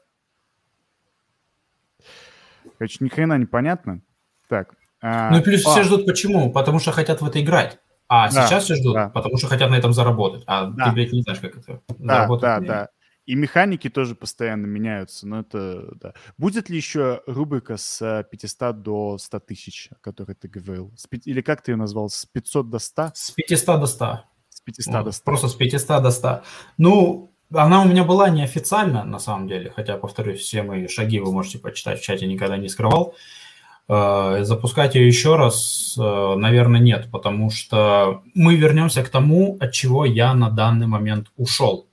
[2.78, 4.02] Короче, ни хрена непонятно.
[4.48, 5.72] Так, а, ну и плюс а.
[5.72, 6.50] все ждут почему?
[6.50, 7.78] Потому что хотят в это играть.
[8.16, 9.10] А да, сейчас все ждут, да.
[9.10, 10.44] потому что хотят на этом заработать.
[10.46, 10.86] А да.
[10.86, 12.42] ты, блядь, не знаешь, как это да, заработать.
[12.42, 12.90] Да, да.
[13.26, 16.14] И механики тоже постоянно меняются, но это, да.
[16.38, 20.94] Будет ли еще рубрика с 500 до 100 тысяч, о которой ты говорил?
[21.26, 22.08] Или как ты ее назвал?
[22.10, 23.12] С 500 до 100?
[23.16, 24.20] С 500 до 100.
[24.50, 25.24] С 500 вот, до 100.
[25.24, 26.44] Просто с 500 до 100.
[26.78, 31.32] Ну, она у меня была неофициально, на самом деле, хотя, повторюсь, все мои шаги вы
[31.32, 33.16] можете почитать в чате, никогда не скрывал.
[33.16, 33.43] Э,
[33.88, 40.06] запускать ее еще раз, э, наверное, нет, потому что мы вернемся к тому, от чего
[40.06, 41.88] я на данный момент ушел.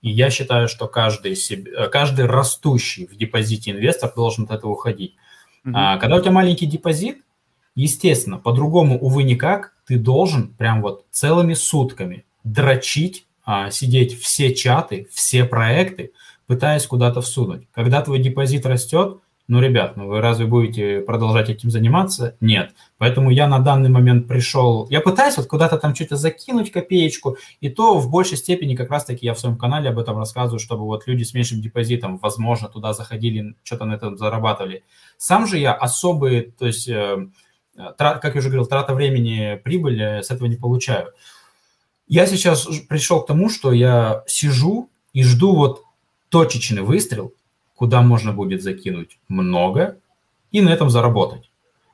[0.00, 4.72] И я считаю, что каждый, себе, э, каждый растущий в депозите инвестор должен от этого
[4.72, 5.16] уходить.
[5.66, 5.98] Mm-hmm.
[5.98, 7.22] Когда у тебя маленький депозит,
[7.74, 15.08] естественно, по-другому, увы, никак, ты должен прям вот целыми сутками дрочить, а, сидеть все чаты,
[15.12, 16.12] все проекты,
[16.46, 17.66] пытаясь куда-то всунуть.
[17.72, 22.34] Когда твой депозит растет, ну, ребят, ну вы разве будете продолжать этим заниматься?
[22.40, 22.74] Нет.
[22.96, 27.68] Поэтому я на данный момент пришел, я пытаюсь вот куда-то там что-то закинуть копеечку, и
[27.68, 31.06] то в большей степени как раз-таки я в своем канале об этом рассказываю, чтобы вот
[31.06, 34.82] люди с меньшим депозитом, возможно, туда заходили, что-то на этом зарабатывали.
[35.18, 37.28] Сам же я особые, то есть, э,
[37.76, 41.12] как я уже говорил, трата времени, прибыль э, с этого не получаю.
[42.08, 45.82] Я сейчас пришел к тому, что я сижу и жду вот
[46.30, 47.34] точечный выстрел,
[47.76, 49.98] куда можно будет закинуть много
[50.50, 51.50] и на этом заработать.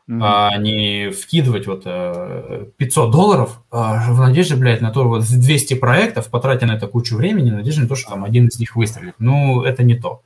[0.09, 0.20] Mm-hmm.
[0.23, 5.74] А не вкидывать вот 500 э, долларов а, в надежде, блядь, на то, вот 200
[5.74, 9.15] проектов, потратя на это кучу времени, надежде на то, что там один из них выстрелит.
[9.19, 10.23] Ну, это не то.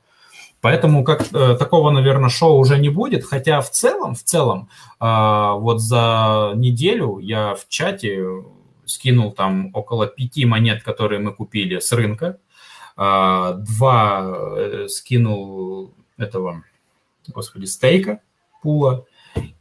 [0.59, 3.23] Поэтому как э, такого, наверное, шоу уже не будет.
[3.23, 4.69] Хотя в целом, в целом,
[4.99, 8.25] э, вот за неделю я в чате
[8.85, 12.39] скинул там около пяти монет, которые мы купили с рынка.
[12.97, 16.63] А, два э, скинул этого,
[17.27, 18.21] господи, стейка,
[18.61, 19.05] пула.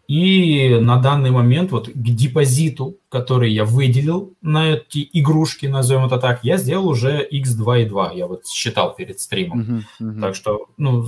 [0.07, 6.19] И на данный момент вот к депозиту, который я выделил на эти игрушки, назовем это
[6.19, 8.17] так, я сделал уже x2,2.
[8.17, 9.61] Я вот считал перед стримом.
[9.61, 10.21] Uh-huh, uh-huh.
[10.21, 11.07] Так что, ну,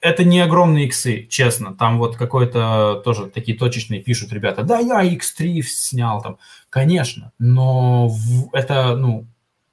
[0.00, 1.74] это не огромные иксы, честно.
[1.74, 6.38] Там вот какой-то тоже такие точечные пишут ребята, да, я x3 снял там.
[6.70, 8.10] Конечно, но
[8.52, 9.26] это, ну,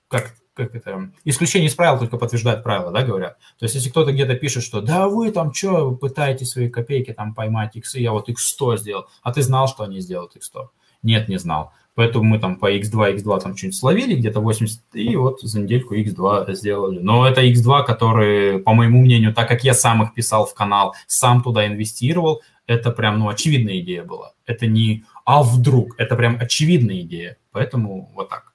[0.10, 3.38] как как это, исключение из правил только подтверждает правила, да, говорят.
[3.60, 7.34] То есть, если кто-то где-то пишет, что да вы там что, пытаетесь свои копейки там
[7.34, 10.68] поймать иксы, я вот x100 сделал, а ты знал, что они сделают x100?
[11.04, 11.72] Нет, не знал.
[11.94, 15.96] Поэтому мы там по x2, x2 там что-нибудь словили, где-то 80, и вот за недельку
[15.96, 17.00] x2 сделали.
[17.00, 20.96] Но это x2, который, по моему мнению, так как я сам их писал в канал,
[21.08, 24.34] сам туда инвестировал, это прям, ну, очевидная идея была.
[24.46, 27.38] Это не «а вдруг», это прям очевидная идея.
[27.52, 28.54] Поэтому вот так.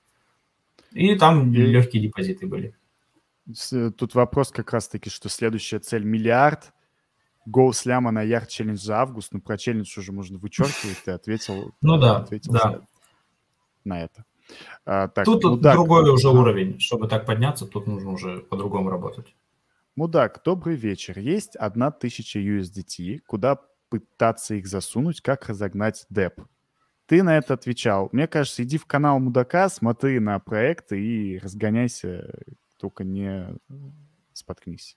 [0.94, 1.56] И там и...
[1.56, 2.74] легкие депозиты были.
[3.96, 6.72] Тут вопрос как раз-таки, что следующая цель миллиард.
[7.44, 9.32] Гоу сляма на ярд челлендж за август.
[9.32, 11.02] Ну, про челлендж уже можно вычеркивать.
[11.04, 12.80] Ты ответил, ну, да, ответил да.
[13.84, 14.24] на это.
[14.84, 16.30] А, так, тут мудак, другой уже а...
[16.30, 16.78] уровень.
[16.78, 19.34] Чтобы так подняться, тут нужно уже по-другому работать.
[19.96, 21.18] Мудак, добрый вечер.
[21.18, 23.20] Есть одна тысяча USDT.
[23.26, 23.58] Куда
[23.88, 25.20] пытаться их засунуть?
[25.20, 26.40] Как разогнать деп?
[27.12, 28.08] Ты на это отвечал.
[28.12, 32.24] Мне кажется, иди в канал Мудака, смотри на проекты и разгоняйся,
[32.80, 33.48] только не
[34.32, 34.96] споткнись.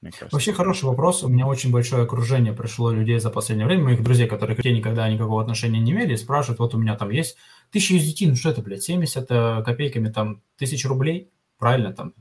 [0.00, 0.36] Мне кажется.
[0.36, 1.24] Вообще хороший вопрос.
[1.24, 4.72] У меня очень большое окружение пришло людей за последнее время, моих друзей, которые к тебе
[4.72, 7.36] никогда никакого отношения не имели, спрашивают, вот у меня там есть
[7.72, 11.28] тысяча USDT, ну что это, блядь, 70 э, копейками там тысяч рублей,
[11.58, 12.14] правильно там?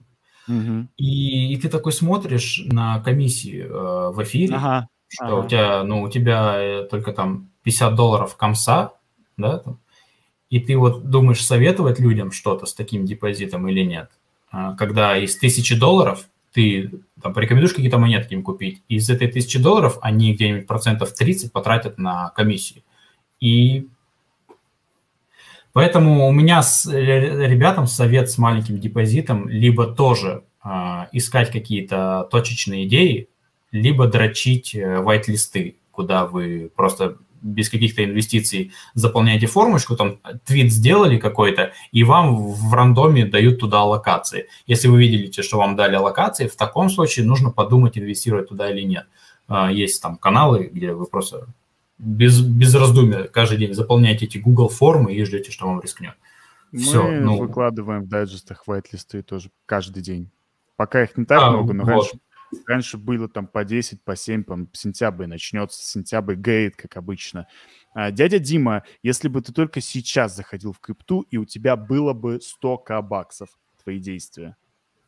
[0.48, 0.88] Угу.
[0.98, 5.36] И, и ты такой смотришь на комиссии э, в эфире, ага, что ага.
[5.36, 8.94] у тебя, ну, у тебя э, только там 50 долларов комса,
[9.38, 9.80] да, там,
[10.50, 14.10] и ты вот думаешь советовать людям что-то с таким депозитом или нет,
[14.50, 16.92] а, когда из тысячи долларов ты
[17.22, 21.52] там, порекомендуешь какие-то монетки им купить, и из этой тысячи долларов они где-нибудь процентов 30
[21.52, 22.84] потратят на комиссии.
[23.40, 23.88] И
[25.74, 30.70] поэтому у меня с ребятам совет с маленьким депозитом либо тоже э,
[31.12, 33.28] искать какие-то точечные идеи,
[33.72, 41.18] либо дрочить э, white-листы, куда вы просто без каких-то инвестиций заполняете формочку, там твит сделали
[41.18, 44.48] какой-то, и вам в рандоме дают туда аллокации.
[44.66, 48.82] Если вы видите, что вам дали аллокации, в таком случае нужно подумать, инвестировать туда или
[48.82, 49.08] нет.
[49.48, 51.48] А, есть там каналы, где вы просто
[51.98, 56.14] без, без раздумия каждый день заполняете эти Google формы и ждете, что вам рискнет.
[56.72, 57.38] Мы Все, ну...
[57.38, 60.30] выкладываем в дайджестах white-листы тоже каждый день.
[60.76, 61.90] Пока их не так а, много, но вот.
[61.90, 62.20] раньше
[62.66, 67.48] Раньше было там по 10, по 7, по сентябрь начнется, сентябрь гейт, как обычно.
[67.94, 72.14] А, дядя Дима, если бы ты только сейчас заходил в крипту, и у тебя было
[72.14, 73.50] бы 100к баксов,
[73.84, 74.56] твои действия?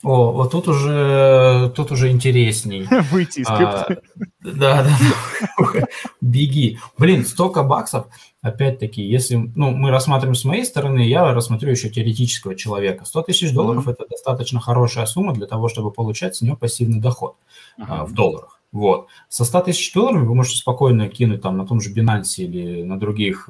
[0.01, 2.88] О, вот тут уже, тут уже интересней.
[3.11, 3.97] Выйти из крипты.
[3.97, 5.88] А, да, да,
[6.21, 6.80] беги.
[6.97, 8.07] Блин, столько баксов,
[8.41, 13.03] опять-таки, если ну, мы рассматриваем с моей стороны, я рассмотрю еще теоретического человека.
[13.03, 17.01] 100 тысяч долларов mm-hmm.– это достаточно хорошая сумма для того, чтобы получать с нее пассивный
[17.01, 17.35] доход
[17.77, 17.85] uh-huh.
[17.89, 18.61] а, в долларах.
[18.71, 19.07] Вот.
[19.27, 22.97] Со 100 тысяч долларов вы можете спокойно кинуть там на том же Binance или на
[22.97, 23.49] других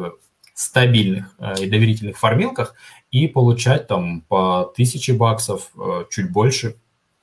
[0.60, 2.76] стабильных э, и доверительных формилках
[3.12, 6.76] и получать там по тысяче баксов, э, чуть больше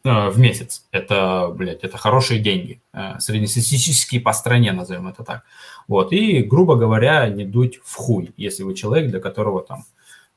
[0.04, 0.86] э, в месяц.
[0.90, 2.80] Это, блядь, это хорошие деньги.
[3.18, 5.42] Среднестатистические по стране, назовем это так.
[5.88, 6.12] Вот.
[6.12, 9.84] И, грубо говоря, не дуть в хуй, если вы человек, для которого там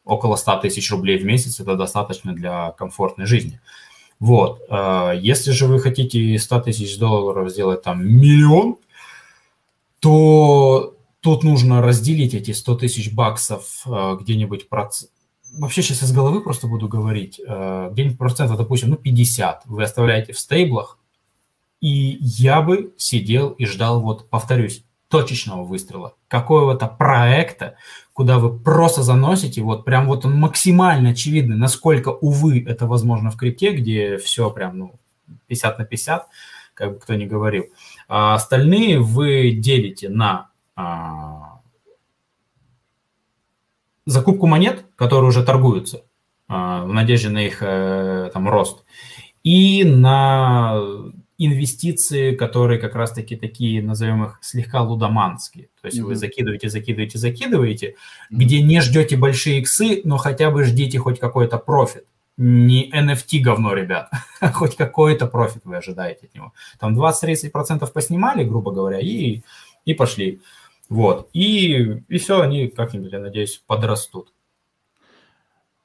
[0.06, 3.60] около 100 тысяч рублей в месяц, это достаточно для комфортной жизни.
[4.20, 4.62] Вот.
[5.16, 8.78] Если же вы хотите 100 тысяч долларов сделать там миллион,
[10.00, 15.06] то Тут нужно разделить эти 100 тысяч баксов э, где-нибудь проц...
[15.58, 17.42] Вообще сейчас из головы просто буду говорить.
[17.46, 21.00] Э, где-нибудь процентов, допустим, ну 50 вы оставляете в стейблах,
[21.82, 27.76] и я бы сидел и ждал, вот повторюсь, точечного выстрела, какого-то проекта,
[28.14, 33.38] куда вы просто заносите, вот прям вот он максимально очевидный, насколько, увы, это возможно в
[33.38, 35.00] крипте, где все прям, ну,
[35.48, 36.28] 50 на 50,
[36.76, 37.66] как бы кто ни говорил.
[38.08, 41.59] А остальные вы делите на а,
[44.10, 46.04] закупку монет, которые уже торгуются,
[46.48, 48.84] а, в надежде на их э, там рост,
[49.44, 50.82] и на
[51.38, 55.70] инвестиции, которые как раз-таки такие, назовем их, слегка лудоманские.
[55.82, 56.04] То есть mm-hmm.
[56.04, 58.36] вы закидываете, закидываете, закидываете, mm-hmm.
[58.36, 62.06] где не ждете большие иксы, но хотя бы ждите хоть какой-то профит.
[62.36, 64.10] Не NFT говно, ребят,
[64.54, 66.54] хоть какой-то профит вы ожидаете от него.
[66.80, 69.42] Там 20-30% поснимали, грубо говоря, и,
[69.86, 70.42] и пошли.
[70.90, 71.30] Вот.
[71.34, 74.34] И, и все, они как-нибудь, я надеюсь, подрастут.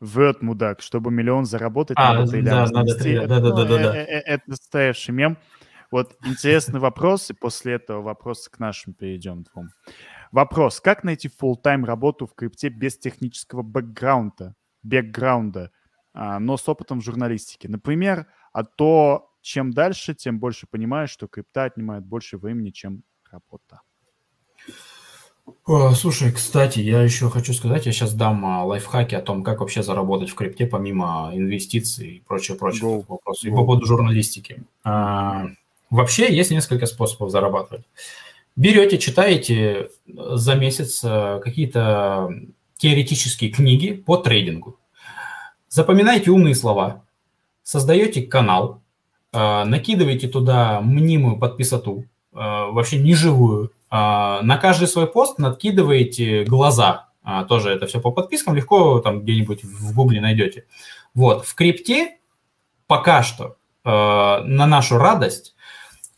[0.01, 3.28] Вот, мудак, чтобы миллион заработать, а, надо да, надо триллион.
[3.28, 3.97] Да, да, да, да, да.
[3.97, 5.39] Это настоящий мем.
[5.90, 9.68] Вот интересный вопрос, и после этого вопроса к нашим перейдем двум.
[10.32, 10.81] Вопрос.
[10.81, 15.70] Как найти full-time работу в крипте без технического бэкграунда, бэкграунда,
[16.12, 17.68] а, но с опытом в журналистике?
[17.68, 23.82] Например, а то чем дальше, тем больше понимаешь, что крипта отнимает больше времени, чем работа.
[25.95, 29.82] Слушай, кстати, я еще хочу сказать, я сейчас дам а, лайфхаки о том, как вообще
[29.82, 34.62] заработать в крипте помимо инвестиций и прочее, прочее вопросов, и по поводу журналистики.
[34.85, 35.47] А,
[35.89, 37.85] вообще есть несколько способов зарабатывать.
[38.57, 42.31] Берете, читаете за месяц а, какие-то
[42.77, 44.78] теоретические книги по трейдингу,
[45.69, 47.05] запоминаете умные слова,
[47.62, 48.82] создаете канал,
[49.32, 57.09] накидываете туда мнимую подписату, вообще неживую, а, на каждый свой пост накидываете глаза.
[57.24, 60.66] А, тоже это все по подпискам, легко там где-нибудь в гугле найдете.
[61.15, 62.19] Вот, в крипте
[62.86, 65.56] пока что, а, на нашу радость,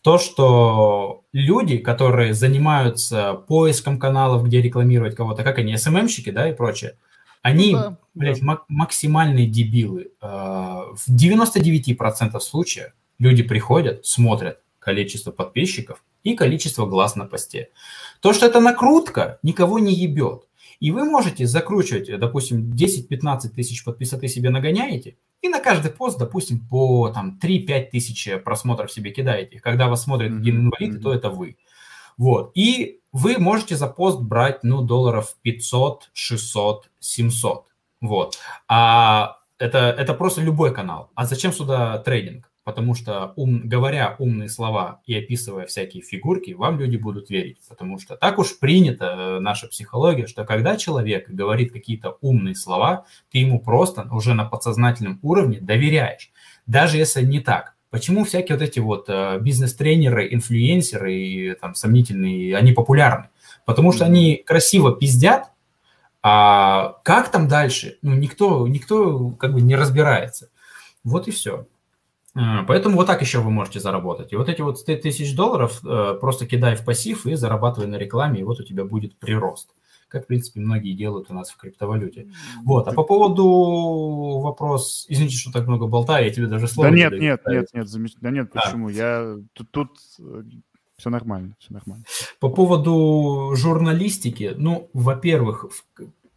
[0.02, 6.54] то, что люди, которые занимаются поиском каналов, где рекламировать кого-то, как они, СММщики, да, и
[6.54, 6.96] прочее,
[7.40, 8.58] они, ну, да, блядь, да.
[8.68, 10.10] максимальные дебилы.
[10.20, 17.70] В 99% случаев люди приходят, смотрят количество подписчиков, и количество глаз на посте.
[18.20, 20.48] То, что это накрутка, никого не ебет.
[20.80, 26.66] И вы можете закручивать, допустим, 10-15 тысяч подписоты себе нагоняете, и на каждый пост, допустим,
[26.66, 29.60] по там, 3-5 тысяч просмотров себе кидаете.
[29.60, 31.58] Когда вас смотрит один инвалид, то это вы.
[32.18, 32.50] Вот.
[32.56, 37.66] И вы можете за пост брать, ну, долларов 500, 600, 700.
[38.00, 38.38] Вот.
[38.66, 41.10] А это, это просто любой канал.
[41.14, 42.50] А зачем сюда трейдинг?
[42.66, 48.00] Потому что, ум, говоря умные слова и описывая всякие фигурки, вам люди будут верить, потому
[48.00, 53.38] что так уж принято э, наша психология, что когда человек говорит какие-то умные слова, ты
[53.38, 56.32] ему просто уже на подсознательном уровне доверяешь,
[56.66, 57.76] даже если не так.
[57.90, 63.28] Почему всякие вот эти вот э, бизнес-тренеры, инфлюенсеры и там сомнительные, они популярны?
[63.64, 65.52] Потому что они красиво пиздят,
[66.20, 67.98] а как там дальше?
[68.02, 70.50] Ну, никто, никто как бы не разбирается.
[71.04, 71.68] Вот и все.
[72.36, 74.32] Э, поэтому вот так еще вы можете заработать.
[74.32, 77.96] И вот эти вот 100 тысяч долларов э, просто кидай в пассив и зарабатывай на
[77.96, 79.70] рекламе, и вот у тебя будет прирост.
[80.08, 82.30] Как, в принципе, многие делают у нас в криптовалюте.
[82.64, 82.86] Вот.
[82.86, 85.04] А по поводу вопрос...
[85.08, 86.90] Извините, что так много болтаю, я тебе даже слово...
[86.90, 88.12] Да нет, нет, нет, нет, замеч...
[88.20, 88.88] да нет, почему?
[88.88, 88.92] А.
[88.92, 89.90] Я тут, тут
[90.20, 90.42] э,
[90.96, 92.04] все нормально, все нормально.
[92.38, 95.66] По поводу журналистики, ну, во-первых,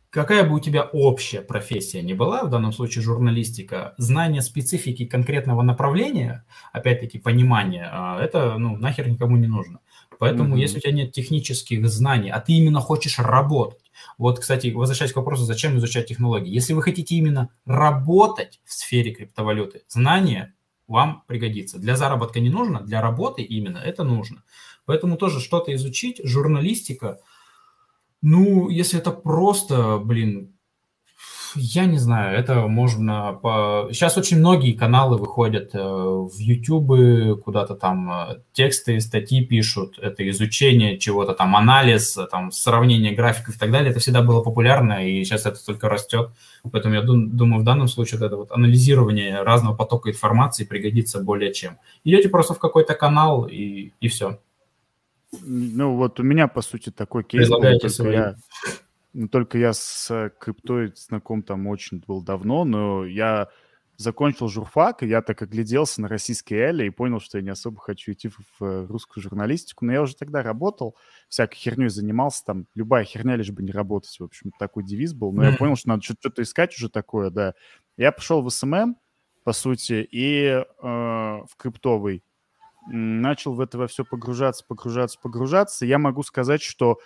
[0.09, 5.61] какая бы у тебя общая профессия не была, в данном случае журналистика, знание специфики конкретного
[5.61, 9.79] направления, опять-таки понимание, а, это ну, нахер никому не нужно.
[10.17, 10.59] Поэтому, mm-hmm.
[10.59, 15.15] если у тебя нет технических знаний, а ты именно хочешь работать, вот, кстати, возвращаясь к
[15.15, 16.53] вопросу, зачем изучать технологии.
[16.53, 20.53] Если вы хотите именно работать в сфере криптовалюты, знание
[20.87, 21.79] вам пригодится.
[21.79, 24.43] Для заработка не нужно, для работы именно это нужно.
[24.85, 27.19] Поэтому тоже что-то изучить, журналистика–
[28.21, 30.53] ну, если это просто, блин,
[31.55, 33.89] я не знаю, это можно по...
[33.91, 40.27] Сейчас очень многие каналы выходят э, в YouTube, куда-то там э, тексты, статьи пишут, это
[40.29, 43.91] изучение чего-то там, анализ, там, сравнение графиков и так далее.
[43.91, 46.29] Это всегда было популярно, и сейчас это только растет.
[46.71, 51.77] Поэтому я думаю, в данном случае это вот анализирование разного потока информации пригодится более чем.
[52.03, 54.39] Идете просто в какой-то канал, и, и все.
[55.41, 58.35] Ну, вот у меня, по сути, такой кейс был, только я,
[59.13, 63.49] ну, только я с криптой знаком там очень был давно, но я
[63.99, 67.81] закончил журфак, и я так огляделся на российские эли и понял, что я не особо
[67.81, 69.85] хочу идти в русскую журналистику.
[69.85, 70.95] Но я уже тогда работал,
[71.27, 74.17] всякой херней занимался, там любая херня, лишь бы не работать.
[74.17, 75.33] В общем, такой девиз был.
[75.33, 75.51] Но mm-hmm.
[75.51, 77.55] я понял, что надо что-то искать уже такое, да.
[77.97, 78.95] Я пошел в SMM,
[79.43, 82.23] по сути, и э, в криптовый
[82.89, 86.99] начал в это во все погружаться, погружаться, погружаться, я могу сказать, что,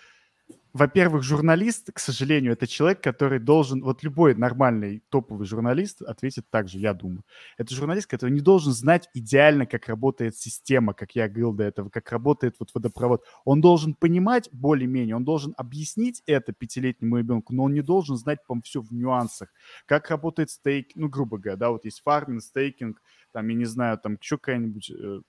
[0.73, 6.67] во-первых, журналист, к сожалению, это человек, который должен, вот любой нормальный топовый журналист ответит так
[6.67, 7.23] же, я думаю.
[7.57, 11.89] Это журналист, который не должен знать идеально, как работает система, как я говорил до этого,
[11.89, 13.23] как работает вот водопровод.
[13.45, 18.39] Он должен понимать более-менее, он должен объяснить это пятилетнему ребенку, но он не должен знать,
[18.47, 19.49] по все в нюансах,
[19.85, 23.01] как работает стейк, ну, грубо говоря, да, вот есть фарминг, стейкинг,
[23.31, 25.21] там, я не знаю, там еще какая-нибудь э,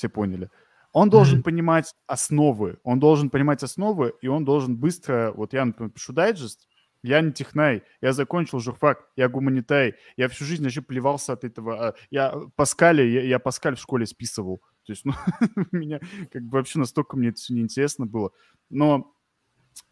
[0.00, 0.50] все поняли.
[0.92, 1.44] Он должен mm-hmm.
[1.44, 6.66] понимать основы, он должен понимать основы, и он должен быстро, вот я, например, пишу дайджест,
[7.02, 11.88] я не технай, я закончил журфак, я гуманитай, я всю жизнь вообще плевался от этого.
[11.88, 14.62] А, я Паскали, я, я Паскаль в школе списывал.
[14.84, 15.12] То есть, ну,
[15.72, 16.00] меня
[16.32, 18.32] как бы вообще настолько мне это все неинтересно было.
[18.68, 19.14] Но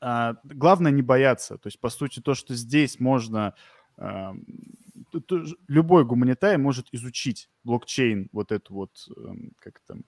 [0.01, 1.56] а, главное не бояться.
[1.59, 3.55] То есть, по сути, то, что здесь можно
[5.69, 10.05] любой гуманитай может изучить блокчейн, вот эту вот, эм, как там,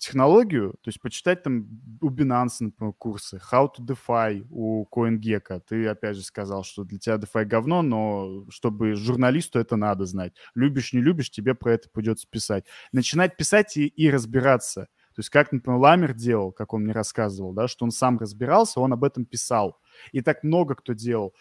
[0.00, 1.68] технологию, то есть почитать там
[2.00, 5.60] у Binance, например, курсы, How to DeFi у CoinGecko.
[5.68, 10.32] Ты, опять же, сказал, что для тебя DeFi говно, но чтобы журналисту это надо знать.
[10.54, 12.64] Любишь, не любишь, тебе про это придется писать.
[12.92, 14.88] Начинать писать и, и разбираться.
[15.14, 18.80] То есть как, например, Ламер делал, как он мне рассказывал, да, что он сам разбирался,
[18.80, 19.78] он об этом писал.
[20.12, 21.34] И так много кто делал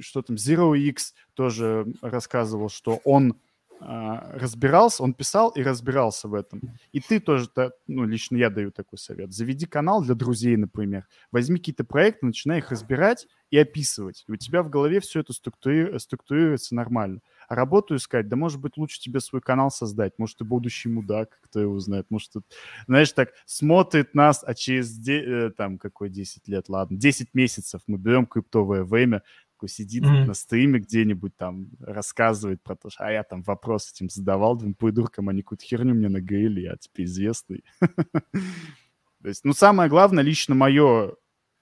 [0.00, 3.36] что там, Zero X тоже рассказывал, что он
[3.82, 6.60] а, разбирался, он писал и разбирался в этом.
[6.92, 7.48] И ты тоже,
[7.86, 9.32] ну, лично я даю такой совет.
[9.32, 11.06] Заведи канал для друзей, например.
[11.32, 14.24] Возьми какие-то проекты, начинай их разбирать и описывать.
[14.28, 15.98] И у тебя в голове все это структури...
[15.98, 17.20] структурируется нормально.
[17.48, 20.12] А работу искать, да может быть лучше тебе свой канал создать.
[20.18, 22.06] Может, ты будущий мудак, кто его знает.
[22.10, 22.40] Может, ты,
[22.86, 25.20] знаешь, так смотрит нас, а через, де...
[25.20, 29.22] Э, там, какой 10 лет, ладно, 10 месяцев мы берем криптовое время,
[29.60, 30.24] такой сидит mm-hmm.
[30.24, 34.72] на стриме где-нибудь там, рассказывает про то, что а я там вопрос этим задавал двум
[34.72, 37.62] придуркам, они какую-то херню мне наговорили, я теперь известный.
[37.80, 41.14] То есть, ну, самое главное, лично мое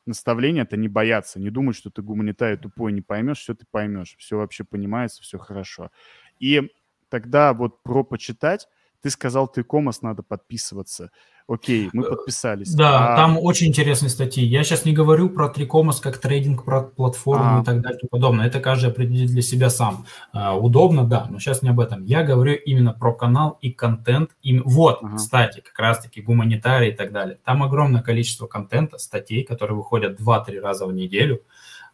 [0.07, 4.15] наставление, это не бояться, не думать, что ты гуманитарий тупой не поймешь, все ты поймешь,
[4.17, 5.91] все вообще понимается, все хорошо.
[6.39, 6.71] И
[7.09, 8.69] тогда вот про почитать,
[9.01, 11.11] ты сказал, ты комас надо подписываться.
[11.49, 12.75] Окей, мы э, подписались.
[12.75, 13.17] Да, а...
[13.17, 14.45] там очень интересные статьи.
[14.45, 16.65] Я сейчас не говорю про Трикомас как трейдинг
[16.95, 17.63] платформу а...
[17.63, 18.47] и так далее и тому подобное.
[18.47, 20.05] Это каждый определит для себя сам.
[20.33, 22.05] А, удобно, да, но сейчас не об этом.
[22.05, 24.33] Я говорю именно про канал и контент.
[24.43, 25.17] И вот, ага.
[25.17, 27.39] кстати, как раз-таки гуманитарий и так далее.
[27.43, 31.41] Там огромное количество контента, статей, которые выходят 2-3 раза в неделю.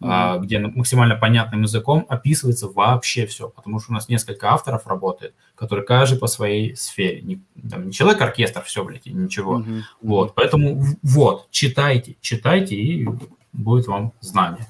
[0.00, 0.40] Mm-hmm.
[0.40, 5.84] где максимально понятным языком описывается вообще все, потому что у нас несколько авторов работает, которые
[5.84, 7.22] каждый по своей сфере.
[7.22, 9.60] Не, там, не человек-оркестр, все, блядь, ничего.
[9.60, 9.80] Mm-hmm.
[10.02, 13.08] Вот, поэтому вот, читайте, читайте, и
[13.52, 14.66] будет вам знание.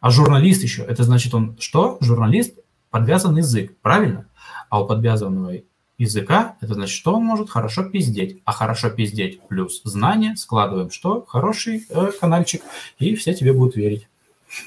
[0.00, 1.98] А журналист еще, это значит он что?
[2.00, 2.58] Журналист
[2.90, 4.26] подвязан язык, правильно?
[4.68, 5.58] А у подвязанного
[5.98, 8.40] языка, это значит, что он может хорошо пиздеть.
[8.44, 11.24] А хорошо пиздеть плюс знания складываем что?
[11.26, 12.62] Хороший э, каналчик,
[12.98, 14.08] и все тебе будут верить.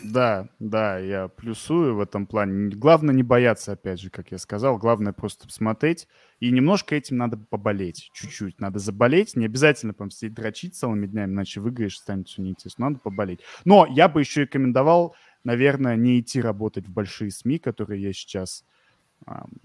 [0.04, 2.70] Да, да, я плюсую в этом плане.
[2.70, 4.78] Главное не бояться, опять же, как я сказал.
[4.78, 6.08] Главное просто посмотреть.
[6.40, 8.10] И немножко этим надо поболеть.
[8.14, 9.36] Чуть-чуть надо заболеть.
[9.36, 12.90] Не обязательно прям сидеть дрочить целыми днями, иначе выиграешь, станет все неинтересно.
[12.90, 13.42] Надо поболеть.
[13.66, 18.66] Но я бы еще рекомендовал, наверное, не идти работать в большие СМИ, которые я сейчас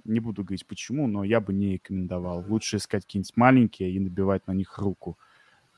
[0.04, 2.44] не буду говорить почему, но я бы не рекомендовал.
[2.48, 5.18] Лучше искать какие-нибудь маленькие и набивать на них руку.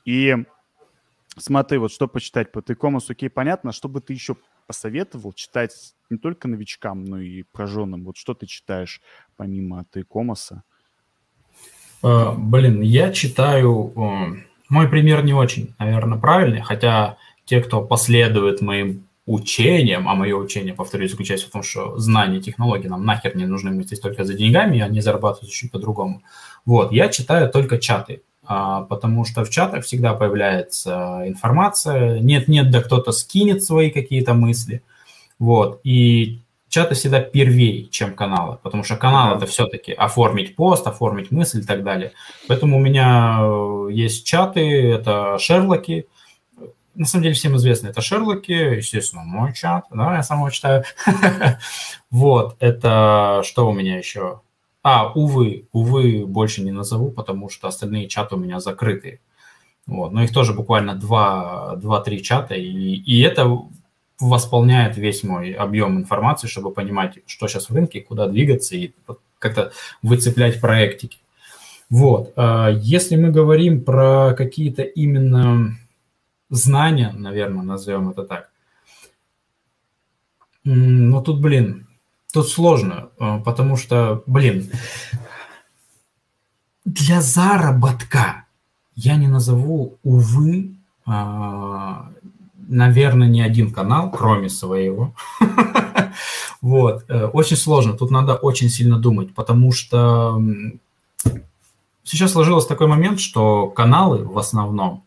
[0.05, 0.35] И
[1.37, 4.35] смотри, вот что почитать по Тайкомас, окей, понятно, что бы ты еще
[4.67, 8.03] посоветовал читать не только новичкам, но и прожженным?
[8.03, 9.01] Вот что ты читаешь
[9.37, 10.63] помимо Тайкомаса?
[12.03, 13.93] Uh, блин, я читаю...
[13.95, 14.37] Uh,
[14.69, 20.73] мой пример не очень, наверное, правильный, хотя те, кто последует моим учением, а мое учение,
[20.73, 24.33] повторюсь, заключается в том, что знания, технологии нам нахер не нужны, мы здесь только за
[24.33, 26.23] деньгами, и они зарабатывают чуть по-другому.
[26.65, 28.30] Вот, я читаю только чаты, а,
[28.89, 34.81] потому что в чатах всегда появляется информация, нет-нет, да кто-то скинет свои какие-то мысли,
[35.39, 41.29] вот, и чаты всегда первее, чем каналы, потому что канал это все-таки оформить пост, оформить
[41.29, 42.13] мысль и так далее.
[42.47, 44.61] Поэтому у меня э, есть чаты,
[44.91, 46.07] это Шерлоки,
[46.95, 50.83] на самом деле всем известно, это Шерлоки, естественно, мой чат, да, я сам его читаю.
[52.09, 54.41] Вот, это что у меня еще?
[54.83, 59.19] А, увы, увы, больше не назову, потому что остальные чаты у меня закрыты.
[59.85, 63.59] Вот, но их тоже буквально 2-3 чата, и, и это
[64.19, 68.93] восполняет весь мой объем информации, чтобы понимать, что сейчас в рынке, куда двигаться и
[69.39, 69.71] как-то
[70.01, 71.17] выцеплять проектики.
[71.89, 75.77] Вот, а если мы говорим про какие-то именно
[76.49, 78.49] знания, наверное, назовем это так.
[80.63, 81.87] Но тут, блин,
[82.31, 84.69] тут сложно, э, потому что, блин,
[86.85, 88.45] для заработка
[88.95, 90.75] я не назову, увы,
[91.05, 92.11] а,
[92.67, 95.13] наверное, ни один канал, кроме своего.
[96.61, 100.39] Вот, э, очень сложно, тут надо очень сильно думать, потому что
[102.03, 105.03] сейчас сложился такой момент, что каналы в основном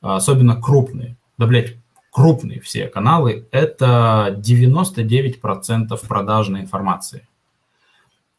[0.00, 1.78] особенно крупные, да, блядь,
[2.14, 7.26] крупные все каналы, это 99% продажной информации.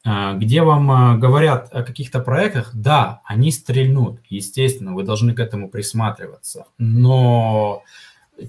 [0.06, 5.42] А, где вам а, говорят о каких-то проектах, да, они стрельнут, естественно, вы должны к
[5.42, 6.68] этому присматриваться.
[6.78, 7.84] Но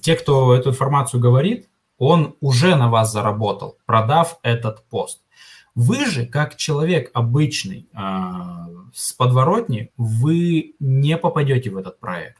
[0.00, 5.22] те, кто эту информацию говорит, он уже на вас заработал, продав этот пост.
[5.74, 7.98] Вы же, как человек обычный э,
[8.94, 12.38] с подворотни, вы не попадете в этот проект.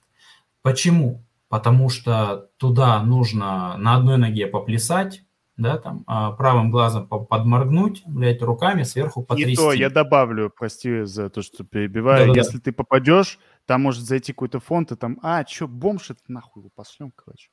[0.63, 1.26] Почему?
[1.48, 5.23] Потому что туда нужно на одной ноге поплясать,
[5.56, 9.52] да, там, а правым глазом подморгнуть, блядь, руками сверху потрясти.
[9.52, 12.40] И то я добавлю, прости за то, что перебиваю, Да-да-да.
[12.40, 16.62] если ты попадешь, там может зайти какой-то фонд, и там, а, что, бомж, это нахуй
[16.62, 17.48] его пошлем, короче.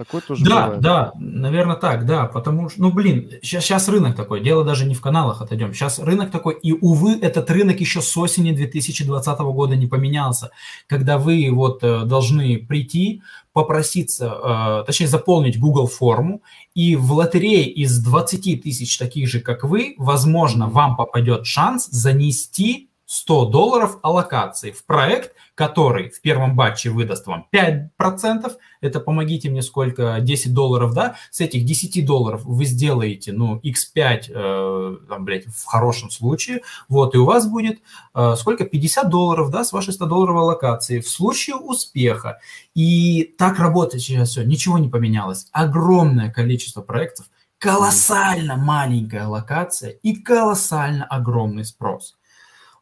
[0.00, 0.80] Такое тоже Да, бывает.
[0.80, 4.94] да, наверное так, да, потому что, ну, блин, сейчас, сейчас рынок такой, дело даже не
[4.94, 9.76] в каналах отойдем, сейчас рынок такой, и, увы, этот рынок еще с осени 2020 года
[9.76, 10.52] не поменялся,
[10.86, 13.20] когда вы вот э, должны прийти,
[13.52, 16.40] попроситься, э, точнее, заполнить Google форму,
[16.74, 22.89] и в лотерее из 20 тысяч таких же, как вы, возможно, вам попадет шанс занести
[23.10, 29.62] 100 долларов аллокации в проект, который в первом батче выдаст вам 5%, это помогите мне
[29.62, 35.46] сколько, 10 долларов, да, с этих 10 долларов вы сделаете, ну, x5, э, там, блядь,
[35.46, 37.80] в хорошем случае, вот, и у вас будет
[38.14, 42.38] э, сколько, 50 долларов, да, с вашей 100 долларовой аллокации в случае успеха.
[42.76, 45.48] И так работает сейчас все, ничего не поменялось.
[45.50, 47.26] Огромное количество проектов,
[47.58, 52.14] колоссально маленькая локация и колоссально огромный спрос.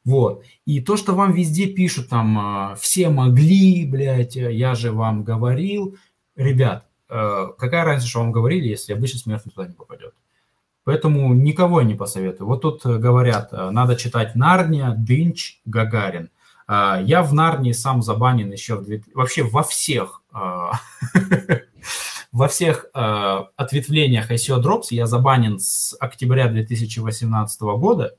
[0.09, 0.43] Вот.
[0.65, 5.99] И то, что вам везде пишут, там, а, все могли, блядь, я же вам говорил.
[6.35, 10.15] Ребят, э, какая разница, что вам говорили, если обычный смертный туда не попадет?
[10.85, 12.49] Поэтому никого не посоветую.
[12.49, 16.31] Вот тут говорят, э, надо читать Нарния, Дынч, Гагарин.
[16.67, 18.87] А, я в Нарнии сам забанен еще в...
[19.13, 20.73] Вообще во всех а,
[22.33, 28.15] во всех ответвлениях ICO Drops я забанен с октября 2018 года.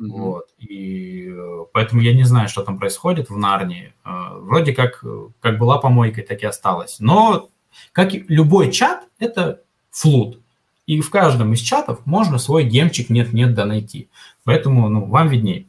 [0.00, 0.08] Mm-hmm.
[0.08, 0.44] Вот.
[0.58, 3.92] И э, поэтому я не знаю, что там происходит в Нарнии.
[4.04, 5.04] Э, вроде как,
[5.40, 6.96] как была помойкой, так и осталась.
[7.00, 7.50] Но
[7.92, 9.60] как и любой чат, это
[9.90, 10.40] флут.
[10.86, 14.08] И в каждом из чатов можно свой гемчик нет-нет да найти.
[14.44, 15.66] Поэтому ну, вам виднее.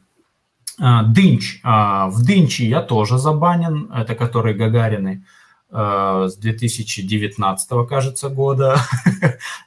[0.79, 1.61] А, Дынч.
[1.63, 3.91] В Дынче я тоже забанен.
[3.93, 5.23] Это который Гагарины
[5.71, 8.77] с 2019, кажется, года.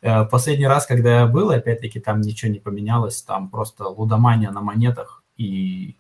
[0.03, 3.23] Э, последний раз, когда я был, опять-таки, там ничего не поменялось.
[3.23, 5.23] Там просто лудомания на монетах.
[5.39, 5.97] И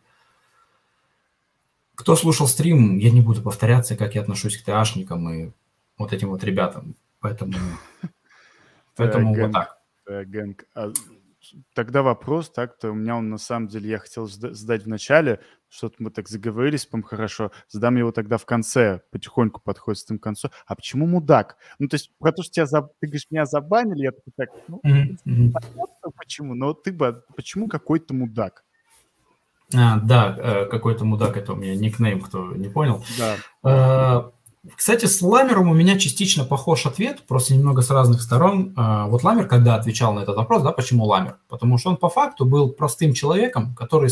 [1.95, 5.51] кто слушал стрим, я не буду повторяться, как я отношусь к ТАшникам и
[5.97, 6.97] вот этим вот ребятам.
[7.21, 7.55] Поэтому,
[8.97, 9.79] поэтому вот так.
[10.07, 10.67] Гэнг.
[11.75, 15.97] Тогда вопрос, так-то у меня он на самом деле, я хотел задать в начале, что-то
[15.99, 20.51] мы так заговорились, по хорошо, задам его тогда в конце, потихоньку подходит с тем концу.
[20.67, 21.57] А почему мудак?
[21.79, 22.83] Ну, то есть про то, что тебя, за...
[22.83, 25.53] ты говоришь, меня забанили, я такой, так, ну, mm-hmm.
[25.53, 28.65] понятно почему, но ты бы, почему какой-то мудак?
[29.75, 33.05] А, да, э, какой-то мудак, это у меня никнейм, кто не понял.
[33.19, 33.37] Да.
[33.63, 34.33] А,
[34.77, 38.73] кстати, с Ламером у меня частично похож ответ, просто немного с разных сторон.
[38.77, 41.37] А, вот Ламер, когда отвечал на этот вопрос, да, почему Ламер?
[41.49, 44.11] Потому что он по факту был простым человеком, который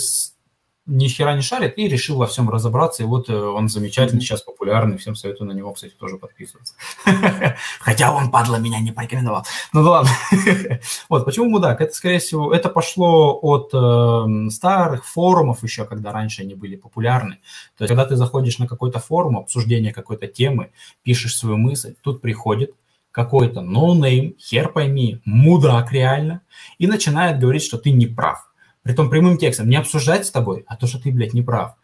[0.87, 3.03] ни хера не шарит и решил во всем разобраться.
[3.03, 4.99] И вот э, он замечательный, сейчас популярный.
[4.99, 6.75] Всем советую на него, кстати, тоже подписываться.
[7.81, 9.45] Хотя он, падла, меня не порекомендовал.
[9.73, 10.11] Ну да ладно.
[11.09, 11.81] Вот, почему мудак?
[11.81, 17.39] Это, скорее всего, это пошло от э, старых форумов еще, когда раньше они были популярны.
[17.77, 20.73] То есть, когда ты заходишь на какой-то форум, обсуждение какой-то темы,
[21.03, 22.75] пишешь свою мысль, тут приходит
[23.13, 26.41] какой-то no-name, хер пойми, мудак реально,
[26.79, 28.52] и начинает говорить, что ты не прав
[28.83, 31.75] притом прямым текстом, не обсуждать с тобой, а то, что ты, блядь, не прав.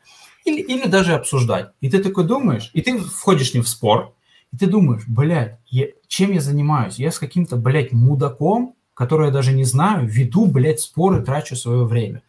[0.44, 1.70] Или, или даже обсуждать.
[1.80, 4.14] И ты такой думаешь, и ты входишь с ним в спор,
[4.52, 6.98] и ты думаешь, блядь, я, чем я занимаюсь?
[6.98, 11.84] Я с каким-то, блядь, мудаком, который я даже не знаю, веду, блядь, споры, трачу свое
[11.84, 12.22] время.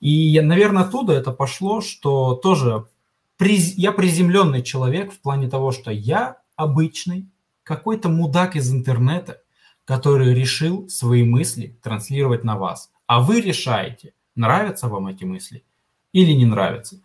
[0.00, 2.86] И, наверное, оттуда это пошло, что тоже
[3.36, 7.28] приз, я приземленный человек в плане того, что я обычный,
[7.62, 9.40] какой-то мудак из интернета,
[9.86, 15.64] который решил свои мысли транслировать на вас а вы решаете, нравятся вам эти мысли
[16.14, 17.00] или не нравятся.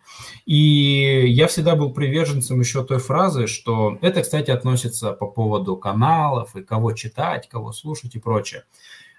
[0.46, 6.54] И я всегда был приверженцем еще той фразы, что это, кстати, относится по поводу каналов
[6.54, 8.62] и кого читать, кого слушать и прочее.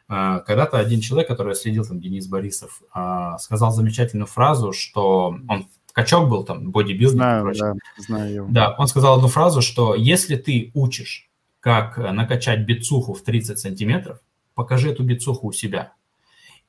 [0.08, 5.68] А, когда-то один человек, который следил, там, Денис Борисов, а, сказал замечательную фразу, что он
[5.92, 7.74] качок был, там, бодибилдинг знаю, прочее.
[7.74, 8.48] Да, знаю его.
[8.50, 11.30] Да, он сказал одну фразу, что если ты учишь,
[11.60, 14.20] как накачать бицуху в 30 сантиметров,
[14.56, 15.94] покажи эту бицуху у себя.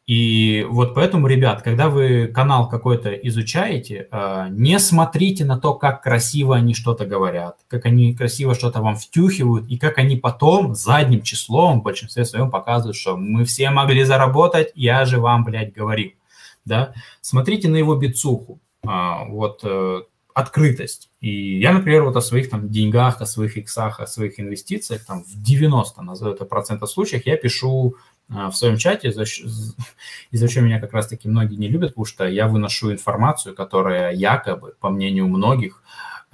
[0.06, 6.02] И вот поэтому, ребят, когда вы канал какой-то изучаете, э, не смотрите на то, как
[6.02, 11.22] красиво они что-то говорят, как они красиво что-то вам втюхивают, и как они потом задним
[11.22, 16.10] числом в большинстве своем показывают, что мы все могли заработать, я же вам, блядь, говорил.
[16.64, 16.94] Да?
[17.20, 20.02] Смотрите на его бицуху, а, вот э,
[20.34, 21.10] открытость.
[21.20, 25.24] И я, например, вот о своих там деньгах, о своих иксах, о своих инвестициях, там
[25.24, 29.08] в 90, назову это процентов случаях, я пишу а, в своем чате,
[30.30, 34.74] из-за чего меня как раз-таки многие не любят, потому что я выношу информацию, которая якобы,
[34.80, 35.82] по мнению многих,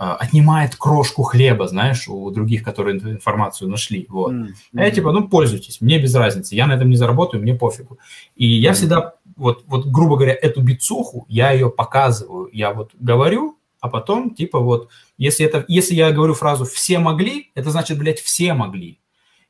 [0.01, 4.07] а, отнимает крошку хлеба, знаешь, у других, которые информацию нашли.
[4.09, 4.33] Вот.
[4.33, 4.55] Mm-hmm.
[4.77, 7.99] А я типа, ну, пользуйтесь, мне без разницы, я на этом не заработаю, мне пофигу.
[8.37, 8.75] И я mm-hmm.
[8.75, 14.37] всегда, вот, вот, грубо говоря, эту бицуху, я ее показываю, я вот говорю, а потом,
[14.37, 19.01] типа, вот, если, это, если я говорю фразу «все могли», это значит, блядь, все могли.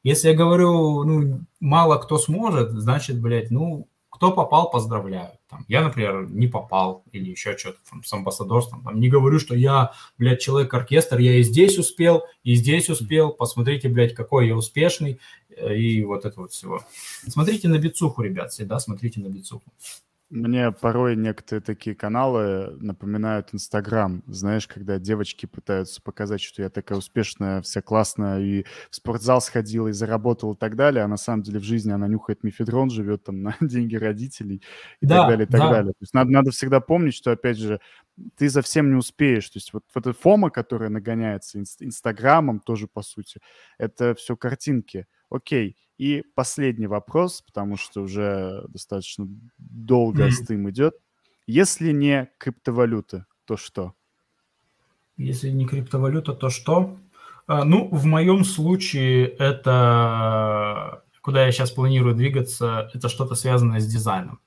[0.08, 5.32] Если я говорю, ну, мало кто сможет, значит, блядь, ну, кто попал, поздравляю.
[5.50, 8.82] Там, я, например, не попал или еще что-то там, с амбассадорством.
[8.82, 13.32] Там, не говорю, что я, блядь, человек-оркестр, я и здесь успел, и здесь успел.
[13.32, 15.20] Посмотрите, блядь, какой я успешный
[15.50, 16.80] э, и вот это вот всего.
[17.26, 19.70] Смотрите на бицуху, ребят, всегда смотрите на бицуху.
[20.30, 24.22] Мне порой некоторые такие каналы напоминают Инстаграм.
[24.26, 29.88] Знаешь, когда девочки пытаются показать, что я такая успешная, вся классная, и в спортзал сходила,
[29.88, 33.24] и заработала и так далее, а на самом деле в жизни она нюхает мифедрон, живет
[33.24, 34.62] там на деньги родителей
[35.00, 35.70] и да, так далее, и так да.
[35.70, 35.92] далее.
[35.92, 37.80] То есть надо, надо всегда помнить, что, опять же,
[38.36, 39.48] ты за всем не успеешь.
[39.48, 43.40] То есть вот, вот эта фома, которая нагоняется Инстаграмом тоже, по сути,
[43.78, 45.06] это все картинки.
[45.30, 49.28] Окей, и последний вопрос, потому что уже достаточно
[49.58, 50.30] долго mm-hmm.
[50.30, 50.94] стым идет.
[51.46, 53.94] Если не криптовалюта, то что?
[55.16, 56.96] Если не криптовалюта, то что?
[57.46, 63.86] А, ну, в моем случае это, куда я сейчас планирую двигаться, это что-то связанное с
[63.86, 64.40] дизайном.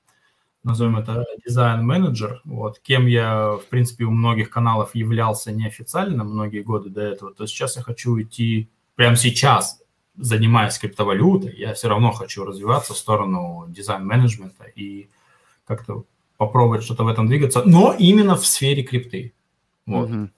[0.64, 2.40] Назовем это дизайн-менеджер.
[2.44, 7.46] Вот, кем я, в принципе, у многих каналов являлся неофициально многие годы до этого, то
[7.46, 9.81] сейчас я хочу идти прямо сейчас
[10.16, 15.08] занимаясь криптовалютой, я все равно хочу развиваться в сторону дизайн-менеджмента и
[15.66, 16.04] как-то
[16.36, 19.32] попробовать что-то в этом двигаться, но именно в сфере крипты.
[19.86, 20.10] Вот.
[20.10, 20.28] Mm-hmm.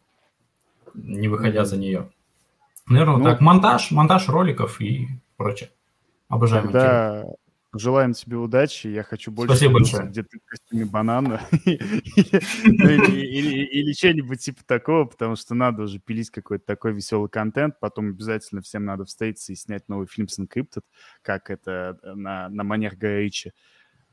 [0.95, 1.67] Не выходя mm-hmm.
[1.67, 2.11] за нее.
[2.87, 3.41] Наверное, ну, так.
[3.41, 5.71] Монтаж, монтаж роликов и прочее.
[6.29, 7.25] Обожаем Тогда
[7.79, 8.87] желаем тебе удачи.
[8.87, 10.09] Я хочу больше Спасибо большое.
[10.09, 16.31] где ты в костюме банана ну, или что-нибудь типа такого, потому что надо уже пилить
[16.31, 17.79] какой-то такой веселый контент.
[17.81, 20.83] Потом обязательно всем надо встретиться и снять новый фильм с Encrypted,
[21.23, 23.31] как это на, на манер Гая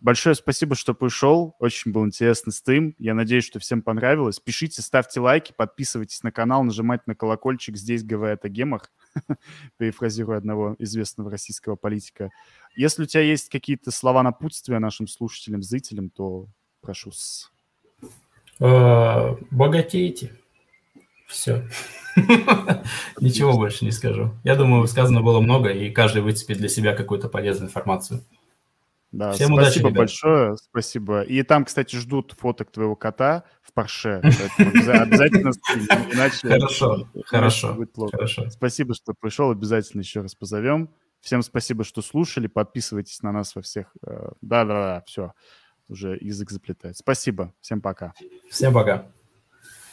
[0.01, 1.55] Большое спасибо, что пришел.
[1.59, 2.95] Очень был интересный стрим.
[2.97, 4.39] Я надеюсь, что всем понравилось.
[4.39, 7.77] Пишите, ставьте лайки, подписывайтесь на канал, нажимайте на колокольчик.
[7.77, 8.91] Здесь говорят о гемах.
[9.77, 12.31] Перефразируя одного известного российского политика.
[12.75, 16.47] Если у тебя есть какие-то слова напутствия нашим слушателям, зрителям, то
[16.81, 17.11] прошу.
[18.59, 20.31] Э, богатейте.
[21.27, 21.67] Все.
[23.19, 24.33] Ничего больше не скажу.
[24.43, 28.23] Я думаю, сказано было много, и каждый выцепит для себя какую-то полезную информацию.
[29.11, 31.21] Да, Всем спасибо удачи, большое, спасибо.
[31.23, 34.21] И там, кстати, ждут фоток твоего кота в Порше.
[34.23, 35.51] Обязательно
[36.13, 38.11] иначе Хорошо, хорошо, будет плохо.
[38.13, 38.49] Хорошо.
[38.49, 40.89] Спасибо, что пришел, обязательно еще раз позовем.
[41.21, 43.95] Всем спасибо, что слушали, подписывайтесь на нас во всех.
[44.05, 45.33] Э, да-да-да, все,
[45.87, 46.97] уже язык заплетает.
[46.97, 48.13] Спасибо, всем пока.
[48.49, 49.11] Всем пока.